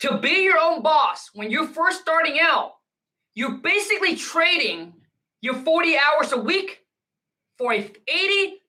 to 0.00 0.18
be 0.18 0.42
your 0.44 0.58
own 0.60 0.82
boss, 0.82 1.30
when 1.34 1.50
you're 1.50 1.66
first 1.66 2.00
starting 2.00 2.38
out, 2.40 2.74
you're 3.34 3.58
basically 3.58 4.14
trading 4.14 4.92
your 5.40 5.54
40 5.54 5.96
hours 5.96 6.32
a 6.32 6.38
week 6.38 6.84
for 7.56 7.72
a 7.72 7.78
80 7.78 7.92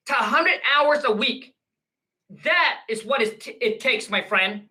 to 0.06 0.14
100 0.14 0.54
hours 0.76 1.04
a 1.04 1.12
week. 1.12 1.54
That 2.44 2.80
is 2.88 3.04
what 3.04 3.22
it, 3.22 3.42
t- 3.42 3.58
it 3.60 3.82
takes, 3.82 4.10
my 4.10 4.22
friend. 4.22 4.70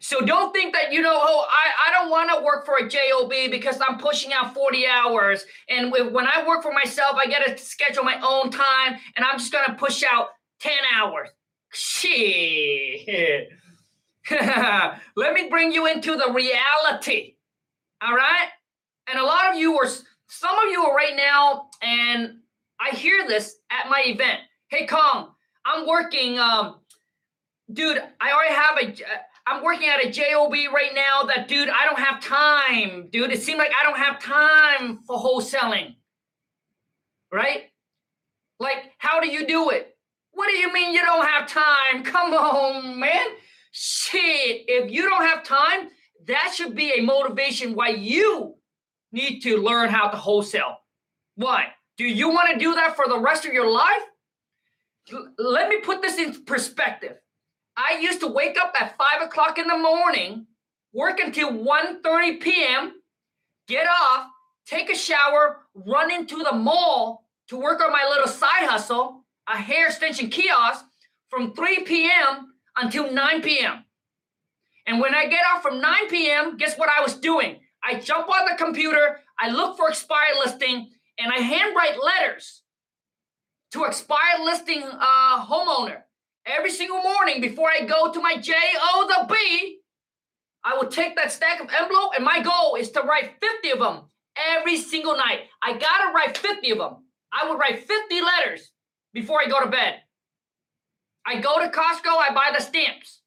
So 0.00 0.20
don't 0.20 0.52
think 0.52 0.74
that 0.74 0.92
you 0.92 1.02
know, 1.02 1.18
oh, 1.20 1.46
I, 1.48 1.88
I 1.88 1.92
don't 1.92 2.10
want 2.10 2.30
to 2.30 2.44
work 2.44 2.64
for 2.64 2.76
a 2.76 2.88
job 2.88 3.30
because 3.50 3.80
I'm 3.86 3.98
pushing 3.98 4.32
out 4.32 4.54
40 4.54 4.86
hours. 4.86 5.44
And 5.68 5.90
when 5.90 6.26
I 6.26 6.46
work 6.46 6.62
for 6.62 6.72
myself, 6.72 7.16
I 7.16 7.26
get 7.26 7.44
to 7.44 7.62
schedule 7.62 8.04
my 8.04 8.20
own 8.22 8.50
time, 8.50 8.98
and 9.16 9.24
I'm 9.24 9.38
just 9.38 9.52
gonna 9.52 9.76
push 9.76 10.04
out 10.10 10.28
10 10.60 10.72
hours. 10.96 11.28
Shit. 11.72 13.48
Let 15.16 15.34
me 15.34 15.48
bring 15.48 15.72
you 15.72 15.86
into 15.86 16.16
the 16.16 16.32
reality. 16.32 17.34
All 18.00 18.14
right. 18.14 18.48
And 19.08 19.18
a 19.18 19.24
lot 19.24 19.50
of 19.50 19.56
you 19.56 19.78
are, 19.78 19.88
some 20.28 20.58
of 20.58 20.70
you 20.70 20.84
are 20.84 20.94
right 20.94 21.16
now, 21.16 21.70
and 21.82 22.38
I 22.80 22.94
hear 22.94 23.26
this 23.26 23.56
at 23.70 23.88
my 23.88 24.02
event. 24.06 24.40
Hey, 24.68 24.86
Kong, 24.86 25.30
I'm 25.64 25.86
working. 25.86 26.38
Um, 26.38 26.76
dude, 27.72 28.02
I 28.20 28.32
already 28.32 28.54
have 28.54 28.78
a. 28.78 29.04
I'm 29.48 29.64
working 29.64 29.88
at 29.88 30.04
a 30.04 30.10
job 30.10 30.52
right 30.52 30.94
now. 30.94 31.22
That 31.22 31.48
dude, 31.48 31.70
I 31.70 31.86
don't 31.86 31.98
have 31.98 32.20
time, 32.22 33.08
dude. 33.10 33.32
It 33.32 33.42
seems 33.42 33.58
like 33.58 33.72
I 33.80 33.82
don't 33.82 33.98
have 33.98 34.20
time 34.20 34.98
for 35.06 35.16
wholesaling. 35.16 35.96
Right? 37.32 37.70
Like, 38.60 38.92
how 38.98 39.20
do 39.20 39.28
you 39.28 39.46
do 39.46 39.70
it? 39.70 39.96
What 40.32 40.48
do 40.48 40.56
you 40.56 40.72
mean 40.72 40.92
you 40.92 41.00
don't 41.00 41.26
have 41.26 41.48
time? 41.48 42.02
Come 42.04 42.32
on, 42.34 43.00
man. 43.00 43.26
Shit. 43.72 44.64
If 44.68 44.90
you 44.90 45.08
don't 45.08 45.24
have 45.24 45.42
time, 45.44 45.88
that 46.26 46.52
should 46.54 46.74
be 46.74 46.92
a 46.98 47.02
motivation 47.02 47.74
why 47.74 47.88
you 47.88 48.54
need 49.12 49.40
to 49.40 49.56
learn 49.56 49.88
how 49.88 50.08
to 50.08 50.16
wholesale. 50.16 50.76
Why? 51.36 51.68
Do 51.96 52.04
you 52.04 52.28
want 52.28 52.52
to 52.52 52.58
do 52.58 52.74
that 52.74 52.96
for 52.96 53.06
the 53.08 53.18
rest 53.18 53.46
of 53.46 53.52
your 53.52 53.70
life? 53.70 54.02
Let 55.38 55.70
me 55.70 55.80
put 55.80 56.02
this 56.02 56.18
in 56.18 56.44
perspective. 56.44 57.16
I 57.78 58.00
used 58.00 58.18
to 58.20 58.26
wake 58.26 58.58
up 58.58 58.74
at 58.78 58.96
five 58.98 59.22
o'clock 59.22 59.56
in 59.56 59.68
the 59.68 59.78
morning, 59.78 60.48
work 60.92 61.20
until 61.20 61.52
1:30 61.52 62.40
p.m., 62.40 62.94
get 63.68 63.86
off, 63.86 64.26
take 64.66 64.90
a 64.90 64.96
shower, 64.96 65.58
run 65.74 66.10
into 66.10 66.42
the 66.42 66.52
mall 66.52 67.24
to 67.46 67.56
work 67.56 67.80
on 67.80 67.92
my 67.92 68.04
little 68.10 68.26
side 68.26 68.66
hustle, 68.66 69.24
a 69.46 69.56
hair 69.56 69.86
extension 69.86 70.28
kiosk, 70.28 70.84
from 71.28 71.54
3 71.54 71.84
p.m. 71.84 72.52
until 72.76 73.12
9 73.12 73.42
p.m. 73.42 73.84
And 74.86 75.00
when 75.00 75.14
I 75.14 75.28
get 75.28 75.44
off 75.46 75.62
from 75.62 75.80
9 75.80 76.08
p.m., 76.10 76.56
guess 76.56 76.76
what 76.76 76.88
I 76.88 77.00
was 77.00 77.14
doing? 77.14 77.60
I 77.84 78.00
jump 78.00 78.28
on 78.28 78.50
the 78.50 78.56
computer, 78.56 79.20
I 79.38 79.50
look 79.50 79.76
for 79.76 79.88
expired 79.88 80.36
listing, 80.44 80.90
and 81.16 81.32
I 81.32 81.36
handwrite 81.36 82.02
letters 82.02 82.62
to 83.72 83.84
expired 83.84 84.40
listing 84.44 84.82
uh, 84.82 85.46
homeowner. 85.46 86.02
Every 86.48 86.70
single 86.70 87.02
morning 87.02 87.42
before 87.42 87.68
I 87.70 87.84
go 87.84 88.10
to 88.10 88.20
my 88.20 88.38
J 88.38 88.54
O 88.80 89.06
the 89.06 89.32
B, 89.32 89.80
I 90.64 90.76
will 90.76 90.88
take 90.88 91.14
that 91.16 91.30
stack 91.30 91.60
of 91.60 91.68
envelope, 91.70 92.12
and 92.16 92.24
my 92.24 92.42
goal 92.42 92.76
is 92.76 92.90
to 92.92 93.02
write 93.02 93.34
50 93.40 93.70
of 93.70 93.78
them 93.80 94.00
every 94.36 94.78
single 94.78 95.14
night. 95.14 95.40
I 95.62 95.72
gotta 95.72 96.12
write 96.14 96.38
50 96.38 96.70
of 96.70 96.78
them. 96.78 96.96
I 97.32 97.48
would 97.48 97.58
write 97.58 97.86
50 97.86 98.22
letters 98.22 98.70
before 99.12 99.40
I 99.44 99.48
go 99.48 99.60
to 99.60 99.68
bed. 99.68 100.00
I 101.26 101.38
go 101.38 101.58
to 101.60 101.68
Costco, 101.68 102.16
I 102.16 102.32
buy 102.34 102.50
the 102.56 102.62
stamps. 102.62 103.20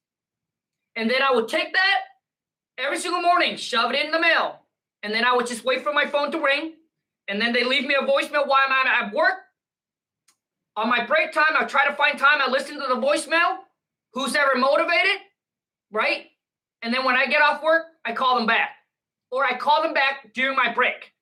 And 0.96 1.08
then 1.08 1.22
I 1.22 1.32
would 1.32 1.48
take 1.48 1.72
that 1.72 1.98
every 2.76 2.98
single 2.98 3.22
morning, 3.22 3.56
shove 3.56 3.92
it 3.92 4.04
in 4.04 4.10
the 4.10 4.20
mail. 4.20 4.62
And 5.04 5.14
then 5.14 5.24
I 5.24 5.34
would 5.36 5.46
just 5.46 5.64
wait 5.64 5.82
for 5.82 5.92
my 5.92 6.06
phone 6.06 6.32
to 6.32 6.40
ring. 6.40 6.74
And 7.28 7.40
then 7.40 7.52
they 7.52 7.62
leave 7.62 7.86
me 7.86 7.94
a 7.94 8.04
voicemail 8.04 8.48
while 8.48 8.62
I'm 8.66 8.86
at, 8.86 9.04
at 9.04 9.14
work. 9.14 9.34
On 10.76 10.88
my 10.88 11.04
break 11.04 11.32
time, 11.32 11.54
I 11.58 11.64
try 11.64 11.86
to 11.86 11.94
find 11.94 12.18
time. 12.18 12.40
I 12.40 12.50
listen 12.50 12.74
to 12.80 12.86
the 12.88 13.00
voicemail. 13.00 13.58
Who's 14.14 14.34
ever 14.34 14.56
motivated, 14.56 15.20
right? 15.90 16.26
And 16.82 16.92
then 16.92 17.04
when 17.04 17.14
I 17.14 17.26
get 17.26 17.40
off 17.40 17.62
work, 17.62 17.84
I 18.04 18.12
call 18.12 18.36
them 18.36 18.46
back. 18.46 18.70
Or 19.30 19.44
I 19.44 19.56
call 19.56 19.82
them 19.82 19.94
back 19.94 20.34
during 20.34 20.56
my 20.56 20.72
break. 20.72 21.12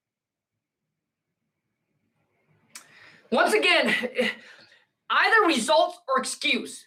Once 3.31 3.55
again, 3.55 3.89
either 5.11 5.47
results 5.47 5.99
or 6.09 6.19
excuse. 6.19 6.85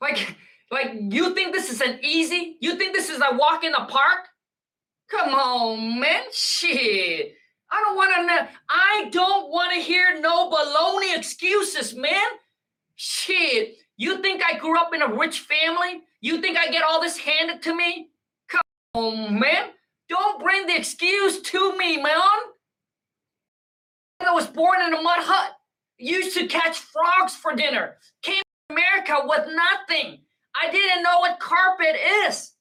Like, 0.00 0.36
like 0.70 0.92
you 0.94 1.34
think 1.34 1.52
this 1.52 1.70
is 1.70 1.80
an 1.80 1.98
easy? 2.02 2.56
You 2.60 2.76
think 2.76 2.94
this 2.94 3.10
is 3.10 3.20
a 3.20 3.36
walk 3.36 3.64
in 3.64 3.72
the 3.72 3.86
park? 3.88 4.28
Come 5.10 5.34
on, 5.34 6.00
man. 6.00 6.22
Shit. 6.32 7.34
I 7.70 7.82
don't 7.82 7.96
want 7.96 8.28
to. 8.28 8.48
I 8.68 9.08
don't 9.10 9.50
want 9.50 9.72
to 9.74 9.80
hear 9.80 10.20
no 10.20 10.50
baloney 10.50 11.16
excuses, 11.16 11.94
man. 11.94 12.26
Shit. 12.96 13.76
You 13.96 14.22
think 14.22 14.42
I 14.44 14.58
grew 14.58 14.78
up 14.78 14.94
in 14.94 15.02
a 15.02 15.14
rich 15.14 15.40
family? 15.40 16.02
You 16.20 16.40
think 16.40 16.56
I 16.56 16.68
get 16.68 16.84
all 16.84 17.00
this 17.00 17.18
handed 17.18 17.62
to 17.62 17.74
me? 17.74 18.08
Come 18.48 18.60
on, 18.94 19.38
man. 19.38 19.70
Don't 20.08 20.40
bring 20.40 20.66
the 20.66 20.76
excuse 20.76 21.42
to 21.42 21.76
me, 21.76 21.96
man. 21.96 22.20
I 24.20 24.32
was 24.32 24.46
born 24.46 24.80
in 24.82 24.94
a 24.94 25.02
mud 25.02 25.18
hut. 25.20 25.52
Used 25.98 26.36
to 26.38 26.46
catch 26.46 26.78
frogs 26.78 27.34
for 27.34 27.54
dinner. 27.54 27.96
Came 28.22 28.42
to 28.70 28.74
America 28.74 29.16
with 29.24 29.48
nothing. 29.48 30.20
I 30.54 30.70
didn't 30.70 31.02
know 31.02 31.20
what 31.20 31.40
carpet 31.40 31.96
is. 32.26 32.52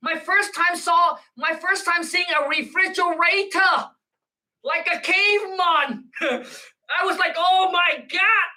My 0.00 0.18
first 0.18 0.54
time 0.54 0.76
saw 0.76 1.16
my 1.36 1.54
first 1.54 1.84
time 1.84 2.02
seeing 2.02 2.26
a 2.34 2.48
refrigerator 2.48 3.90
like 4.64 4.86
a 4.86 5.00
caveman. 5.00 6.04
I 6.20 7.04
was 7.04 7.18
like, 7.18 7.34
oh 7.36 7.70
my 7.72 8.04
god, 8.10 8.52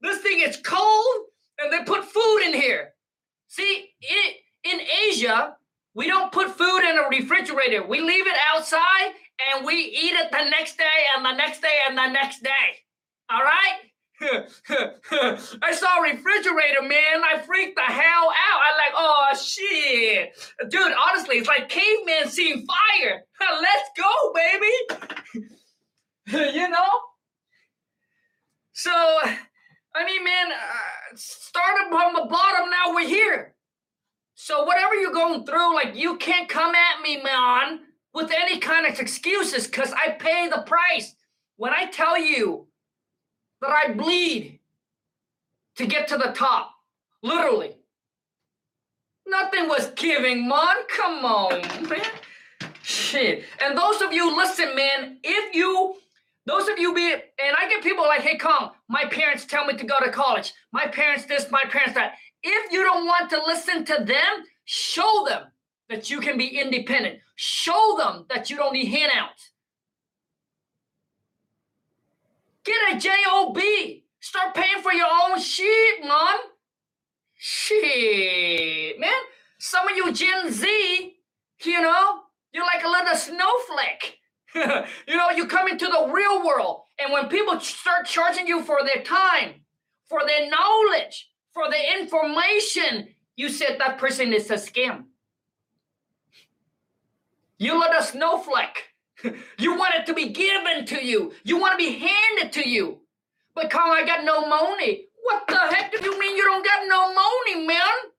this 0.00 0.20
thing 0.22 0.40
is 0.40 0.58
cold, 0.58 1.16
and 1.58 1.72
they 1.72 1.84
put 1.84 2.04
food 2.04 2.38
in 2.44 2.54
here. 2.54 2.94
See, 3.48 3.90
it, 4.00 4.36
in 4.64 4.80
Asia, 5.08 5.56
we 5.94 6.06
don't 6.06 6.30
put 6.30 6.56
food 6.56 6.80
in 6.80 6.98
a 6.98 7.08
refrigerator. 7.08 7.84
We 7.86 8.00
leave 8.00 8.26
it 8.26 8.36
outside 8.54 9.12
and 9.50 9.64
we 9.64 9.74
eat 9.74 10.14
it 10.14 10.30
the 10.30 10.48
next 10.48 10.76
day 10.76 10.84
and 11.16 11.24
the 11.24 11.32
next 11.32 11.60
day 11.60 11.78
and 11.88 11.96
the 11.96 12.08
next 12.08 12.42
day. 12.42 12.50
All 13.30 13.42
right? 13.42 13.78
I 14.20 15.74
saw 15.74 15.98
a 15.98 16.02
refrigerator, 16.02 16.82
man. 16.82 17.22
I 17.22 17.38
freaked 17.44 17.76
the 17.76 17.82
hell 17.82 18.28
out. 18.28 18.60
I 18.66 18.76
like, 18.76 18.94
oh 18.96 19.36
shit. 19.40 20.30
Dude, 20.70 20.92
honestly, 20.92 21.36
it's 21.36 21.48
like 21.48 21.68
caveman 21.68 22.28
seeing 22.28 22.66
fire. 22.66 23.22
Let's 23.62 23.90
go, 23.96 24.32
baby. 24.34 25.46
you 26.58 26.68
know? 26.68 26.88
So, 28.72 28.92
I 28.92 30.04
mean, 30.04 30.22
man, 30.24 30.52
uh, 30.52 31.16
started 31.16 31.88
from 31.90 32.14
the 32.14 32.28
bottom, 32.30 32.70
now 32.70 32.94
we're 32.94 33.08
here. 33.08 33.54
So, 34.34 34.62
whatever 34.64 34.94
you're 34.94 35.12
going 35.12 35.44
through, 35.44 35.74
like, 35.74 35.96
you 35.96 36.16
can't 36.16 36.48
come 36.48 36.74
at 36.74 37.02
me, 37.02 37.20
man, 37.22 37.80
with 38.14 38.30
any 38.30 38.58
kind 38.58 38.86
of 38.86 38.98
excuses 39.00 39.66
because 39.66 39.92
I 39.92 40.12
pay 40.12 40.48
the 40.48 40.62
price. 40.62 41.14
When 41.56 41.72
I 41.72 41.86
tell 41.86 42.16
you 42.16 42.67
that 43.60 43.70
I 43.70 43.92
bleed 43.92 44.60
to 45.76 45.86
get 45.86 46.08
to 46.08 46.16
the 46.16 46.32
top, 46.32 46.72
literally, 47.22 47.76
nothing 49.26 49.68
was 49.68 49.90
giving, 49.96 50.48
man. 50.48 50.76
Come 50.88 51.24
on, 51.24 51.88
man. 51.88 52.06
Shit. 52.82 53.44
And 53.60 53.76
those 53.76 54.00
of 54.00 54.12
you, 54.12 54.34
listen, 54.36 54.74
man, 54.74 55.18
if 55.22 55.54
you 55.54 55.96
those 56.46 56.66
of 56.66 56.78
you 56.78 56.94
be 56.94 57.12
and 57.12 57.56
I 57.58 57.68
get 57.68 57.82
people 57.82 58.04
like, 58.04 58.22
hey, 58.22 58.38
Kong, 58.38 58.70
my 58.88 59.04
parents 59.04 59.44
tell 59.44 59.66
me 59.66 59.76
to 59.76 59.84
go 59.84 60.00
to 60.00 60.10
college. 60.10 60.54
My 60.72 60.86
parents 60.86 61.26
this, 61.26 61.50
my 61.50 61.62
parents 61.68 61.94
that. 61.94 62.14
If 62.42 62.72
you 62.72 62.82
don't 62.82 63.04
want 63.04 63.28
to 63.30 63.42
listen 63.46 63.84
to 63.84 64.04
them, 64.04 64.44
show 64.64 65.26
them 65.28 65.48
that 65.90 66.08
you 66.08 66.20
can 66.20 66.38
be 66.38 66.58
independent. 66.58 67.18
Show 67.36 67.96
them 67.98 68.24
that 68.30 68.48
you 68.48 68.56
don't 68.56 68.72
need 68.72 68.86
handouts. 68.86 69.50
Get 72.68 72.96
a 72.96 73.00
job. 73.00 73.58
Start 74.20 74.54
paying 74.54 74.82
for 74.82 74.92
your 74.92 75.06
own 75.06 75.40
shit, 75.40 76.02
man. 76.02 76.36
Shit, 77.34 79.00
man. 79.00 79.22
Some 79.58 79.88
of 79.88 79.96
you 79.96 80.12
Gen 80.12 80.52
Z, 80.52 81.14
you 81.64 81.80
know, 81.80 82.20
you're 82.52 82.66
like 82.66 82.84
a 82.84 82.88
little 82.88 83.16
snowflake. 83.16 84.18
you 85.08 85.16
know, 85.16 85.30
you 85.30 85.46
come 85.46 85.68
into 85.68 85.86
the 85.86 86.10
real 86.12 86.44
world, 86.44 86.82
and 86.98 87.10
when 87.10 87.28
people 87.28 87.58
start 87.58 88.04
charging 88.04 88.46
you 88.46 88.62
for 88.62 88.80
their 88.84 89.02
time, 89.02 89.62
for 90.06 90.20
their 90.26 90.50
knowledge, 90.50 91.30
for 91.54 91.70
the 91.70 91.98
information, 91.98 93.14
you 93.34 93.48
said 93.48 93.76
that 93.78 93.96
person 93.96 94.34
is 94.34 94.50
a 94.50 94.56
scam. 94.56 95.04
You 97.56 97.80
let 97.80 97.98
a 97.98 98.04
snowflake. 98.04 98.87
you 99.58 99.76
want 99.76 99.94
it 99.94 100.06
to 100.06 100.14
be 100.14 100.28
given 100.28 100.84
to 100.86 101.04
you. 101.04 101.32
You 101.44 101.58
want 101.58 101.78
to 101.78 101.84
be 101.84 101.98
handed 101.98 102.52
to 102.52 102.68
you. 102.68 102.98
But 103.54 103.70
Kong, 103.70 103.90
I 103.90 104.06
got 104.06 104.24
no 104.24 104.46
money. 104.46 105.06
What 105.22 105.44
the 105.48 105.58
heck 105.58 105.92
do 105.92 106.04
you 106.04 106.18
mean 106.18 106.36
you 106.36 106.44
don't 106.44 106.64
got 106.64 106.86
no 106.86 107.12
money, 107.12 107.66
man? 107.66 108.12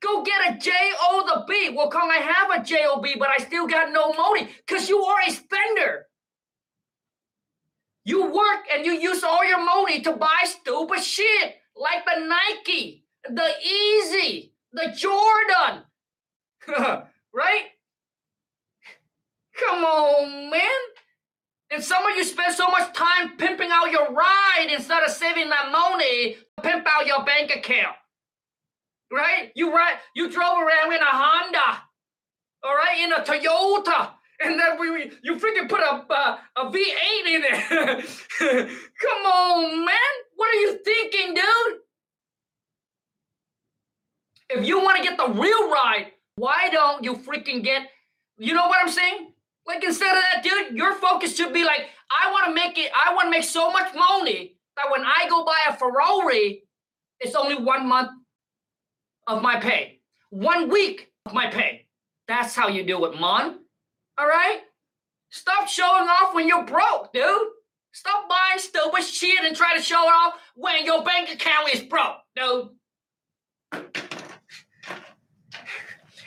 Go 0.00 0.22
get 0.22 0.54
a 0.54 0.58
J-O 0.58 1.24
the 1.26 1.44
B. 1.48 1.70
Well, 1.74 1.90
Kong, 1.90 2.10
I 2.10 2.16
have 2.16 2.60
a 2.60 2.64
J-O-B, 2.64 3.16
but 3.18 3.28
I 3.28 3.42
still 3.44 3.66
got 3.66 3.92
no 3.92 4.12
money 4.12 4.48
because 4.66 4.88
you 4.88 5.02
are 5.02 5.20
a 5.26 5.30
spender. 5.30 6.06
You 8.04 8.26
work 8.26 8.66
and 8.72 8.86
you 8.86 8.92
use 8.92 9.24
all 9.24 9.44
your 9.44 9.64
money 9.64 10.00
to 10.02 10.12
buy 10.12 10.44
stupid 10.44 11.02
shit 11.02 11.56
like 11.74 12.04
the 12.04 12.24
Nike, 12.24 13.04
the 13.28 13.50
Yeezy, 13.66 14.50
the 14.72 14.94
Jordan. 14.96 15.82
right? 17.34 17.64
Come 19.60 19.84
on, 19.84 20.50
man. 20.50 20.80
And 21.70 21.82
some 21.82 22.06
of 22.06 22.16
you 22.16 22.24
spend 22.24 22.54
so 22.54 22.68
much 22.68 22.94
time 22.94 23.36
pimping 23.36 23.70
out 23.72 23.90
your 23.90 24.12
ride 24.12 24.68
instead 24.70 25.02
of 25.02 25.10
saving 25.10 25.48
that 25.50 25.72
money 25.72 26.36
to 26.56 26.62
pimp 26.62 26.86
out 26.86 27.06
your 27.06 27.24
bank 27.24 27.50
account 27.54 27.96
right? 29.12 29.50
You 29.54 29.74
ride, 29.74 29.96
you 30.14 30.30
drove 30.30 30.58
around 30.58 30.92
in 30.92 31.00
a 31.00 31.04
Honda, 31.04 31.82
all 32.62 32.74
right, 32.74 32.98
in 33.00 33.12
a 33.12 33.16
Toyota, 33.16 34.12
and 34.40 34.58
then 34.58 34.78
we, 34.78 35.12
you 35.22 35.36
freaking 35.36 35.68
put 35.68 35.80
a 35.80 36.04
a 36.60 36.70
V8 36.70 37.26
in 37.26 37.42
it. 37.44 38.06
Come 39.00 39.26
on, 39.26 39.84
man, 39.84 39.96
what 40.34 40.54
are 40.54 40.60
you 40.60 40.78
thinking, 40.84 41.34
dude? 41.34 41.78
If 44.48 44.66
you 44.66 44.80
want 44.80 44.98
to 44.98 45.02
get 45.02 45.16
the 45.16 45.28
real 45.28 45.70
ride, 45.70 46.12
why 46.36 46.68
don't 46.70 47.02
you 47.02 47.14
freaking 47.14 47.64
get? 47.64 47.88
You 48.38 48.54
know 48.54 48.68
what 48.68 48.78
I'm 48.80 48.90
saying? 48.90 49.32
Like 49.66 49.82
instead 49.82 50.16
of 50.16 50.22
that, 50.32 50.42
dude, 50.42 50.76
your 50.76 50.94
focus 50.94 51.36
should 51.36 51.52
be 51.52 51.64
like, 51.64 51.88
I 52.10 52.30
want 52.30 52.46
to 52.46 52.54
make 52.54 52.78
it. 52.78 52.90
I 52.94 53.14
want 53.14 53.26
to 53.26 53.30
make 53.30 53.44
so 53.44 53.70
much 53.70 53.94
money 53.94 54.56
that 54.76 54.90
when 54.90 55.02
I 55.04 55.26
go 55.28 55.44
buy 55.44 55.58
a 55.68 55.76
Ferrari, 55.76 56.62
it's 57.20 57.34
only 57.34 57.56
one 57.56 57.88
month 57.88 58.10
of 59.26 59.42
my 59.42 59.58
pay, 59.58 60.00
one 60.30 60.68
week 60.68 61.10
of 61.24 61.32
my 61.32 61.48
pay. 61.50 61.86
That's 62.28 62.54
how 62.54 62.68
you 62.68 62.84
do 62.84 63.04
it, 63.06 63.20
man. 63.20 63.58
All 64.18 64.26
right? 64.26 64.60
Stop 65.30 65.68
showing 65.68 66.08
off 66.08 66.34
when 66.34 66.46
you're 66.46 66.64
broke, 66.64 67.12
dude. 67.12 67.48
Stop 67.92 68.28
buying 68.28 68.58
stupid 68.58 69.02
shit 69.02 69.42
and 69.44 69.56
try 69.56 69.76
to 69.76 69.82
show 69.82 70.02
it 70.02 70.12
off 70.12 70.34
when 70.54 70.84
your 70.84 71.02
bank 71.02 71.30
account 71.30 71.74
is 71.74 71.80
broke, 71.80 72.16
dude. 72.36 72.68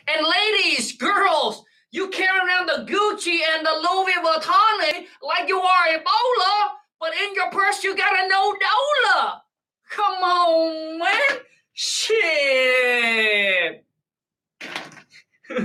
And 0.07 0.25
ladies, 0.25 0.97
girls, 0.97 1.63
you 1.91 2.09
carry 2.09 2.39
around 2.39 2.67
the 2.67 2.85
Gucci 2.91 3.39
and 3.55 3.65
the 3.65 3.71
Louis 3.71 4.13
Vuitton 4.23 5.05
like 5.21 5.47
you 5.47 5.59
are 5.59 5.87
Ebola, 5.87 6.69
but 6.99 7.13
in 7.13 7.33
your 7.35 7.49
purse 7.51 7.83
you 7.83 7.95
got 7.97 8.13
a 8.13 8.27
no 8.27 8.53
dollar. 8.53 9.41
Come 9.89 10.23
on, 10.23 10.99
man. 10.99 11.39
Shit. 11.73 12.19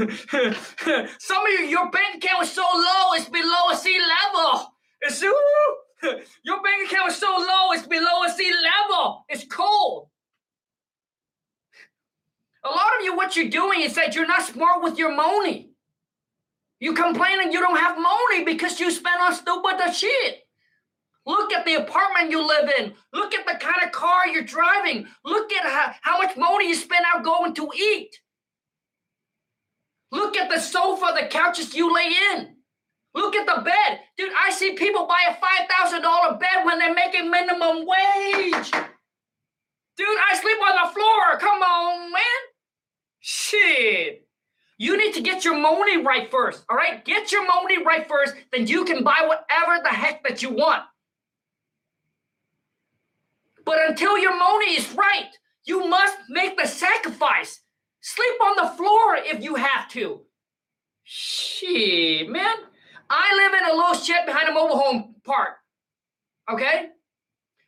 Some 1.18 1.46
of 1.46 1.52
you, 1.52 1.66
your 1.66 1.90
bank 1.90 2.16
account 2.16 2.44
is 2.44 2.52
so 2.52 2.62
low, 2.62 3.12
it's 3.14 3.28
below 3.28 3.70
a 3.70 3.76
sea 3.76 3.98
level. 3.98 4.72
It's 5.02 5.20
your 6.42 6.62
bank 6.62 6.90
account 6.90 7.12
is 7.12 7.18
so 7.18 7.26
low, 7.36 7.72
it's 7.72 7.86
below 7.86 8.24
a 8.26 8.30
sea 8.30 8.50
level. 8.50 9.26
It's 9.28 9.44
cold. 9.44 10.08
A 12.64 12.68
lot 12.68 12.96
of 12.98 13.04
you, 13.04 13.14
what 13.14 13.36
you're 13.36 13.50
doing 13.50 13.82
is 13.82 13.94
that 13.96 14.14
you're 14.14 14.26
not 14.26 14.42
smart 14.42 14.82
with 14.82 14.96
your 14.98 15.14
money. 15.14 15.73
You 16.84 16.92
complaining 16.92 17.50
you 17.50 17.60
don't 17.60 17.78
have 17.78 17.96
money 17.96 18.44
because 18.44 18.78
you 18.78 18.90
spend 18.90 19.18
on 19.18 19.32
stupid 19.32 19.80
shit. 19.94 20.40
Look 21.24 21.50
at 21.50 21.64
the 21.64 21.76
apartment 21.76 22.30
you 22.30 22.46
live 22.46 22.70
in. 22.78 22.92
Look 23.10 23.32
at 23.32 23.46
the 23.46 23.54
kind 23.54 23.82
of 23.82 23.90
car 23.90 24.28
you're 24.28 24.42
driving. 24.42 25.06
Look 25.24 25.50
at 25.50 25.64
how, 25.64 25.94
how 26.02 26.18
much 26.18 26.36
money 26.36 26.68
you 26.68 26.74
spend 26.74 27.06
out 27.06 27.24
going 27.24 27.54
to 27.54 27.70
eat. 27.74 28.10
Look 30.12 30.36
at 30.36 30.50
the 30.50 30.60
sofa, 30.60 31.14
the 31.18 31.26
couches 31.28 31.74
you 31.74 31.90
lay 31.90 32.12
in. 32.34 32.54
Look 33.14 33.34
at 33.34 33.46
the 33.46 33.62
bed. 33.62 34.00
Dude, 34.18 34.34
I 34.38 34.50
see 34.50 34.74
people 34.74 35.06
buy 35.06 35.22
a 35.30 35.92
$5,000 35.94 36.38
bed 36.38 36.66
when 36.66 36.78
they're 36.78 36.92
making 36.92 37.30
minimum 37.30 37.86
wage. 37.86 38.70
Dude, 39.96 40.18
I 40.30 40.38
sleep 40.38 40.58
on 40.60 40.86
the 40.86 40.92
floor. 40.92 41.38
Come 41.38 41.62
on, 41.62 42.12
man. 42.12 42.20
Shit. 43.20 44.23
You 44.84 44.98
need 44.98 45.14
to 45.14 45.22
get 45.22 45.46
your 45.46 45.56
money 45.56 45.96
right 45.96 46.30
first, 46.30 46.62
all 46.68 46.76
right? 46.76 47.02
Get 47.06 47.32
your 47.32 47.46
money 47.46 47.82
right 47.82 48.06
first, 48.06 48.34
then 48.52 48.66
you 48.66 48.84
can 48.84 49.02
buy 49.02 49.20
whatever 49.22 49.82
the 49.82 49.88
heck 49.88 50.22
that 50.24 50.42
you 50.42 50.50
want. 50.50 50.82
But 53.64 53.78
until 53.88 54.18
your 54.18 54.36
money 54.36 54.72
is 54.72 54.92
right, 54.92 55.30
you 55.64 55.88
must 55.88 56.18
make 56.28 56.58
the 56.58 56.66
sacrifice. 56.66 57.60
Sleep 58.02 58.34
on 58.42 58.56
the 58.56 58.76
floor 58.76 59.16
if 59.16 59.42
you 59.42 59.54
have 59.54 59.88
to. 59.92 60.20
Shit, 61.02 62.28
man. 62.28 62.56
I 63.08 63.34
live 63.36 63.62
in 63.62 63.70
a 63.70 63.74
little 63.74 63.94
shed 63.94 64.26
behind 64.26 64.50
a 64.50 64.52
mobile 64.52 64.76
home 64.76 65.14
park. 65.24 65.54
Okay? 66.52 66.90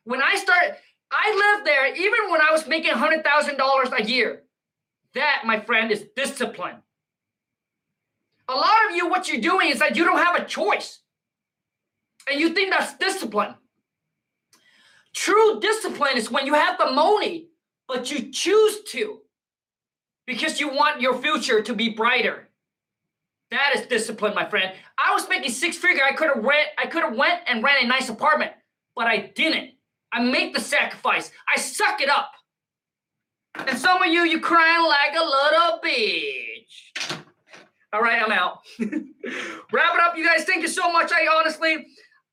When 0.03 0.21
I 0.21 0.35
started, 0.35 0.75
I 1.11 1.55
lived 1.55 1.65
there 1.65 1.95
even 1.95 2.29
when 2.29 2.41
I 2.41 2.51
was 2.51 2.67
making 2.67 2.91
$100,000 2.91 3.99
a 3.99 4.03
year. 4.03 4.43
That, 5.15 5.45
my 5.47 5.59
friend, 5.59 5.91
is 5.91 6.05
discipline. 6.15 6.75
A 8.49 8.53
lot 8.53 8.89
of 8.89 8.95
you, 8.95 9.09
what 9.09 9.27
you're 9.27 9.41
doing 9.41 9.69
is 9.69 9.79
that 9.79 9.95
you 9.95 10.05
don't 10.05 10.23
have 10.23 10.35
a 10.35 10.45
choice. 10.45 10.99
And 12.29 12.39
you 12.39 12.53
think 12.53 12.71
that's 12.71 12.97
discipline. 12.97 13.55
True 15.13 15.59
discipline 15.59 16.17
is 16.17 16.29
when 16.29 16.45
you 16.45 16.53
have 16.53 16.77
the 16.77 16.91
money, 16.91 17.47
but 17.87 18.11
you 18.11 18.31
choose 18.31 18.83
to 18.91 19.19
because 20.25 20.59
you 20.59 20.69
want 20.69 21.01
your 21.01 21.17
future 21.17 21.61
to 21.61 21.73
be 21.73 21.89
brighter. 21.89 22.49
That 23.49 23.73
is 23.75 23.87
discipline, 23.87 24.35
my 24.35 24.47
friend. 24.47 24.73
I 24.97 25.13
was 25.13 25.27
making 25.29 25.51
six 25.51 25.77
figure. 25.77 26.03
I 26.03 26.13
could 26.13 26.27
have 26.27 26.43
rent. 26.43 26.67
I 26.77 26.85
could 26.85 27.03
have 27.03 27.15
went 27.15 27.41
and 27.47 27.63
rent 27.63 27.83
a 27.83 27.87
nice 27.87 28.09
apartment, 28.09 28.51
but 28.95 29.07
I 29.07 29.31
didn't. 29.35 29.71
I 30.11 30.21
make 30.21 30.53
the 30.53 30.59
sacrifice. 30.61 31.31
I 31.53 31.59
suck 31.59 32.01
it 32.01 32.09
up. 32.09 32.31
And 33.55 33.77
some 33.77 34.01
of 34.03 34.09
you, 34.09 34.23
you 34.23 34.39
crying 34.39 34.85
like 34.85 35.15
a 35.15 35.23
little 35.23 35.79
bitch. 35.83 37.17
All 37.97 38.03
right, 38.03 38.21
I'm 38.21 38.31
out. 38.31 38.59
Wrap 38.79 39.95
it 39.95 40.01
up, 40.01 40.15
you 40.15 40.23
guys. 40.23 40.43
Thank 40.43 40.61
you 40.61 40.67
so 40.67 40.91
much. 40.91 41.11
I 41.11 41.35
honestly, 41.35 41.87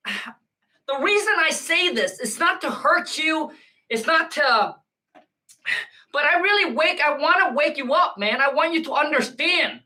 the 0.86 0.98
reason 1.00 1.32
I 1.38 1.48
say 1.48 1.94
this 1.94 2.20
is 2.20 2.38
not 2.38 2.60
to 2.60 2.70
hurt 2.70 3.16
you. 3.16 3.50
It's 3.88 4.06
not 4.06 4.30
to, 4.32 4.42
but 6.12 6.24
I 6.24 6.38
really 6.40 6.74
wake. 6.74 7.00
I 7.00 7.16
want 7.16 7.48
to 7.48 7.54
wake 7.54 7.78
you 7.78 7.94
up, 7.94 8.18
man. 8.18 8.42
I 8.42 8.52
want 8.52 8.74
you 8.74 8.84
to 8.84 8.92
understand. 8.92 9.80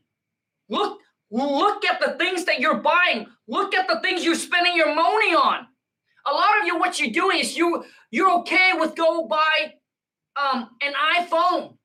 Look, 0.67 0.99
look 1.31 1.85
at 1.85 2.01
the 2.01 2.17
things 2.17 2.43
that 2.43 2.59
you're 2.59 2.79
buying. 2.79 3.27
Look 3.47 3.73
at 3.73 3.87
the 3.87 4.01
things 4.01 4.25
you're 4.25 4.35
spending 4.35 4.75
your 4.75 4.93
money 4.93 5.33
on. 5.33 5.65
A 6.25 6.33
lot 6.33 6.59
of 6.59 6.65
you, 6.65 6.77
what 6.77 6.99
you're 6.99 7.13
doing 7.13 7.39
is 7.39 7.55
you 7.55 7.85
you're 8.11 8.39
okay 8.39 8.73
with 8.75 8.97
go 8.97 9.27
buy 9.27 9.75
um, 10.35 10.71
an 10.81 10.91
iPhone. 11.15 11.77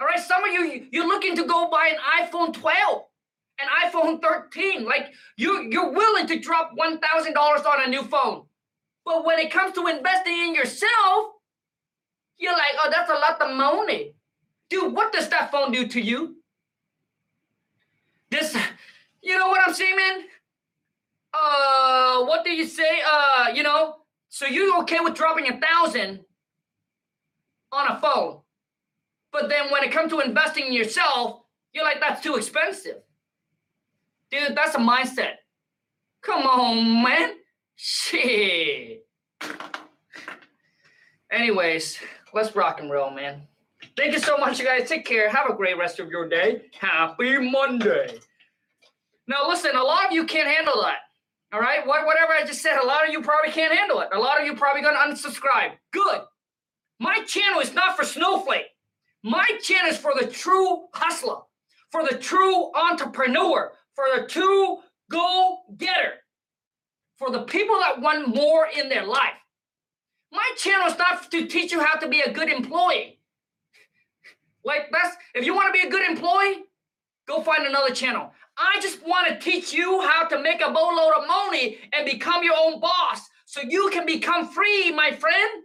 All 0.00 0.06
right, 0.06 0.18
some 0.18 0.44
of 0.44 0.50
you 0.50 0.86
you're 0.90 1.06
looking 1.06 1.36
to 1.36 1.44
go 1.44 1.68
buy 1.70 1.92
an 1.92 2.26
iPhone 2.26 2.54
12, 2.54 3.02
an 3.60 3.68
iPhone 3.84 4.20
13. 4.20 4.84
Like 4.84 5.12
you 5.36 5.68
you're 5.70 5.92
willing 5.92 6.26
to 6.26 6.38
drop 6.38 6.72
one 6.74 6.98
thousand 6.98 7.34
dollars 7.34 7.62
on 7.62 7.84
a 7.84 7.88
new 7.88 8.02
phone, 8.02 8.44
but 9.04 9.24
when 9.24 9.38
it 9.38 9.50
comes 9.52 9.74
to 9.74 9.86
investing 9.86 10.38
in 10.38 10.54
yourself, 10.54 11.34
you're 12.38 12.52
like, 12.52 12.74
oh, 12.82 12.90
that's 12.90 13.10
a 13.10 13.14
lot 13.14 13.40
of 13.40 13.56
money, 13.56 14.14
dude. 14.70 14.92
What 14.92 15.12
does 15.12 15.28
that 15.28 15.50
phone 15.50 15.72
do 15.72 15.86
to 15.86 16.00
you? 16.00 16.36
This, 18.30 18.56
you 19.22 19.38
know 19.38 19.48
what 19.48 19.60
I'm 19.66 19.74
saying, 19.74 19.96
man? 19.96 20.24
Uh, 21.32 22.24
what 22.24 22.44
do 22.44 22.50
you 22.50 22.66
say? 22.66 23.00
Uh, 23.06 23.48
you 23.54 23.62
know, 23.62 23.96
so 24.28 24.46
you're 24.46 24.80
okay 24.82 24.98
with 25.00 25.14
dropping 25.14 25.48
a 25.48 25.60
thousand 25.60 26.20
on 27.72 27.88
a 27.88 28.00
phone, 28.00 28.40
but 29.32 29.48
then 29.48 29.70
when 29.70 29.82
it 29.82 29.92
comes 29.92 30.10
to 30.10 30.20
investing 30.20 30.66
in 30.66 30.72
yourself, 30.72 31.40
you're 31.72 31.84
like, 31.84 32.00
that's 32.00 32.22
too 32.22 32.36
expensive, 32.36 33.02
dude. 34.30 34.56
That's 34.56 34.74
a 34.74 34.78
mindset. 34.78 35.34
Come 36.22 36.42
on, 36.42 37.02
man. 37.02 37.34
Shit. 37.76 39.06
Anyways, 41.30 41.98
let's 42.32 42.54
rock 42.54 42.80
and 42.80 42.90
roll, 42.90 43.10
man. 43.10 43.42
Thank 43.96 44.12
you 44.12 44.20
so 44.20 44.36
much, 44.36 44.58
you 44.58 44.64
guys. 44.64 44.88
Take 44.88 45.04
care. 45.04 45.28
Have 45.28 45.50
a 45.50 45.54
great 45.54 45.76
rest 45.76 46.00
of 46.00 46.08
your 46.08 46.28
day. 46.28 46.62
Happy 46.78 47.38
Monday. 47.38 48.18
Now, 49.26 49.48
listen, 49.48 49.74
a 49.74 49.82
lot 49.82 50.06
of 50.06 50.12
you 50.12 50.24
can't 50.24 50.48
handle 50.48 50.82
that. 50.82 50.98
All 51.52 51.60
right, 51.60 51.86
what, 51.86 52.04
whatever 52.04 52.32
I 52.32 52.44
just 52.44 52.62
said, 52.62 52.78
a 52.78 52.86
lot 52.86 53.06
of 53.06 53.12
you 53.12 53.22
probably 53.22 53.52
can't 53.52 53.72
handle 53.72 54.00
it. 54.00 54.08
A 54.12 54.18
lot 54.18 54.40
of 54.40 54.46
you 54.46 54.56
probably 54.56 54.82
gonna 54.82 54.98
unsubscribe. 54.98 55.72
Good. 55.92 56.22
My 56.98 57.22
channel 57.26 57.60
is 57.60 57.74
not 57.74 57.96
for 57.96 58.04
snowflake. 58.04 58.66
My 59.22 59.48
channel 59.62 59.90
is 59.90 59.96
for 59.96 60.12
the 60.18 60.26
true 60.26 60.86
hustler, 60.92 61.36
for 61.90 62.02
the 62.02 62.18
true 62.18 62.72
entrepreneur, 62.74 63.72
for 63.94 64.04
the 64.14 64.26
two 64.26 64.78
go 65.10 65.58
getter, 65.76 66.14
for 67.16 67.30
the 67.30 67.42
people 67.42 67.78
that 67.80 68.00
want 68.00 68.28
more 68.28 68.68
in 68.76 68.88
their 68.88 69.06
life. 69.06 69.38
My 70.32 70.48
channel 70.56 70.88
is 70.88 70.98
not 70.98 71.30
to 71.30 71.46
teach 71.46 71.72
you 71.72 71.80
how 71.80 71.98
to 71.98 72.08
be 72.08 72.20
a 72.20 72.32
good 72.32 72.48
employee. 72.48 73.20
Like 74.64 74.88
that's 74.90 75.16
if 75.34 75.44
you 75.44 75.54
want 75.54 75.72
to 75.74 75.80
be 75.80 75.86
a 75.86 75.90
good 75.90 76.08
employee, 76.08 76.64
go 77.28 77.42
find 77.42 77.66
another 77.66 77.94
channel. 77.94 78.32
I 78.56 78.78
just 78.80 79.04
want 79.06 79.28
to 79.28 79.38
teach 79.38 79.72
you 79.72 80.00
how 80.02 80.26
to 80.28 80.40
make 80.40 80.60
a 80.60 80.70
boatload 80.70 81.12
of 81.18 81.26
money 81.26 81.78
and 81.92 82.06
become 82.06 82.42
your 82.42 82.54
own 82.56 82.80
boss 82.80 83.28
so 83.46 83.60
you 83.60 83.90
can 83.92 84.06
become 84.06 84.48
free, 84.48 84.90
my 84.92 85.10
friend. 85.12 85.62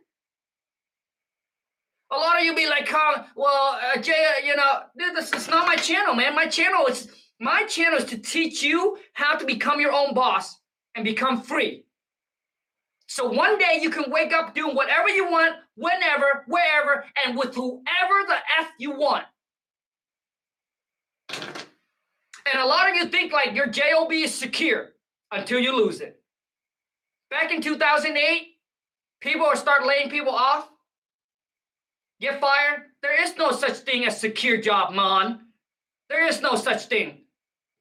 A 2.12 2.18
lot 2.18 2.40
of 2.40 2.44
you 2.44 2.56
be 2.56 2.68
like, 2.68 2.92
well, 3.36 3.80
uh, 3.96 4.02
Jay, 4.02 4.26
uh, 4.30 4.46
you 4.46 4.56
know, 4.56 4.80
this 4.96 5.32
is 5.32 5.48
not 5.48 5.68
my 5.68 5.76
channel, 5.76 6.16
man. 6.16 6.34
My 6.34 6.48
channel 6.48 6.88
is 6.88 7.08
my 7.40 7.64
channel 7.64 7.98
is 7.98 8.06
to 8.06 8.18
teach 8.18 8.62
you 8.62 8.98
how 9.14 9.38
to 9.38 9.46
become 9.46 9.80
your 9.80 9.94
own 9.94 10.14
boss 10.14 10.60
and 10.96 11.06
become 11.06 11.42
free. 11.42 11.86
So 13.08 13.28
one 13.28 13.58
day 13.58 13.80
you 13.82 13.90
can 13.90 14.12
wake 14.12 14.34
up 14.34 14.54
doing 14.54 14.76
whatever 14.76 15.10
you 15.10 15.30
want, 15.32 15.56
whenever, 15.76 16.44
wherever, 16.48 17.06
and 17.26 17.38
with 17.38 17.56
whoever 17.56 18.28
the 18.28 18.36
F 18.60 18.68
you 18.78 18.92
want. 18.92 19.26
And 21.32 22.60
a 22.60 22.66
lot 22.66 22.90
of 22.90 22.96
you 22.96 23.06
think 23.08 23.32
like 23.32 23.56
your 23.56 23.68
JOB 23.68 24.12
is 24.12 24.34
secure 24.34 24.90
until 25.32 25.60
you 25.60 25.76
lose 25.76 26.02
it. 26.02 26.22
Back 27.30 27.52
in 27.52 27.62
2008, 27.62 28.48
people 29.22 29.46
are 29.46 29.56
start 29.56 29.86
laying 29.86 30.10
people 30.10 30.34
off, 30.34 30.70
get 32.20 32.40
fired. 32.42 32.84
There 33.02 33.24
is 33.24 33.38
no 33.38 33.52
such 33.52 33.78
thing 33.78 34.06
as 34.06 34.20
secure 34.20 34.58
job, 34.58 34.94
man. 34.94 35.40
There 36.10 36.28
is 36.28 36.42
no 36.42 36.56
such 36.56 36.86
thing. 36.86 37.22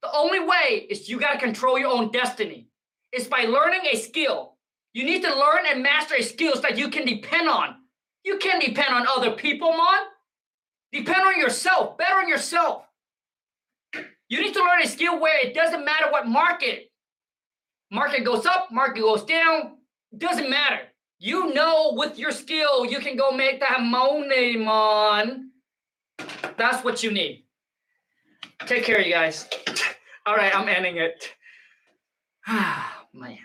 The 0.03 0.13
only 0.15 0.41
way 0.41 0.87
is 0.89 1.09
you 1.09 1.19
got 1.19 1.33
to 1.33 1.39
control 1.39 1.79
your 1.79 1.93
own 1.93 2.11
destiny. 2.11 2.69
It's 3.13 3.27
by 3.27 3.45
learning 3.45 3.81
a 3.91 3.97
skill. 3.97 4.57
You 4.95 5.05
need 5.05 5.23
to 5.23 5.35
learn 5.35 5.65
and 5.69 5.83
master 5.83 6.15
a 6.17 6.23
skills 6.23 6.63
that 6.63 6.79
you 6.79 6.89
can 6.89 7.05
depend 7.05 7.49
on. 7.49 7.77
You 8.25 8.39
can't 8.39 8.63
depend 8.63 8.95
on 8.95 9.07
other 9.07 9.33
people, 9.33 9.71
man. 9.73 10.01
Depend 10.93 11.23
on 11.23 11.39
yourself. 11.39 11.99
better 11.99 12.17
on 12.17 12.29
yourself. 12.29 12.85
You 14.29 14.41
need 14.43 14.55
to 14.55 14.61
learn 14.61 14.83
a 14.83 14.89
skill 14.89 15.19
where 15.19 15.47
it 15.47 15.55
doesn't 15.55 15.85
matter 15.85 16.11
what 16.11 16.27
market. 16.27 16.91
Market 17.91 18.25
goes 18.25 18.45
up, 18.45 18.71
market 18.71 19.01
goes 19.01 19.25
down, 19.25 19.79
doesn't 20.17 20.51
matter. 20.51 20.81
You 21.19 21.53
know 21.55 21.95
with 21.95 22.19
your 22.19 22.31
skill, 22.31 22.85
you 22.85 22.99
can 22.99 23.17
go 23.17 23.31
make 23.31 23.61
that 23.61 23.81
money, 23.83 24.57
man. 24.57 25.51
That's 26.57 26.85
what 26.85 27.03
you 27.03 27.11
need. 27.11 27.45
Take 28.67 28.85
care, 28.85 29.01
you 29.01 29.13
guys. 29.13 29.49
All 30.27 30.37
right, 30.37 30.55
I'm 30.55 30.69
ending 30.69 30.99
it. 30.99 31.33
Ah, 32.47 33.05
man. 33.15 33.39